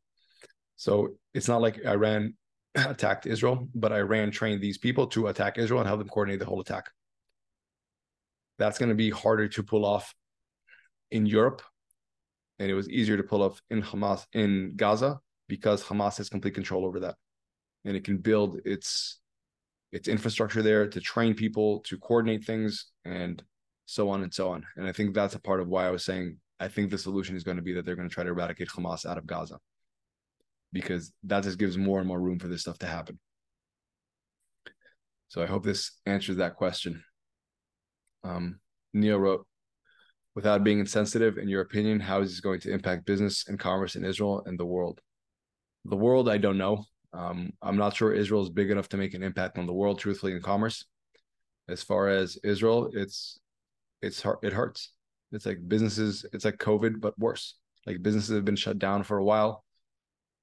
So 0.77 1.15
it's 1.33 1.47
not 1.47 1.61
like 1.61 1.85
Iran 1.85 2.35
attacked 2.75 3.25
Israel, 3.25 3.67
but 3.75 3.91
Iran 3.91 4.31
trained 4.31 4.61
these 4.61 4.77
people 4.77 5.07
to 5.07 5.27
attack 5.27 5.57
Israel 5.57 5.81
and 5.81 5.87
help 5.87 5.99
them 5.99 6.09
coordinate 6.09 6.39
the 6.39 6.45
whole 6.45 6.61
attack 6.61 6.89
that's 8.57 8.77
going 8.77 8.89
to 8.89 8.95
be 8.95 9.09
harder 9.09 9.47
to 9.49 9.63
pull 9.63 9.85
off 9.85 10.13
in 11.11 11.25
Europe. 11.25 11.61
And 12.59 12.69
it 12.69 12.73
was 12.73 12.89
easier 12.89 13.17
to 13.17 13.23
pull 13.23 13.43
off 13.43 13.61
in 13.69 13.81
Hamas 13.81 14.25
in 14.33 14.73
Gaza 14.75 15.19
because 15.47 15.83
Hamas 15.83 16.17
has 16.17 16.29
complete 16.29 16.53
control 16.53 16.85
over 16.85 17.01
that. 17.01 17.15
And 17.83 17.95
it 17.95 18.03
can 18.03 18.17
build 18.17 18.59
its 18.65 19.19
its 19.91 20.07
infrastructure 20.07 20.61
there 20.61 20.87
to 20.87 20.99
train 20.99 21.33
people, 21.33 21.79
to 21.81 21.97
coordinate 21.97 22.43
things, 22.43 22.87
and 23.05 23.41
so 23.85 24.09
on 24.09 24.23
and 24.23 24.33
so 24.33 24.49
on. 24.49 24.65
And 24.75 24.87
I 24.87 24.91
think 24.91 25.13
that's 25.13 25.35
a 25.35 25.39
part 25.39 25.61
of 25.61 25.67
why 25.67 25.85
I 25.85 25.91
was 25.91 26.03
saying 26.03 26.37
I 26.59 26.67
think 26.67 26.89
the 26.89 26.97
solution 26.97 27.35
is 27.35 27.43
going 27.43 27.57
to 27.57 27.63
be 27.63 27.73
that 27.73 27.85
they're 27.85 27.95
going 27.95 28.09
to 28.09 28.13
try 28.13 28.23
to 28.23 28.29
eradicate 28.29 28.69
Hamas 28.69 29.05
out 29.05 29.17
of 29.17 29.27
Gaza. 29.27 29.59
Because 30.71 31.11
that 31.23 31.43
just 31.43 31.59
gives 31.59 31.77
more 31.77 31.99
and 31.99 32.07
more 32.07 32.19
room 32.19 32.39
for 32.39 32.47
this 32.47 32.61
stuff 32.61 32.77
to 32.79 32.87
happen. 32.87 33.19
So 35.27 35.41
I 35.41 35.45
hope 35.45 35.63
this 35.63 35.91
answers 36.05 36.37
that 36.37 36.55
question. 36.55 37.03
Um, 38.23 38.59
Neil 38.93 39.17
wrote, 39.17 39.45
without 40.35 40.63
being 40.63 40.79
insensitive, 40.79 41.37
in 41.37 41.47
your 41.47 41.61
opinion, 41.61 41.99
how 41.99 42.21
is 42.21 42.31
this 42.31 42.39
going 42.41 42.59
to 42.61 42.71
impact 42.71 43.05
business 43.05 43.45
and 43.47 43.59
commerce 43.59 43.95
in 43.95 44.03
Israel 44.03 44.43
and 44.45 44.59
the 44.59 44.65
world? 44.65 44.99
The 45.85 45.95
world, 45.95 46.29
I 46.29 46.37
don't 46.37 46.57
know. 46.57 46.85
Um, 47.13 47.51
I'm 47.61 47.77
not 47.77 47.95
sure 47.95 48.13
Israel 48.13 48.43
is 48.43 48.49
big 48.49 48.71
enough 48.71 48.89
to 48.89 48.97
make 48.97 49.13
an 49.13 49.23
impact 49.23 49.57
on 49.57 49.65
the 49.65 49.73
world, 49.73 49.99
truthfully, 49.99 50.33
in 50.33 50.41
commerce. 50.41 50.85
As 51.69 51.81
far 51.81 52.09
as 52.09 52.37
Israel, 52.43 52.89
it's 52.93 53.39
it's 54.01 54.23
it 54.43 54.53
hurts. 54.53 54.91
It's 55.31 55.45
like 55.45 55.67
businesses. 55.67 56.25
It's 56.33 56.45
like 56.45 56.57
COVID, 56.57 57.01
but 57.01 57.17
worse. 57.19 57.55
Like 57.85 58.01
businesses 58.01 58.35
have 58.35 58.45
been 58.45 58.55
shut 58.55 58.79
down 58.79 59.03
for 59.03 59.17
a 59.17 59.23
while. 59.23 59.63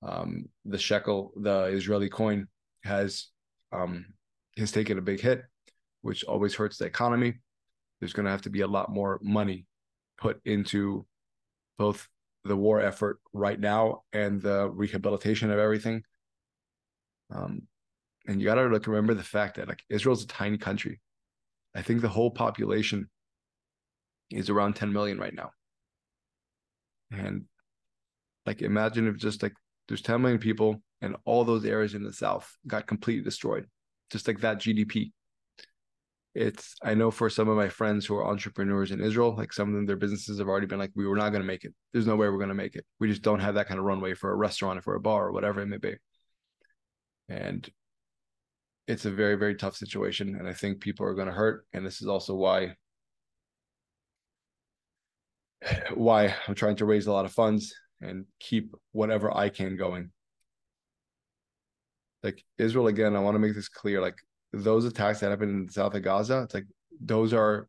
Um, 0.02 0.46
the 0.64 0.78
shekel, 0.78 1.32
the 1.36 1.64
Israeli 1.64 2.08
coin, 2.08 2.48
has 2.84 3.28
um, 3.72 4.06
has 4.58 4.72
taken 4.72 4.98
a 4.98 5.02
big 5.02 5.20
hit, 5.20 5.44
which 6.02 6.24
always 6.24 6.54
hurts 6.54 6.78
the 6.78 6.86
economy 6.86 7.34
there's 8.02 8.12
going 8.12 8.24
to 8.24 8.32
have 8.32 8.42
to 8.42 8.50
be 8.50 8.62
a 8.62 8.66
lot 8.66 8.90
more 8.90 9.20
money 9.22 9.64
put 10.18 10.40
into 10.44 11.06
both 11.78 12.08
the 12.42 12.56
war 12.56 12.80
effort 12.80 13.20
right 13.32 13.60
now 13.60 14.02
and 14.12 14.42
the 14.42 14.68
rehabilitation 14.70 15.52
of 15.52 15.60
everything. 15.60 16.02
Um, 17.32 17.62
and 18.26 18.40
you 18.40 18.46
got 18.46 18.56
to 18.56 18.66
like 18.66 18.88
remember 18.88 19.14
the 19.14 19.22
fact 19.22 19.56
that 19.56 19.68
like 19.68 19.84
Israel's 19.88 20.24
a 20.24 20.26
tiny 20.26 20.58
country. 20.58 21.00
I 21.76 21.82
think 21.82 22.00
the 22.00 22.08
whole 22.08 22.32
population 22.32 23.08
is 24.32 24.50
around 24.50 24.76
10 24.76 24.92
million 24.92 25.18
right 25.18 25.34
now. 25.34 25.50
And 27.10 27.44
like 28.46 28.62
imagine 28.62 29.06
if 29.08 29.16
just 29.16 29.42
like 29.42 29.54
there's 29.88 30.02
10 30.02 30.20
million 30.22 30.38
people 30.38 30.82
and 31.00 31.16
all 31.24 31.44
those 31.44 31.64
areas 31.64 31.94
in 31.94 32.02
the 32.02 32.12
south 32.12 32.50
got 32.66 32.86
completely 32.86 33.24
destroyed, 33.24 33.66
just 34.10 34.26
like 34.26 34.40
that 34.40 34.58
GDP 34.58 35.12
it's 36.34 36.74
I 36.82 36.94
know 36.94 37.10
for 37.10 37.28
some 37.28 37.48
of 37.48 37.56
my 37.56 37.68
friends 37.68 38.06
who 38.06 38.16
are 38.16 38.26
entrepreneurs 38.26 38.90
in 38.90 39.00
Israel, 39.00 39.34
like 39.36 39.52
some 39.52 39.68
of 39.68 39.74
them, 39.74 39.86
their 39.86 39.96
businesses 39.96 40.38
have 40.38 40.48
already 40.48 40.66
been 40.66 40.78
like, 40.78 40.92
we 40.94 41.06
were 41.06 41.16
not 41.16 41.30
going 41.30 41.42
to 41.42 41.46
make 41.46 41.64
it. 41.64 41.74
There's 41.92 42.06
no 42.06 42.16
way 42.16 42.28
we're 42.28 42.38
going 42.38 42.48
to 42.48 42.54
make 42.54 42.74
it. 42.74 42.86
We 43.00 43.08
just 43.08 43.22
don't 43.22 43.40
have 43.40 43.54
that 43.54 43.68
kind 43.68 43.78
of 43.78 43.84
runway 43.84 44.14
for 44.14 44.30
a 44.30 44.36
restaurant 44.36 44.78
or 44.78 44.82
for 44.82 44.94
a 44.94 45.00
bar 45.00 45.26
or 45.26 45.32
whatever 45.32 45.60
it 45.60 45.66
may 45.66 45.76
be. 45.76 45.96
And 47.28 47.68
it's 48.88 49.04
a 49.04 49.10
very, 49.10 49.36
very 49.36 49.54
tough 49.56 49.76
situation. 49.76 50.36
And 50.36 50.48
I 50.48 50.54
think 50.54 50.80
people 50.80 51.06
are 51.06 51.14
going 51.14 51.28
to 51.28 51.34
hurt. 51.34 51.66
And 51.74 51.84
this 51.84 52.00
is 52.00 52.08
also 52.08 52.34
why 52.34 52.76
why 55.94 56.34
I'm 56.46 56.54
trying 56.54 56.76
to 56.76 56.84
raise 56.84 57.06
a 57.06 57.12
lot 57.12 57.24
of 57.24 57.32
funds 57.32 57.74
and 58.00 58.26
keep 58.40 58.74
whatever 58.92 59.34
I 59.36 59.48
can 59.48 59.76
going. 59.76 60.10
Like 62.22 62.42
Israel, 62.58 62.86
again, 62.86 63.16
I 63.16 63.20
want 63.20 63.34
to 63.34 63.40
make 63.40 63.54
this 63.54 63.68
clear. 63.68 64.00
Like 64.00 64.16
those 64.52 64.84
attacks 64.84 65.20
that 65.20 65.30
happened 65.30 65.50
in 65.50 65.66
the 65.66 65.72
south 65.72 65.94
of 65.94 66.02
Gaza, 66.02 66.42
it's 66.42 66.54
like 66.54 66.66
those 67.00 67.32
are 67.32 67.68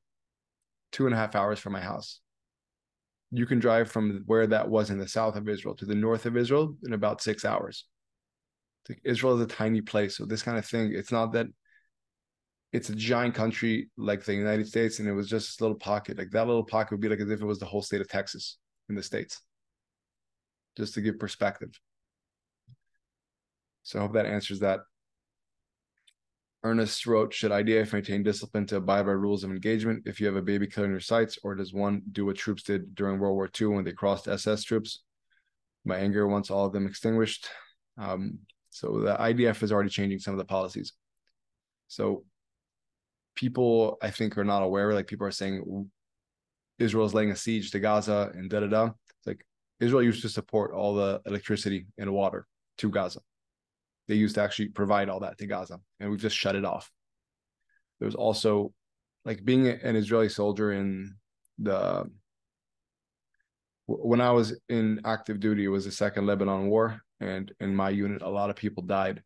two 0.92 1.06
and 1.06 1.14
a 1.14 1.18
half 1.18 1.36
hours 1.36 1.60
from 1.60 1.74
my 1.74 1.82
house. 1.82 2.20
You 3.32 3.48
can 3.48 3.60
drive 3.60 3.90
from 3.90 4.24
where 4.28 4.46
that 4.48 4.70
was 4.70 4.92
in 4.92 5.00
the 5.00 5.08
south 5.08 5.36
of 5.36 5.50
Israel 5.50 5.76
to 5.76 5.86
the 5.86 5.96
north 5.96 6.28
of 6.28 6.38
Israel 6.38 6.76
in 6.84 6.94
about 6.94 7.22
six 7.22 7.46
hours. 7.46 7.86
Like 8.88 9.02
Israel 9.04 9.36
is 9.36 9.42
a 9.42 9.48
tiny 9.48 9.82
place, 9.82 10.18
so 10.18 10.26
this 10.26 10.44
kind 10.44 10.58
of 10.58 10.66
thing. 10.66 10.94
It's 10.94 11.12
not 11.12 11.34
that 11.34 11.48
it's 12.74 12.90
a 12.90 12.96
giant 12.96 13.36
country 13.36 13.90
like 13.98 14.26
the 14.26 14.34
United 14.34 14.68
States, 14.68 14.98
and 14.98 15.08
it 15.08 15.14
was 15.14 15.30
just 15.30 15.62
a 15.62 15.64
little 15.64 15.78
pocket. 15.78 16.18
Like 16.18 16.32
that 16.32 16.48
little 16.48 16.66
pocket 16.66 16.92
would 16.92 17.02
be 17.02 17.08
like 17.08 17.20
as 17.20 17.30
if 17.30 17.40
it 17.40 17.46
was 17.46 17.60
the 17.60 17.66
whole 17.66 17.84
state 17.84 18.02
of 18.02 18.10
Texas 18.10 18.58
in 18.90 18.96
the 18.96 19.04
states. 19.04 19.42
Just 20.76 20.96
to 20.96 21.02
give 21.02 21.20
perspective. 21.20 21.80
So 23.84 24.00
I 24.00 24.02
hope 24.02 24.14
that 24.14 24.26
answers 24.26 24.60
that. 24.62 24.80
Ernest 26.64 27.06
wrote, 27.06 27.34
should 27.34 27.52
IDF 27.52 27.94
maintain 27.94 28.24
discipline 28.24 28.66
to 28.68 28.78
abide 28.78 29.06
by 29.06 29.12
rules 29.12 29.44
of 29.44 29.52
engagement 29.52 30.04
if 30.06 30.20
you 30.20 30.26
have 30.26 30.38
a 30.38 30.42
baby 30.42 30.66
killer 30.66 30.86
in 30.86 30.92
your 30.92 31.02
sights, 31.02 31.38
or 31.44 31.56
does 31.56 31.74
one 31.74 32.02
do 32.12 32.26
what 32.26 32.38
troops 32.38 32.64
did 32.64 32.96
during 32.96 33.20
World 33.20 33.36
War 33.36 33.50
II 33.60 33.68
when 33.68 33.84
they 33.84 33.92
crossed 33.92 34.28
SS 34.30 34.64
troops? 34.64 35.04
My 35.86 35.98
anger 35.98 36.26
wants 36.28 36.50
all 36.50 36.66
of 36.66 36.74
them 36.74 36.88
extinguished. 36.88 37.50
Um, 37.98 38.40
so 38.70 39.02
the 39.02 39.16
IDF 39.16 39.62
is 39.62 39.72
already 39.74 39.90
changing 39.90 40.20
some 40.20 40.34
of 40.34 40.38
the 40.38 40.46
policies. 40.46 40.94
So 41.90 42.24
people, 43.36 43.98
I 44.02 44.10
think, 44.10 44.38
are 44.38 44.44
not 44.44 44.64
aware. 44.64 44.94
Like 44.94 45.08
people 45.08 45.28
are 45.28 45.32
saying, 45.32 45.90
Israel 46.80 47.06
is 47.06 47.14
laying 47.14 47.32
a 47.32 47.36
siege 47.36 47.72
to 47.72 47.80
Gaza 47.80 48.32
and 48.34 48.50
da 48.50 48.62
da 48.62 48.68
da. 48.68 48.86
It's 48.86 49.28
like 49.28 49.46
Israel 49.80 50.04
used 50.04 50.22
to 50.24 50.30
support 50.30 50.74
all 50.74 50.96
the 50.96 51.22
electricity 51.26 51.88
and 51.98 52.12
water 52.12 52.48
to 52.80 52.90
Gaza. 52.90 53.20
They 54.08 54.16
used 54.16 54.36
to 54.36 54.42
actually 54.42 54.70
provide 54.70 55.10
all 55.10 55.22
that 55.22 55.38
to 55.38 55.48
Gaza, 55.48 55.80
and 56.00 56.10
we've 56.10 56.20
just 56.20 56.36
shut 56.36 56.56
it 56.56 56.66
off. 56.66 56.92
There 58.00 58.06
was 58.06 58.16
also 58.16 58.74
like 59.24 59.46
being 59.46 59.68
an 59.68 59.96
Israeli 59.96 60.30
soldier 60.30 60.74
in 60.74 61.16
the 61.58 62.10
when 63.86 64.22
I 64.22 64.32
was 64.32 64.58
in 64.70 65.02
active 65.06 65.40
duty, 65.40 65.66
it 65.66 65.70
was 65.70 65.86
the 65.86 65.92
second 65.92 66.26
Lebanon 66.26 66.68
war, 66.68 67.02
and 67.20 67.52
in 67.60 67.76
my 67.76 67.90
unit, 67.90 68.22
a 68.22 68.30
lot 68.30 68.50
of 68.50 68.56
people 68.56 68.84
died. 68.84 69.22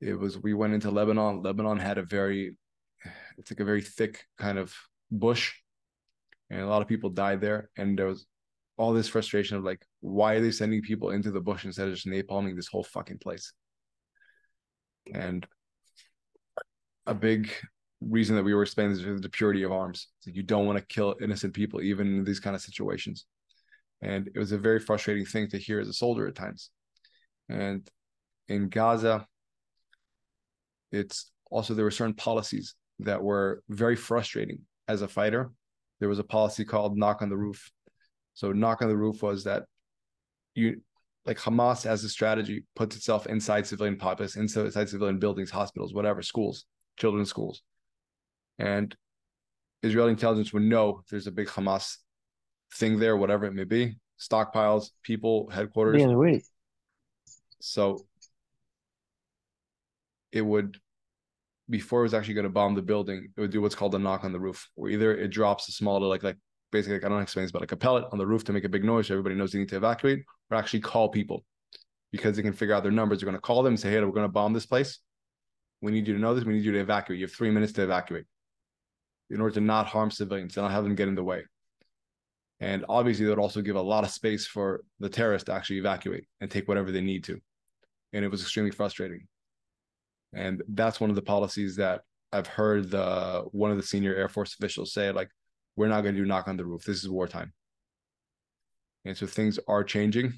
It 0.00 0.18
was 0.18 0.38
we 0.38 0.54
went 0.54 0.74
into 0.74 0.90
Lebanon. 0.90 1.42
Lebanon 1.42 1.78
had 1.78 1.98
a 1.98 2.02
very, 2.02 2.54
it's 3.38 3.50
like 3.50 3.60
a 3.60 3.64
very 3.64 3.82
thick 3.82 4.24
kind 4.38 4.58
of 4.58 4.74
bush, 5.10 5.54
and 6.50 6.60
a 6.60 6.66
lot 6.66 6.82
of 6.82 6.88
people 6.88 7.10
died 7.10 7.40
there. 7.40 7.70
And 7.76 7.98
there 7.98 8.06
was 8.06 8.26
all 8.76 8.92
this 8.92 9.08
frustration 9.08 9.56
of 9.56 9.64
like, 9.64 9.84
why 10.00 10.34
are 10.34 10.40
they 10.40 10.50
sending 10.50 10.82
people 10.82 11.10
into 11.10 11.30
the 11.30 11.40
bush 11.40 11.64
instead 11.64 11.88
of 11.88 11.94
just 11.94 12.06
napalming 12.06 12.56
this 12.56 12.68
whole 12.68 12.84
fucking 12.84 13.18
place? 13.18 13.52
And 15.12 15.46
a 17.06 17.14
big 17.14 17.50
reason 18.00 18.36
that 18.36 18.42
we 18.42 18.54
were 18.54 18.62
explaining 18.62 18.92
is 18.92 19.20
the 19.20 19.28
purity 19.28 19.62
of 19.62 19.72
arms. 19.72 20.08
You 20.24 20.42
don't 20.42 20.66
want 20.66 20.78
to 20.78 20.84
kill 20.84 21.14
innocent 21.22 21.54
people, 21.54 21.80
even 21.80 22.18
in 22.18 22.24
these 22.24 22.40
kind 22.40 22.54
of 22.54 22.62
situations. 22.62 23.24
And 24.02 24.28
it 24.28 24.38
was 24.38 24.52
a 24.52 24.58
very 24.58 24.78
frustrating 24.78 25.24
thing 25.24 25.48
to 25.48 25.58
hear 25.58 25.80
as 25.80 25.88
a 25.88 25.92
soldier 25.92 26.26
at 26.26 26.34
times. 26.34 26.70
And 27.48 27.88
in 28.48 28.68
Gaza, 28.68 29.26
it's 30.92 31.30
also 31.50 31.74
there 31.74 31.84
were 31.84 31.90
certain 31.90 32.14
policies 32.14 32.74
that 33.00 33.22
were 33.22 33.62
very 33.68 33.96
frustrating 33.96 34.60
as 34.88 35.02
a 35.02 35.08
fighter. 35.08 35.50
There 36.00 36.08
was 36.08 36.18
a 36.18 36.24
policy 36.24 36.64
called 36.64 36.96
knock 36.96 37.22
on 37.22 37.28
the 37.28 37.36
roof. 37.36 37.70
So 38.34 38.52
knock 38.52 38.82
on 38.82 38.88
the 38.88 38.96
roof 38.96 39.22
was 39.22 39.44
that 39.44 39.64
you 40.54 40.80
like 41.24 41.38
Hamas 41.38 41.86
as 41.86 42.04
a 42.04 42.08
strategy 42.08 42.64
puts 42.74 42.96
itself 42.96 43.26
inside 43.26 43.66
civilian 43.66 43.96
populace, 43.96 44.36
inside 44.36 44.88
civilian 44.88 45.18
buildings, 45.18 45.50
hospitals, 45.50 45.92
whatever, 45.92 46.22
schools, 46.22 46.66
children's 46.96 47.28
schools. 47.28 47.62
And 48.58 48.94
Israeli 49.82 50.12
intelligence 50.12 50.52
would 50.52 50.62
know 50.62 51.02
there's 51.10 51.26
a 51.26 51.32
big 51.32 51.48
Hamas 51.48 51.96
thing 52.74 52.98
there, 52.98 53.16
whatever 53.16 53.44
it 53.44 53.54
may 53.54 53.64
be, 53.64 53.96
stockpiles, 54.20 54.90
people, 55.02 55.50
headquarters. 55.50 56.00
Yeah, 56.00 56.14
wait. 56.14 56.44
So 57.60 58.06
it 60.32 60.42
would, 60.42 60.78
before 61.68 62.00
it 62.00 62.04
was 62.04 62.14
actually 62.14 62.34
going 62.34 62.44
to 62.44 62.50
bomb 62.50 62.74
the 62.74 62.82
building, 62.82 63.28
it 63.36 63.40
would 63.40 63.50
do 63.50 63.60
what's 63.60 63.74
called 63.74 63.94
a 63.94 63.98
knock 63.98 64.24
on 64.24 64.32
the 64.32 64.40
roof, 64.40 64.68
where 64.74 64.90
either 64.90 65.16
it 65.16 65.28
drops 65.28 65.68
a 65.68 65.72
small, 65.72 66.00
like 66.00 66.22
like 66.22 66.36
basically, 66.72 66.94
like, 66.94 67.04
I 67.04 67.08
don't 67.08 67.18
know 67.18 67.22
explain 67.22 67.44
this, 67.44 67.52
but 67.52 67.62
like 67.62 67.72
a 67.72 67.76
pellet 67.76 68.04
on 68.12 68.18
the 68.18 68.26
roof 68.26 68.44
to 68.44 68.52
make 68.52 68.64
a 68.64 68.68
big 68.68 68.84
noise, 68.84 69.08
so 69.08 69.14
everybody 69.14 69.34
knows 69.34 69.52
they 69.52 69.58
need 69.58 69.68
to 69.70 69.76
evacuate, 69.76 70.24
or 70.50 70.56
actually 70.56 70.80
call 70.80 71.08
people 71.08 71.44
because 72.12 72.36
they 72.36 72.42
can 72.42 72.52
figure 72.52 72.74
out 72.74 72.82
their 72.82 72.92
numbers. 72.92 73.20
They're 73.20 73.26
going 73.26 73.36
to 73.36 73.40
call 73.40 73.62
them 73.62 73.72
and 73.72 73.80
say, 73.80 73.90
"Hey, 73.90 74.00
we're 74.00 74.10
going 74.12 74.24
to 74.24 74.32
bomb 74.32 74.52
this 74.52 74.66
place. 74.66 74.98
We 75.82 75.92
need 75.92 76.06
you 76.06 76.14
to 76.14 76.20
know 76.20 76.34
this. 76.34 76.44
We 76.44 76.54
need 76.54 76.64
you 76.64 76.72
to 76.72 76.80
evacuate. 76.80 77.18
You 77.18 77.26
have 77.26 77.34
three 77.34 77.50
minutes 77.50 77.72
to 77.74 77.82
evacuate." 77.82 78.24
In 79.28 79.40
order 79.40 79.54
to 79.54 79.60
not 79.60 79.86
harm 79.86 80.10
civilians 80.10 80.56
and 80.56 80.64
not 80.64 80.72
have 80.72 80.84
them 80.84 80.94
get 80.94 81.08
in 81.08 81.16
the 81.16 81.24
way. 81.24 81.44
And 82.60 82.84
obviously, 82.88 83.24
that 83.24 83.32
would 83.32 83.42
also 83.42 83.60
give 83.60 83.76
a 83.76 83.82
lot 83.82 84.04
of 84.04 84.10
space 84.10 84.46
for 84.46 84.82
the 85.00 85.08
terrorists 85.08 85.46
to 85.46 85.52
actually 85.52 85.78
evacuate 85.78 86.26
and 86.40 86.50
take 86.50 86.68
whatever 86.68 86.92
they 86.92 87.00
need 87.00 87.24
to. 87.24 87.40
And 88.12 88.24
it 88.24 88.30
was 88.30 88.42
extremely 88.42 88.70
frustrating. 88.70 89.26
And 90.32 90.62
that's 90.68 91.00
one 91.00 91.10
of 91.10 91.16
the 91.16 91.22
policies 91.22 91.76
that 91.76 92.02
I've 92.32 92.46
heard 92.46 92.90
the 92.90 93.44
one 93.52 93.70
of 93.70 93.76
the 93.76 93.82
senior 93.82 94.14
Air 94.14 94.28
Force 94.28 94.54
officials 94.54 94.92
say, 94.92 95.10
like, 95.12 95.30
we're 95.76 95.88
not 95.88 96.02
going 96.02 96.14
to 96.14 96.20
do 96.20 96.26
knock 96.26 96.48
on 96.48 96.56
the 96.56 96.64
roof. 96.64 96.84
This 96.84 97.02
is 97.02 97.08
wartime. 97.08 97.52
And 99.04 99.16
so 99.16 99.26
things 99.26 99.58
are 99.68 99.84
changing. 99.84 100.34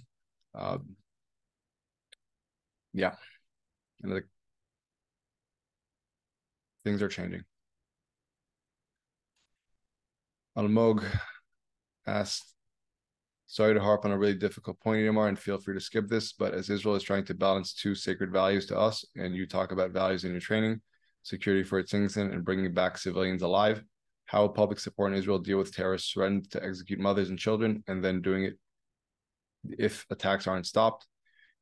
Um, 0.55 0.97
yeah. 2.93 3.15
And 4.03 4.13
like 4.13 4.27
things 6.85 7.03
are 7.03 7.09
changing. 7.09 7.45
Almog 10.57 11.05
asked, 12.07 12.55
sorry 13.49 13.73
to 13.73 13.81
harp 13.81 14.05
on 14.05 14.13
a 14.13 14.19
really 14.19 14.35
difficult 14.35 14.79
point, 14.79 15.01
Itamar, 15.01 15.29
and 15.29 15.39
feel 15.39 15.59
free 15.59 15.75
to 15.75 15.81
skip 15.81 16.07
this, 16.07 16.35
but 16.35 16.53
as 16.55 16.69
Israel 16.69 16.95
is 16.95 17.03
trying 17.03 17.25
to 17.25 17.35
balance 17.35 17.73
two 17.73 17.95
sacred 17.95 18.31
values 18.31 18.67
to 18.67 18.79
us, 18.79 19.05
and 19.17 19.35
you 19.35 19.47
talk 19.47 19.73
about 19.73 19.91
values 19.91 20.25
in 20.25 20.33
your 20.33 20.41
training, 20.41 20.83
security 21.23 21.65
for 21.65 21.79
its 21.79 21.91
citizens 21.91 22.33
and 22.33 22.45
bringing 22.45 22.73
back 22.73 22.99
civilians 22.99 23.41
alive, 23.43 23.83
how 24.27 24.43
will 24.43 24.51
public 24.51 24.79
support 24.79 25.13
in 25.13 25.19
Israel 25.19 25.39
deal 25.39 25.57
with 25.57 25.75
terrorists 25.75 26.13
threatening 26.13 26.45
to 26.51 26.63
execute 26.63 27.01
mothers 27.01 27.31
and 27.31 27.39
children 27.39 27.83
and 27.89 28.05
then 28.05 28.21
doing 28.21 28.45
it 28.45 28.59
if 29.79 30.05
attacks 30.11 30.47
aren't 30.47 30.67
stopped? 30.67 31.07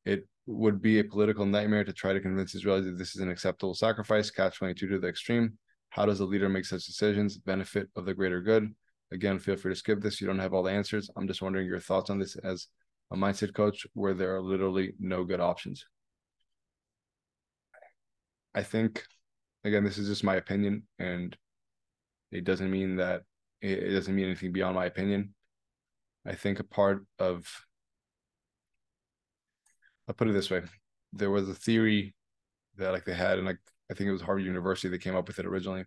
It 0.05 0.27
would 0.47 0.83
be 0.83 0.99
a 0.99 1.05
political 1.05 1.47
nightmare 1.47 1.85
to 1.85 1.93
try 1.93 2.13
to 2.13 2.21
convince 2.21 2.57
Israelis 2.57 2.85
that 2.85 2.99
this 2.99 3.15
is 3.15 3.23
an 3.23 3.31
acceptable 3.31 3.75
sacrifice, 3.75 4.31
catch 4.33 4.59
22 4.59 4.89
to 4.89 4.99
the 4.99 5.07
extreme. 5.07 5.57
How 5.91 6.05
does 6.05 6.19
a 6.19 6.25
leader 6.25 6.49
make 6.49 6.65
such 6.65 6.85
decisions? 6.85 7.39
Benefit 7.39 7.89
of 7.95 8.07
the 8.07 8.15
greater 8.15 8.41
good. 8.41 8.75
Again, 9.13 9.39
feel 9.39 9.57
free 9.57 9.73
to 9.73 9.79
skip 9.79 10.01
this. 10.01 10.21
You 10.21 10.27
don't 10.27 10.39
have 10.39 10.53
all 10.53 10.63
the 10.63 10.73
answers. 10.73 11.11
I'm 11.17 11.29
just 11.29 11.43
wondering 11.43 11.67
your 11.67 11.81
thoughts 11.81 12.11
on 12.11 12.19
this 12.19 12.37
as 12.37 12.67
a 13.13 13.17
mindset 13.17 13.55
coach 13.55 13.87
where 13.95 14.15
there 14.15 14.35
are 14.35 14.43
literally 14.43 14.95
no 14.99 15.25
good 15.25 15.41
options. 15.41 15.87
I 18.55 18.63
think, 18.63 19.05
again, 19.65 19.85
this 19.85 19.99
is 19.99 20.09
just 20.09 20.25
my 20.25 20.37
opinion, 20.37 20.85
and 20.99 21.37
it 22.33 22.45
doesn't 22.45 22.71
mean 22.71 22.97
that 22.97 23.23
it 23.61 23.93
doesn't 23.93 24.15
mean 24.15 24.27
anything 24.27 24.53
beyond 24.53 24.75
my 24.75 24.87
opinion. 24.87 25.35
I 26.27 26.35
think 26.35 26.59
a 26.59 26.65
part 26.65 27.07
of, 27.19 27.47
I'll 30.09 30.15
put 30.15 30.29
it 30.29 30.33
this 30.33 30.51
way: 30.51 30.63
there 31.13 31.31
was 31.31 31.49
a 31.49 31.55
theory 31.55 32.15
that 32.77 32.93
like 32.93 33.05
they 33.05 33.15
had, 33.15 33.39
and 33.39 33.47
like 33.47 33.59
I 33.91 33.95
think 33.95 34.09
it 34.09 34.13
was 34.13 34.23
Harvard 34.23 34.45
University 34.45 34.89
that 34.89 35.03
came 35.03 35.15
up 35.15 35.29
with 35.29 35.39
it 35.39 35.47
originally, 35.47 35.85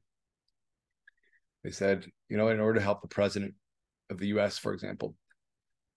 they 1.64 1.72
said, 1.72 2.06
you 2.30 2.38
know, 2.38 2.50
in 2.50 2.60
order 2.60 2.80
to 2.80 2.84
help 2.84 3.02
the 3.02 3.08
president 3.08 3.54
of 4.10 4.18
the 4.18 4.28
U.S., 4.28 4.58
for 4.58 4.74
example, 4.74 5.16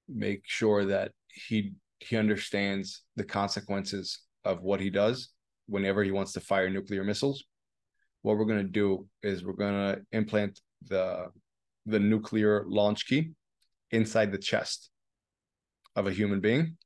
make 0.09 0.43
sure 0.45 0.85
that 0.87 1.13
he 1.29 1.73
he 2.01 2.17
understands 2.17 3.03
the 3.15 3.25
consequences 3.25 4.21
of 4.45 4.63
what 4.63 4.81
he 4.81 4.91
does 4.91 5.29
whenever 5.67 6.03
he 6.03 6.11
wants 6.11 6.33
to 6.33 6.41
fire 6.41 6.69
nuclear 6.69 7.05
missiles. 7.05 7.45
What 8.23 8.37
we're 8.37 8.45
going 8.45 8.67
to 8.67 8.73
do 8.73 9.07
is 9.23 9.45
we're 9.45 9.53
going 9.53 9.75
to 9.75 10.03
implant 10.13 10.61
the 10.89 11.27
the 11.87 12.01
nuclear 12.01 12.65
launch 12.67 13.07
key 13.07 13.33
inside 13.91 14.33
the 14.33 14.39
chest 14.39 14.91
of 15.97 16.07
a 16.07 16.13
human 16.13 16.41
being, 16.41 16.77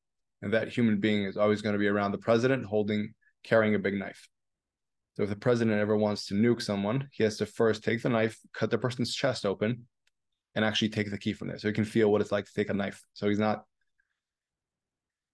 and 0.42 0.52
that 0.52 0.68
human 0.68 0.98
being 1.00 1.24
is 1.24 1.36
always 1.36 1.62
going 1.62 1.74
to 1.74 1.78
be 1.78 1.88
around 1.88 2.12
the 2.12 2.18
president, 2.18 2.64
holding 2.64 3.14
carrying 3.42 3.74
a 3.74 3.78
big 3.78 3.94
knife. 3.94 4.28
So 5.16 5.22
if 5.22 5.30
the 5.30 5.36
president 5.36 5.80
ever 5.80 5.96
wants 5.96 6.26
to 6.26 6.34
nuke 6.34 6.60
someone, 6.60 7.08
he 7.10 7.24
has 7.24 7.38
to 7.38 7.46
first 7.46 7.82
take 7.82 8.02
the 8.02 8.10
knife, 8.10 8.38
cut 8.52 8.70
the 8.70 8.76
person's 8.76 9.14
chest 9.14 9.46
open, 9.46 9.86
and 10.54 10.62
actually 10.62 10.90
take 10.90 11.10
the 11.10 11.16
key 11.16 11.32
from 11.32 11.48
there. 11.48 11.58
So 11.58 11.68
he 11.68 11.74
can 11.74 11.86
feel 11.86 12.12
what 12.12 12.20
it's 12.20 12.32
like 12.32 12.44
to 12.44 12.52
take 12.52 12.68
a 12.68 12.74
knife. 12.74 13.02
So 13.14 13.28
he's 13.28 13.38
not 13.38 13.64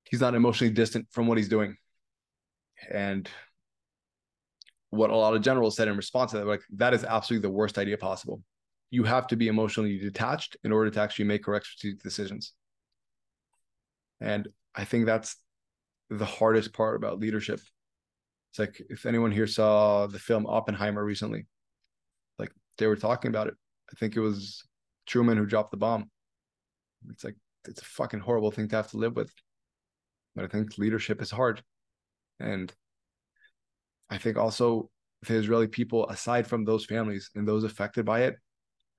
he's 0.04 0.20
not 0.20 0.36
emotionally 0.36 0.72
distant 0.72 1.08
from 1.10 1.26
what 1.26 1.36
he's 1.36 1.48
doing. 1.48 1.76
And 2.90 3.28
what 4.90 5.10
a 5.10 5.16
lot 5.16 5.34
of 5.34 5.42
generals 5.42 5.74
said 5.74 5.88
in 5.88 5.96
response 5.96 6.30
to 6.30 6.38
that, 6.38 6.46
like 6.46 6.62
that 6.76 6.94
is 6.94 7.02
absolutely 7.02 7.48
the 7.48 7.54
worst 7.54 7.76
idea 7.76 7.98
possible. 7.98 8.40
You 8.90 9.02
have 9.02 9.26
to 9.28 9.36
be 9.36 9.48
emotionally 9.48 9.98
detached 9.98 10.56
in 10.62 10.70
order 10.70 10.90
to 10.90 11.00
actually 11.00 11.24
make 11.24 11.42
correct 11.42 11.66
strategic 11.66 12.02
decisions. 12.02 12.52
And 14.20 14.46
I 14.76 14.84
think 14.84 15.06
that's 15.06 15.36
the 16.08 16.26
hardest 16.26 16.72
part 16.72 16.94
about 16.94 17.18
leadership 17.18 17.58
it's 18.52 18.58
like 18.58 18.82
if 18.90 19.06
anyone 19.06 19.32
here 19.32 19.46
saw 19.46 20.06
the 20.06 20.18
film 20.18 20.46
Oppenheimer 20.46 21.02
recently, 21.02 21.46
like 22.38 22.52
they 22.76 22.86
were 22.86 22.96
talking 22.96 23.30
about 23.30 23.46
it. 23.46 23.54
I 23.90 23.96
think 23.96 24.14
it 24.14 24.20
was 24.20 24.62
Truman 25.06 25.38
who 25.38 25.46
dropped 25.46 25.70
the 25.70 25.78
bomb. 25.78 26.10
It's 27.08 27.24
like 27.24 27.36
it's 27.66 27.80
a 27.80 27.86
fucking 27.86 28.20
horrible 28.20 28.50
thing 28.50 28.68
to 28.68 28.76
have 28.76 28.90
to 28.90 28.98
live 28.98 29.16
with. 29.16 29.32
But 30.36 30.44
I 30.44 30.48
think 30.48 30.76
leadership 30.76 31.22
is 31.22 31.30
hard. 31.30 31.62
And 32.40 32.70
I 34.10 34.18
think 34.18 34.36
also 34.36 34.90
the 35.26 35.34
Israeli 35.34 35.66
people, 35.66 36.06
aside 36.10 36.46
from 36.46 36.66
those 36.66 36.84
families 36.84 37.30
and 37.34 37.48
those 37.48 37.64
affected 37.64 38.04
by 38.04 38.24
it, 38.24 38.36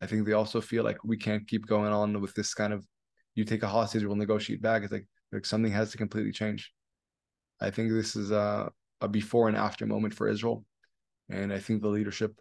I 0.01 0.07
think 0.07 0.25
they 0.25 0.33
also 0.33 0.61
feel 0.61 0.83
like 0.83 1.03
we 1.03 1.15
can't 1.15 1.47
keep 1.47 1.67
going 1.67 1.93
on 1.93 2.21
with 2.21 2.33
this 2.33 2.55
kind 2.55 2.73
of 2.73 2.87
you 3.35 3.45
take 3.45 3.61
a 3.61 3.67
hostage, 3.67 4.03
we'll 4.03 4.15
negotiate 4.15 4.63
back. 4.63 4.81
It's 4.81 4.91
like 4.91 5.05
like 5.31 5.45
something 5.45 5.71
has 5.71 5.91
to 5.91 5.99
completely 5.99 6.31
change. 6.31 6.71
I 7.61 7.69
think 7.69 7.91
this 7.91 8.15
is 8.15 8.31
uh 8.31 8.69
a 9.03 9.07
before 9.07 9.49
and 9.49 9.57
after 9.57 9.85
moment 9.85 10.13
for 10.13 10.27
Israel. 10.27 10.65
And 11.29 11.53
I 11.53 11.59
think 11.59 11.81
the 11.81 11.89
leadership 11.89 12.33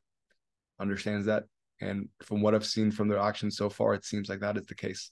understands 0.81 1.27
that. 1.27 1.45
And 1.81 2.09
from 2.23 2.41
what 2.41 2.55
I've 2.55 2.65
seen 2.65 2.93
from 2.93 3.09
their 3.09 3.19
actions 3.19 3.57
so 3.57 3.69
far, 3.69 3.95
it 3.95 4.05
seems 4.05 4.29
like 4.29 4.41
that 4.41 4.57
is 4.57 4.67
the 4.67 4.75
case. 4.75 5.11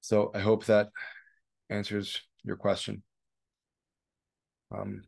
So 0.00 0.32
I 0.34 0.38
hope 0.38 0.64
that 0.64 0.88
answers 1.68 2.20
your 2.42 2.56
question. 2.56 3.02
I'm 4.72 5.04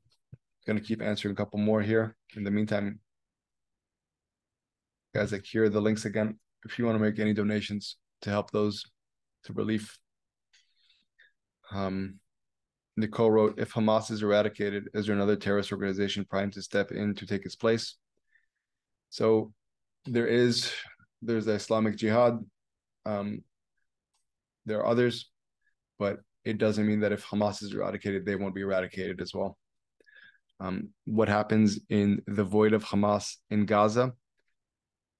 going 0.66 0.78
to 0.78 0.84
keep 0.84 1.00
answering 1.00 1.32
a 1.32 1.36
couple 1.36 1.58
more 1.58 1.80
here. 1.80 2.14
In 2.36 2.44
the 2.44 2.50
meantime, 2.50 3.00
guys, 5.14 5.32
like 5.32 5.46
here 5.46 5.64
are 5.64 5.70
the 5.70 5.80
links 5.80 6.04
again. 6.04 6.38
If 6.64 6.78
you 6.78 6.84
want 6.84 6.96
to 6.96 7.02
make 7.02 7.18
any 7.18 7.32
donations 7.32 7.96
to 8.22 8.30
help 8.30 8.50
those 8.50 8.84
to 9.44 9.52
relief. 9.52 9.98
Um, 11.72 12.20
Nicole 12.96 13.30
wrote, 13.30 13.58
if 13.58 13.72
Hamas 13.72 14.10
is 14.10 14.22
eradicated, 14.22 14.88
is 14.94 15.06
there 15.06 15.14
another 15.14 15.36
terrorist 15.36 15.72
organization 15.72 16.24
primed 16.24 16.52
to 16.54 16.62
step 16.62 16.92
in 16.92 17.14
to 17.14 17.26
take 17.26 17.46
its 17.46 17.56
place? 17.56 17.96
So 19.10 19.52
there 20.04 20.26
is, 20.26 20.72
there's 21.22 21.46
the 21.46 21.52
Islamic 21.52 21.96
Jihad. 21.96 22.38
Um, 23.06 23.42
there 24.66 24.80
are 24.80 24.86
others, 24.86 25.30
but 25.98 26.18
it 26.44 26.58
doesn't 26.58 26.86
mean 26.86 27.00
that 27.00 27.12
if 27.12 27.24
Hamas 27.24 27.62
is 27.62 27.72
eradicated, 27.72 28.26
they 28.26 28.36
won't 28.36 28.54
be 28.54 28.62
eradicated 28.62 29.20
as 29.20 29.32
well. 29.34 29.56
Um, 30.60 30.90
what 31.04 31.28
happens 31.28 31.80
in 31.88 32.22
the 32.26 32.44
void 32.44 32.72
of 32.72 32.84
Hamas 32.84 33.36
in 33.50 33.66
Gaza 33.66 34.12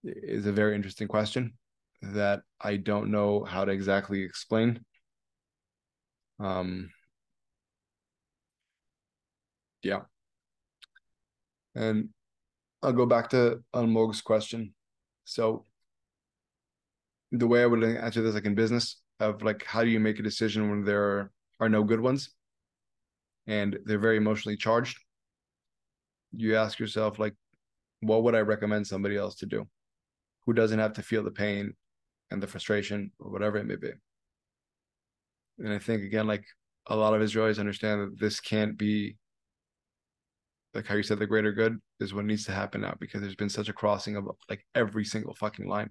is 0.05 0.47
a 0.47 0.53
very 0.53 0.75
interesting 0.75 1.09
question 1.09 1.55
that 2.03 2.43
I 2.61 2.77
don't 2.77 3.11
know 3.11 3.45
how 3.45 3.65
to 3.65 3.73
exactly 3.73 4.23
explain. 4.23 4.85
Um, 6.39 6.91
yeah. 9.83 10.01
And 11.75 12.09
I'll 12.83 12.93
go 12.93 13.07
back 13.07 13.31
to 13.31 13.63
Almog's 13.75 14.21
question. 14.21 14.75
So 15.25 15.67
the 17.31 17.47
way 17.47 17.63
I 17.63 17.67
would 17.67 17.83
answer 17.83 18.23
this, 18.23 18.35
like 18.35 18.45
in 18.45 18.55
business, 18.55 19.01
of 19.21 19.43
like 19.43 19.65
how 19.65 19.83
do 19.85 19.89
you 19.89 20.01
make 20.01 20.19
a 20.19 20.23
decision 20.23 20.69
when 20.69 20.85
there 20.85 21.31
are 21.61 21.69
no 21.69 21.85
good 21.85 22.01
ones, 22.01 22.31
and 23.47 23.79
they're 23.85 23.99
very 23.99 24.17
emotionally 24.17 24.57
charged. 24.57 24.99
You 26.33 26.57
ask 26.57 26.79
yourself 26.79 27.19
like, 27.19 27.35
what 28.01 28.25
would 28.25 28.35
I 28.35 28.41
recommend 28.41 28.87
somebody 28.87 29.17
else 29.17 29.37
to 29.37 29.47
do, 29.47 29.69
who 30.45 30.53
doesn't 30.53 30.79
have 30.79 30.95
to 30.95 31.03
feel 31.03 31.23
the 31.23 31.31
pain 31.31 31.75
and 32.31 32.43
the 32.43 32.47
frustration 32.47 33.13
or 33.21 33.31
whatever 33.31 33.59
it 33.59 33.67
may 33.67 33.77
be. 33.77 33.93
And 35.59 35.73
I 35.73 35.79
think 35.79 36.03
again, 36.03 36.27
like 36.27 36.45
a 36.87 36.97
lot 36.97 37.15
of 37.15 37.21
Israelis 37.21 37.61
understand 37.61 38.01
that 38.01 38.19
this 38.19 38.41
can't 38.41 38.77
be 38.77 39.17
like 40.75 40.87
how 40.87 40.95
you 40.95 41.03
said 41.03 41.19
the 41.19 41.27
greater 41.27 41.53
good 41.53 41.79
is 42.01 42.15
what 42.15 42.25
needs 42.25 42.45
to 42.47 42.53
happen 42.53 42.81
now 42.81 42.95
because 42.99 43.21
there's 43.21 43.37
been 43.37 43.49
such 43.49 43.69
a 43.69 43.73
crossing 43.73 44.17
of 44.17 44.29
like 44.49 44.65
every 44.75 45.05
single 45.05 45.35
fucking 45.35 45.69
line. 45.69 45.91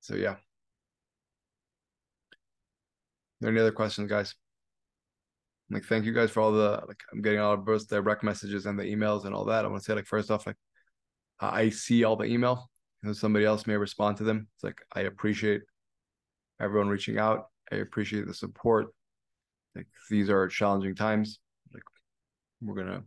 So 0.00 0.14
yeah. 0.14 0.36
There 3.40 3.50
any 3.50 3.60
other 3.60 3.72
questions, 3.72 4.08
guys? 4.08 4.34
Like, 5.68 5.84
thank 5.84 6.06
you 6.06 6.14
guys 6.14 6.30
for 6.30 6.40
all 6.40 6.52
the 6.52 6.82
like. 6.86 7.00
I'm 7.12 7.20
getting 7.20 7.40
all 7.40 7.52
of 7.52 7.66
both 7.66 7.88
direct 7.88 8.22
messages 8.22 8.66
and 8.66 8.78
the 8.78 8.84
emails 8.84 9.24
and 9.26 9.34
all 9.34 9.44
that. 9.46 9.64
I 9.64 9.68
want 9.68 9.82
to 9.82 9.84
say, 9.84 9.94
like, 9.94 10.06
first 10.06 10.30
off, 10.30 10.46
like, 10.46 10.56
I 11.40 11.68
see 11.70 12.04
all 12.04 12.16
the 12.16 12.24
email. 12.24 12.70
Know, 13.02 13.12
somebody 13.12 13.44
else 13.44 13.66
may 13.66 13.76
respond 13.76 14.16
to 14.18 14.24
them. 14.24 14.48
It's 14.54 14.64
like 14.64 14.80
I 14.92 15.02
appreciate 15.02 15.62
everyone 16.60 16.88
reaching 16.88 17.18
out. 17.18 17.48
I 17.70 17.76
appreciate 17.76 18.26
the 18.26 18.34
support. 18.34 18.86
Like, 19.74 19.86
these 20.08 20.30
are 20.30 20.48
challenging 20.48 20.94
times 20.94 21.40
we're 22.60 22.74
gonna 22.74 23.02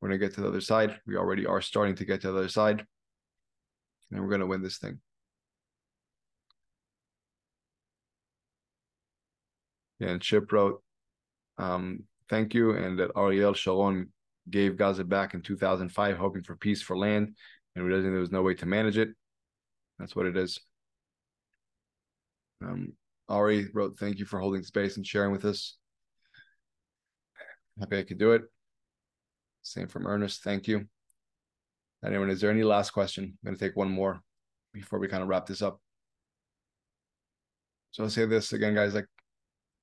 we're 0.00 0.08
gonna 0.08 0.18
get 0.18 0.34
to 0.34 0.40
the 0.40 0.48
other 0.48 0.60
side. 0.60 1.00
We 1.06 1.16
already 1.16 1.46
are 1.46 1.60
starting 1.60 1.94
to 1.96 2.04
get 2.04 2.22
to 2.22 2.32
the 2.32 2.38
other 2.38 2.48
side, 2.48 2.84
and 4.10 4.20
we're 4.20 4.30
gonna 4.30 4.46
win 4.46 4.62
this 4.62 4.78
thing. 4.78 5.00
Yeah, 10.00 10.08
and 10.08 10.20
Chip 10.20 10.50
wrote, 10.50 10.82
um, 11.58 12.04
"Thank 12.28 12.54
you," 12.54 12.72
and 12.72 12.98
that 12.98 13.12
Ariel 13.16 13.54
Sharon 13.54 14.12
gave 14.50 14.76
Gaza 14.76 15.04
back 15.04 15.34
in 15.34 15.42
2005, 15.42 16.16
hoping 16.16 16.42
for 16.42 16.56
peace 16.56 16.82
for 16.82 16.98
land, 16.98 17.36
and 17.76 17.84
realizing 17.84 18.10
there 18.10 18.20
was 18.20 18.32
no 18.32 18.42
way 18.42 18.54
to 18.54 18.66
manage 18.66 18.98
it. 18.98 19.10
That's 19.98 20.16
what 20.16 20.26
it 20.26 20.36
is. 20.36 20.58
Um, 22.60 22.94
Ari 23.28 23.70
wrote, 23.72 23.98
"Thank 23.98 24.18
you 24.18 24.24
for 24.24 24.40
holding 24.40 24.64
space 24.64 24.96
and 24.96 25.06
sharing 25.06 25.30
with 25.30 25.44
us." 25.44 25.78
Happy 27.78 27.98
I 27.98 28.02
could 28.02 28.18
do 28.18 28.32
it. 28.32 28.42
Same 29.62 29.88
from 29.88 30.06
Ernest. 30.06 30.42
Thank 30.42 30.68
you. 30.68 30.86
Anyone, 32.04 32.30
is 32.30 32.40
there 32.40 32.50
any 32.50 32.64
last 32.64 32.90
question? 32.90 33.24
I'm 33.24 33.38
going 33.44 33.56
to 33.56 33.64
take 33.64 33.76
one 33.76 33.90
more 33.90 34.20
before 34.72 34.98
we 34.98 35.08
kind 35.08 35.22
of 35.22 35.28
wrap 35.28 35.46
this 35.46 35.62
up. 35.62 35.80
So 37.92 38.02
I'll 38.02 38.10
say 38.10 38.26
this 38.26 38.52
again, 38.52 38.74
guys. 38.74 38.94
Like, 38.94 39.06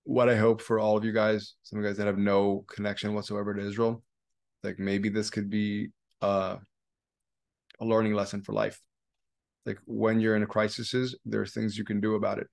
what 0.04 0.30
I 0.30 0.36
hope 0.36 0.62
for 0.62 0.80
all 0.80 0.98
of 0.98 1.06
you 1.06 1.12
guys, 1.12 1.54
some 1.64 1.80
of 1.80 1.86
you 1.86 1.90
guys 1.90 1.98
that 1.98 2.08
have 2.08 2.18
no 2.18 2.66
connection 2.68 3.14
whatsoever 3.14 3.54
to 3.54 3.62
Israel, 3.62 4.04
like 4.64 4.80
maybe 4.80 5.10
this 5.10 5.30
could 5.30 5.50
be 5.50 5.90
uh, 6.22 6.58
a 7.80 7.86
learning 7.86 8.14
lesson 8.14 8.42
for 8.42 8.54
life. 8.54 8.82
Like 9.66 9.78
when 9.86 10.20
you're 10.20 10.36
in 10.36 10.44
a 10.44 10.48
crisis, 10.48 11.16
there 11.26 11.42
are 11.42 11.46
things 11.46 11.78
you 11.78 11.86
can 11.86 12.02
do 12.02 12.16
about 12.16 12.40
it. 12.40 12.48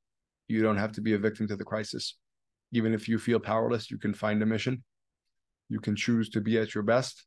You 0.48 0.62
don't 0.62 0.76
have 0.76 0.92
to 0.92 1.00
be 1.00 1.14
a 1.14 1.18
victim 1.18 1.48
to 1.48 1.56
the 1.56 1.64
crisis. 1.64 2.16
Even 2.72 2.92
if 2.92 3.08
you 3.08 3.18
feel 3.18 3.40
powerless, 3.40 3.90
you 3.90 3.98
can 3.98 4.12
find 4.12 4.42
a 4.42 4.46
mission 4.46 4.84
you 5.68 5.80
can 5.80 5.96
choose 5.96 6.28
to 6.30 6.40
be 6.40 6.58
at 6.58 6.74
your 6.74 6.84
best. 6.84 7.26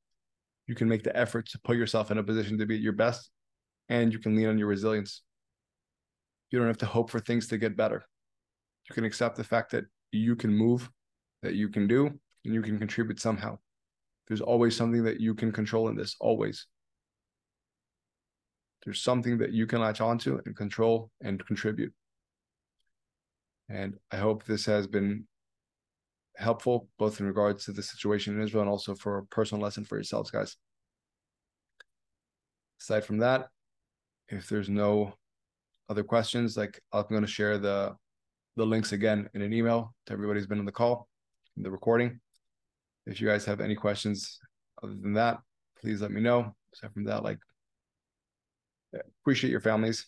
You 0.67 0.75
can 0.75 0.87
make 0.87 1.03
the 1.03 1.15
effort 1.15 1.47
to 1.49 1.59
put 1.59 1.77
yourself 1.77 2.11
in 2.11 2.17
a 2.17 2.23
position 2.23 2.57
to 2.59 2.65
be 2.65 2.75
at 2.75 2.81
your 2.81 2.93
best, 2.93 3.31
and 3.89 4.13
you 4.13 4.19
can 4.19 4.35
lean 4.35 4.47
on 4.47 4.57
your 4.57 4.67
resilience. 4.67 5.23
You 6.51 6.59
don't 6.59 6.67
have 6.67 6.77
to 6.79 6.85
hope 6.85 7.09
for 7.09 7.19
things 7.19 7.47
to 7.47 7.57
get 7.57 7.77
better. 7.77 8.03
You 8.87 8.95
can 8.95 9.03
accept 9.03 9.35
the 9.35 9.43
fact 9.43 9.71
that 9.71 9.85
you 10.11 10.35
can 10.35 10.53
move, 10.55 10.89
that 11.43 11.55
you 11.55 11.69
can 11.69 11.87
do, 11.87 12.07
and 12.45 12.53
you 12.53 12.61
can 12.61 12.79
contribute 12.79 13.19
somehow. 13.19 13.57
There's 14.27 14.41
always 14.41 14.75
something 14.75 15.03
that 15.03 15.19
you 15.19 15.33
can 15.33 15.51
control 15.51 15.89
in 15.89 15.95
this, 15.95 16.15
always. 16.19 16.67
There's 18.85 19.01
something 19.01 19.39
that 19.39 19.51
you 19.51 19.67
can 19.67 19.81
latch 19.81 20.01
onto 20.01 20.39
and 20.45 20.55
control 20.55 21.11
and 21.21 21.43
contribute. 21.45 21.93
And 23.67 23.97
I 24.11 24.17
hope 24.17 24.45
this 24.45 24.65
has 24.65 24.87
been 24.87 25.25
helpful, 26.37 26.87
both 26.97 27.19
in 27.19 27.27
regards 27.27 27.65
to 27.65 27.71
the 27.71 27.83
situation 27.83 28.35
in 28.35 28.43
Israel 28.43 28.61
and 28.61 28.69
also 28.69 28.95
for 28.95 29.17
a 29.17 29.25
personal 29.25 29.63
lesson 29.63 29.83
for 29.85 29.95
yourselves, 29.95 30.31
guys. 30.31 30.55
Aside 32.81 33.03
from 33.05 33.17
that, 33.19 33.47
if 34.29 34.47
there's 34.47 34.69
no 34.69 35.13
other 35.89 36.03
questions, 36.03 36.55
like 36.55 36.81
I'm 36.93 37.05
going 37.09 37.21
to 37.21 37.27
share 37.27 37.57
the 37.57 37.95
the 38.55 38.65
links 38.65 38.91
again 38.91 39.29
in 39.33 39.41
an 39.41 39.53
email 39.53 39.93
to 40.05 40.13
everybody 40.13 40.39
who's 40.39 40.47
been 40.47 40.59
on 40.59 40.65
the 40.65 40.71
call, 40.71 41.07
the 41.55 41.71
recording. 41.71 42.19
If 43.05 43.21
you 43.21 43.27
guys 43.27 43.45
have 43.45 43.61
any 43.61 43.75
questions 43.75 44.39
other 44.83 44.95
than 45.01 45.13
that, 45.13 45.39
please 45.81 46.01
let 46.01 46.11
me 46.11 46.21
know. 46.21 46.55
Aside 46.73 46.93
from 46.93 47.05
that, 47.05 47.23
like 47.23 47.39
appreciate 49.21 49.51
your 49.51 49.61
families. 49.61 50.05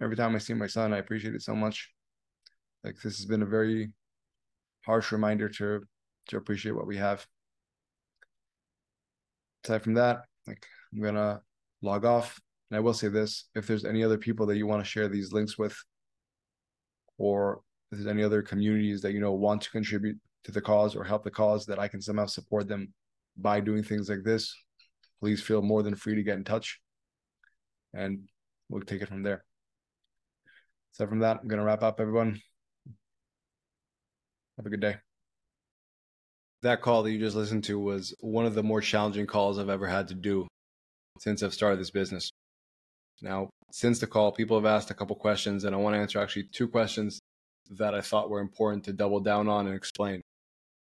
Every 0.00 0.16
time 0.16 0.34
I 0.34 0.38
see 0.38 0.54
my 0.54 0.66
son, 0.66 0.92
I 0.92 0.98
appreciate 0.98 1.34
it 1.34 1.42
so 1.42 1.54
much. 1.54 1.90
Like 2.86 2.94
this 3.02 3.16
has 3.16 3.26
been 3.26 3.42
a 3.42 3.46
very 3.46 3.90
harsh 4.84 5.10
reminder 5.10 5.48
to 5.48 5.82
to 6.28 6.36
appreciate 6.36 6.76
what 6.76 6.86
we 6.86 6.96
have. 6.96 7.26
Aside 9.64 9.82
from 9.82 9.94
that, 9.94 10.20
like 10.46 10.64
I'm 10.92 11.02
gonna 11.02 11.40
log 11.82 12.04
off. 12.04 12.40
And 12.70 12.76
I 12.76 12.80
will 12.80 12.94
say 12.94 13.08
this: 13.08 13.48
if 13.56 13.66
there's 13.66 13.84
any 13.84 14.04
other 14.04 14.18
people 14.18 14.46
that 14.46 14.56
you 14.56 14.68
want 14.68 14.84
to 14.84 14.88
share 14.88 15.08
these 15.08 15.32
links 15.32 15.58
with, 15.58 15.76
or 17.18 17.62
if 17.90 17.98
there's 17.98 18.06
any 18.06 18.22
other 18.22 18.40
communities 18.40 19.02
that 19.02 19.12
you 19.12 19.20
know 19.20 19.32
want 19.32 19.62
to 19.62 19.70
contribute 19.70 20.18
to 20.44 20.52
the 20.52 20.60
cause 20.60 20.94
or 20.94 21.02
help 21.02 21.24
the 21.24 21.30
cause 21.30 21.66
that 21.66 21.80
I 21.80 21.88
can 21.88 22.00
somehow 22.00 22.26
support 22.26 22.68
them 22.68 22.94
by 23.36 23.58
doing 23.58 23.82
things 23.82 24.08
like 24.08 24.22
this, 24.22 24.54
please 25.20 25.42
feel 25.42 25.60
more 25.60 25.82
than 25.82 25.96
free 25.96 26.14
to 26.14 26.22
get 26.22 26.36
in 26.36 26.44
touch. 26.44 26.80
And 27.92 28.28
we'll 28.68 28.82
take 28.82 29.02
it 29.02 29.08
from 29.08 29.24
there. 29.24 29.44
So 30.92 31.04
from 31.08 31.18
that, 31.18 31.40
I'm 31.42 31.48
gonna 31.48 31.64
wrap 31.64 31.82
up 31.82 31.98
everyone. 31.98 32.40
Have 34.56 34.66
a 34.66 34.70
good 34.70 34.80
day. 34.80 34.96
That 36.62 36.80
call 36.80 37.02
that 37.02 37.12
you 37.12 37.18
just 37.18 37.36
listened 37.36 37.64
to 37.64 37.78
was 37.78 38.14
one 38.20 38.46
of 38.46 38.54
the 38.54 38.62
more 38.62 38.80
challenging 38.80 39.26
calls 39.26 39.58
I've 39.58 39.68
ever 39.68 39.86
had 39.86 40.08
to 40.08 40.14
do 40.14 40.48
since 41.18 41.42
I've 41.42 41.52
started 41.52 41.78
this 41.78 41.90
business. 41.90 42.30
Now, 43.20 43.50
since 43.70 43.98
the 43.98 44.06
call, 44.06 44.32
people 44.32 44.56
have 44.56 44.66
asked 44.66 44.90
a 44.90 44.94
couple 44.94 45.16
questions, 45.16 45.64
and 45.64 45.74
I 45.74 45.78
want 45.78 45.94
to 45.94 46.00
answer 46.00 46.18
actually 46.18 46.44
two 46.52 46.68
questions 46.68 47.20
that 47.70 47.94
I 47.94 48.00
thought 48.00 48.30
were 48.30 48.40
important 48.40 48.84
to 48.84 48.92
double 48.92 49.20
down 49.20 49.48
on 49.48 49.66
and 49.66 49.76
explain. 49.76 50.22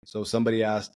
So, 0.06 0.24
somebody 0.24 0.64
asked, 0.64 0.94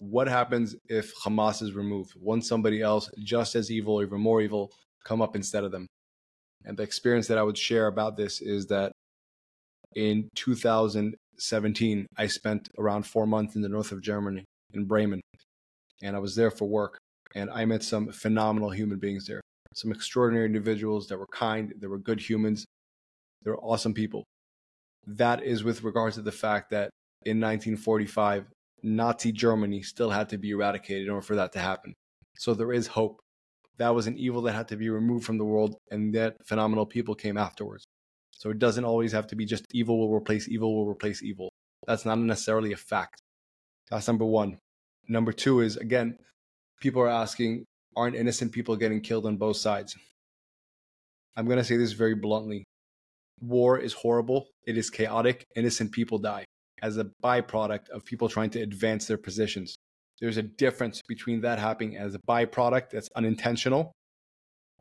What 0.00 0.28
happens 0.28 0.76
if 0.88 1.12
Hamas 1.24 1.62
is 1.62 1.72
removed? 1.72 2.12
Won't 2.16 2.44
somebody 2.44 2.82
else, 2.82 3.10
just 3.18 3.54
as 3.54 3.70
evil 3.70 3.94
or 3.94 4.04
even 4.04 4.20
more 4.20 4.40
evil, 4.40 4.70
come 5.04 5.22
up 5.22 5.34
instead 5.34 5.64
of 5.64 5.72
them? 5.72 5.86
And 6.64 6.76
the 6.76 6.82
experience 6.82 7.28
that 7.28 7.38
I 7.38 7.42
would 7.42 7.58
share 7.58 7.86
about 7.86 8.16
this 8.16 8.40
is 8.40 8.66
that 8.66 8.92
in 9.94 10.28
2000, 10.36 11.16
17, 11.38 12.06
I 12.16 12.26
spent 12.26 12.68
around 12.78 13.06
four 13.06 13.26
months 13.26 13.56
in 13.56 13.62
the 13.62 13.68
north 13.68 13.92
of 13.92 14.02
Germany, 14.02 14.44
in 14.72 14.84
Bremen. 14.84 15.20
And 16.02 16.16
I 16.16 16.18
was 16.18 16.34
there 16.36 16.50
for 16.50 16.66
work. 16.66 16.98
And 17.34 17.50
I 17.50 17.64
met 17.64 17.82
some 17.82 18.12
phenomenal 18.12 18.70
human 18.70 18.98
beings 18.98 19.26
there. 19.26 19.40
some 19.74 19.92
extraordinary 19.92 20.46
individuals 20.46 21.06
that 21.08 21.18
were 21.18 21.26
kind, 21.26 21.74
that 21.78 21.88
were 21.88 21.98
good 21.98 22.18
humans, 22.18 22.64
they 23.42 23.50
were 23.50 23.60
awesome 23.60 23.92
people. 23.92 24.24
That 25.06 25.42
is 25.42 25.62
with 25.62 25.84
regards 25.84 26.16
to 26.16 26.22
the 26.22 26.32
fact 26.32 26.70
that 26.70 26.90
in 27.24 27.38
1945, 27.40 28.46
Nazi 28.82 29.32
Germany 29.32 29.82
still 29.82 30.10
had 30.10 30.30
to 30.30 30.38
be 30.38 30.50
eradicated 30.50 31.04
in 31.04 31.10
order 31.10 31.26
for 31.26 31.36
that 31.36 31.52
to 31.52 31.58
happen. 31.58 31.92
So 32.38 32.54
there 32.54 32.72
is 32.72 32.86
hope. 32.86 33.20
That 33.78 33.94
was 33.94 34.06
an 34.06 34.16
evil 34.16 34.42
that 34.42 34.54
had 34.54 34.68
to 34.68 34.76
be 34.76 34.88
removed 34.88 35.26
from 35.26 35.38
the 35.38 35.44
world, 35.44 35.76
and 35.90 36.14
that 36.14 36.36
phenomenal 36.46 36.86
people 36.86 37.14
came 37.14 37.36
afterwards. 37.36 37.84
So 38.38 38.50
it 38.50 38.58
doesn't 38.58 38.84
always 38.84 39.12
have 39.12 39.26
to 39.28 39.36
be 39.36 39.46
just 39.46 39.64
evil 39.72 39.98
will 39.98 40.14
replace 40.14 40.48
evil 40.48 40.74
will 40.74 40.86
replace 40.86 41.22
evil. 41.22 41.48
That's 41.86 42.04
not 42.04 42.18
necessarily 42.18 42.72
a 42.72 42.76
fact. 42.76 43.20
That's 43.90 44.06
number 44.06 44.24
one. 44.24 44.58
Number 45.08 45.32
two 45.32 45.60
is, 45.60 45.76
again, 45.76 46.18
people 46.80 47.00
are 47.02 47.08
asking, 47.08 47.64
aren't 47.96 48.16
innocent 48.16 48.52
people 48.52 48.76
getting 48.76 49.00
killed 49.00 49.24
on 49.24 49.36
both 49.36 49.56
sides? 49.56 49.96
I'm 51.36 51.46
going 51.46 51.58
to 51.58 51.64
say 51.64 51.76
this 51.76 51.92
very 51.92 52.14
bluntly. 52.14 52.64
War 53.40 53.78
is 53.78 53.92
horrible, 53.92 54.48
it 54.66 54.76
is 54.76 54.90
chaotic, 54.90 55.44
innocent 55.54 55.92
people 55.92 56.18
die 56.18 56.44
as 56.82 56.96
a 56.98 57.10
byproduct 57.22 57.88
of 57.90 58.04
people 58.04 58.28
trying 58.28 58.50
to 58.50 58.60
advance 58.60 59.06
their 59.06 59.18
positions. 59.18 59.76
There's 60.20 60.38
a 60.38 60.42
difference 60.42 61.02
between 61.06 61.42
that 61.42 61.58
happening 61.58 61.96
as 61.96 62.14
a 62.14 62.18
byproduct 62.18 62.90
that's 62.90 63.08
unintentional 63.14 63.92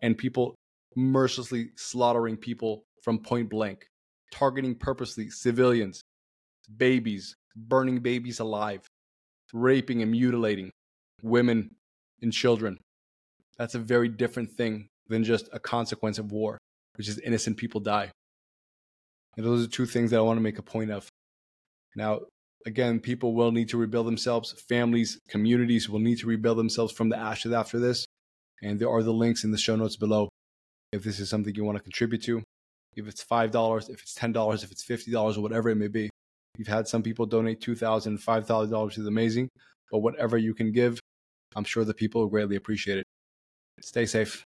and 0.02 0.18
people 0.18 0.56
mercilessly 0.96 1.70
slaughtering 1.76 2.38
people 2.38 2.84
from 3.06 3.20
point 3.20 3.52
blank, 3.52 3.86
targeting 4.32 4.74
purposely 4.74 5.30
civilians, 5.30 6.02
babies, 6.76 7.36
burning 7.56 8.00
babies 8.00 8.40
alive, 8.40 8.82
raping 9.54 10.02
and 10.02 10.10
mutilating 10.10 10.72
women 11.22 11.70
and 12.24 12.34
children. 12.34 12.80
That's 13.60 13.76
a 13.76 13.80
very 13.80 14.10
different 14.10 14.52
thing 14.52 14.88
than 15.08 15.24
just 15.24 15.48
a 15.54 15.60
consequence 15.60 16.18
of 16.18 16.32
war, 16.32 16.58
which 16.98 17.08
is 17.08 17.20
innocent 17.20 17.58
people 17.58 17.80
die. 17.80 18.10
And 19.38 19.46
those 19.46 19.64
are 19.64 19.70
two 19.70 19.86
things 19.86 20.10
that 20.10 20.18
I 20.18 20.22
want 20.22 20.38
to 20.38 20.44
make 20.44 20.58
a 20.58 20.64
point 20.64 20.90
of. 20.90 21.08
Now, 21.96 22.22
again, 22.66 23.00
people 23.00 23.36
will 23.36 23.52
need 23.52 23.70
to 23.70 23.78
rebuild 23.78 24.08
themselves. 24.08 24.52
Families, 24.68 25.20
communities 25.30 25.88
will 25.88 26.00
need 26.00 26.18
to 26.20 26.28
rebuild 26.28 26.58
themselves 26.58 26.92
from 26.92 27.10
the 27.10 27.18
ashes 27.20 27.54
after 27.54 27.78
this. 27.78 28.08
And 28.64 28.80
there 28.80 28.90
are 28.90 29.04
the 29.04 29.14
links 29.14 29.44
in 29.44 29.52
the 29.52 29.60
show 29.60 29.76
notes 29.76 29.96
below 29.96 30.30
if 30.92 31.04
this 31.04 31.20
is 31.20 31.30
something 31.30 31.54
you 31.54 31.64
want 31.64 31.78
to 31.78 31.84
contribute 31.84 32.24
to. 32.24 32.42
If 32.96 33.08
it's 33.08 33.24
$5, 33.24 33.90
if 33.90 34.02
it's 34.02 34.16
$10, 34.16 34.64
if 34.64 34.72
it's 34.72 34.86
$50, 34.86 35.38
or 35.38 35.42
whatever 35.42 35.70
it 35.70 35.76
may 35.76 35.88
be. 35.88 36.10
You've 36.58 36.68
had 36.68 36.88
some 36.88 37.04
people 37.04 37.26
donate 37.26 37.60
$2,000, 37.60 38.18
$5,000, 38.24 38.98
is 38.98 39.06
amazing. 39.06 39.50
But 39.92 40.00
whatever 40.00 40.38
you 40.38 40.54
can 40.54 40.72
give, 40.72 41.00
I'm 41.56 41.66
sure 41.66 41.84
the 41.84 41.94
people 41.94 42.22
will 42.22 42.30
greatly 42.30 42.56
appreciate 42.56 43.00
it. 43.00 43.06
Stay 43.82 44.06
safe. 44.06 44.46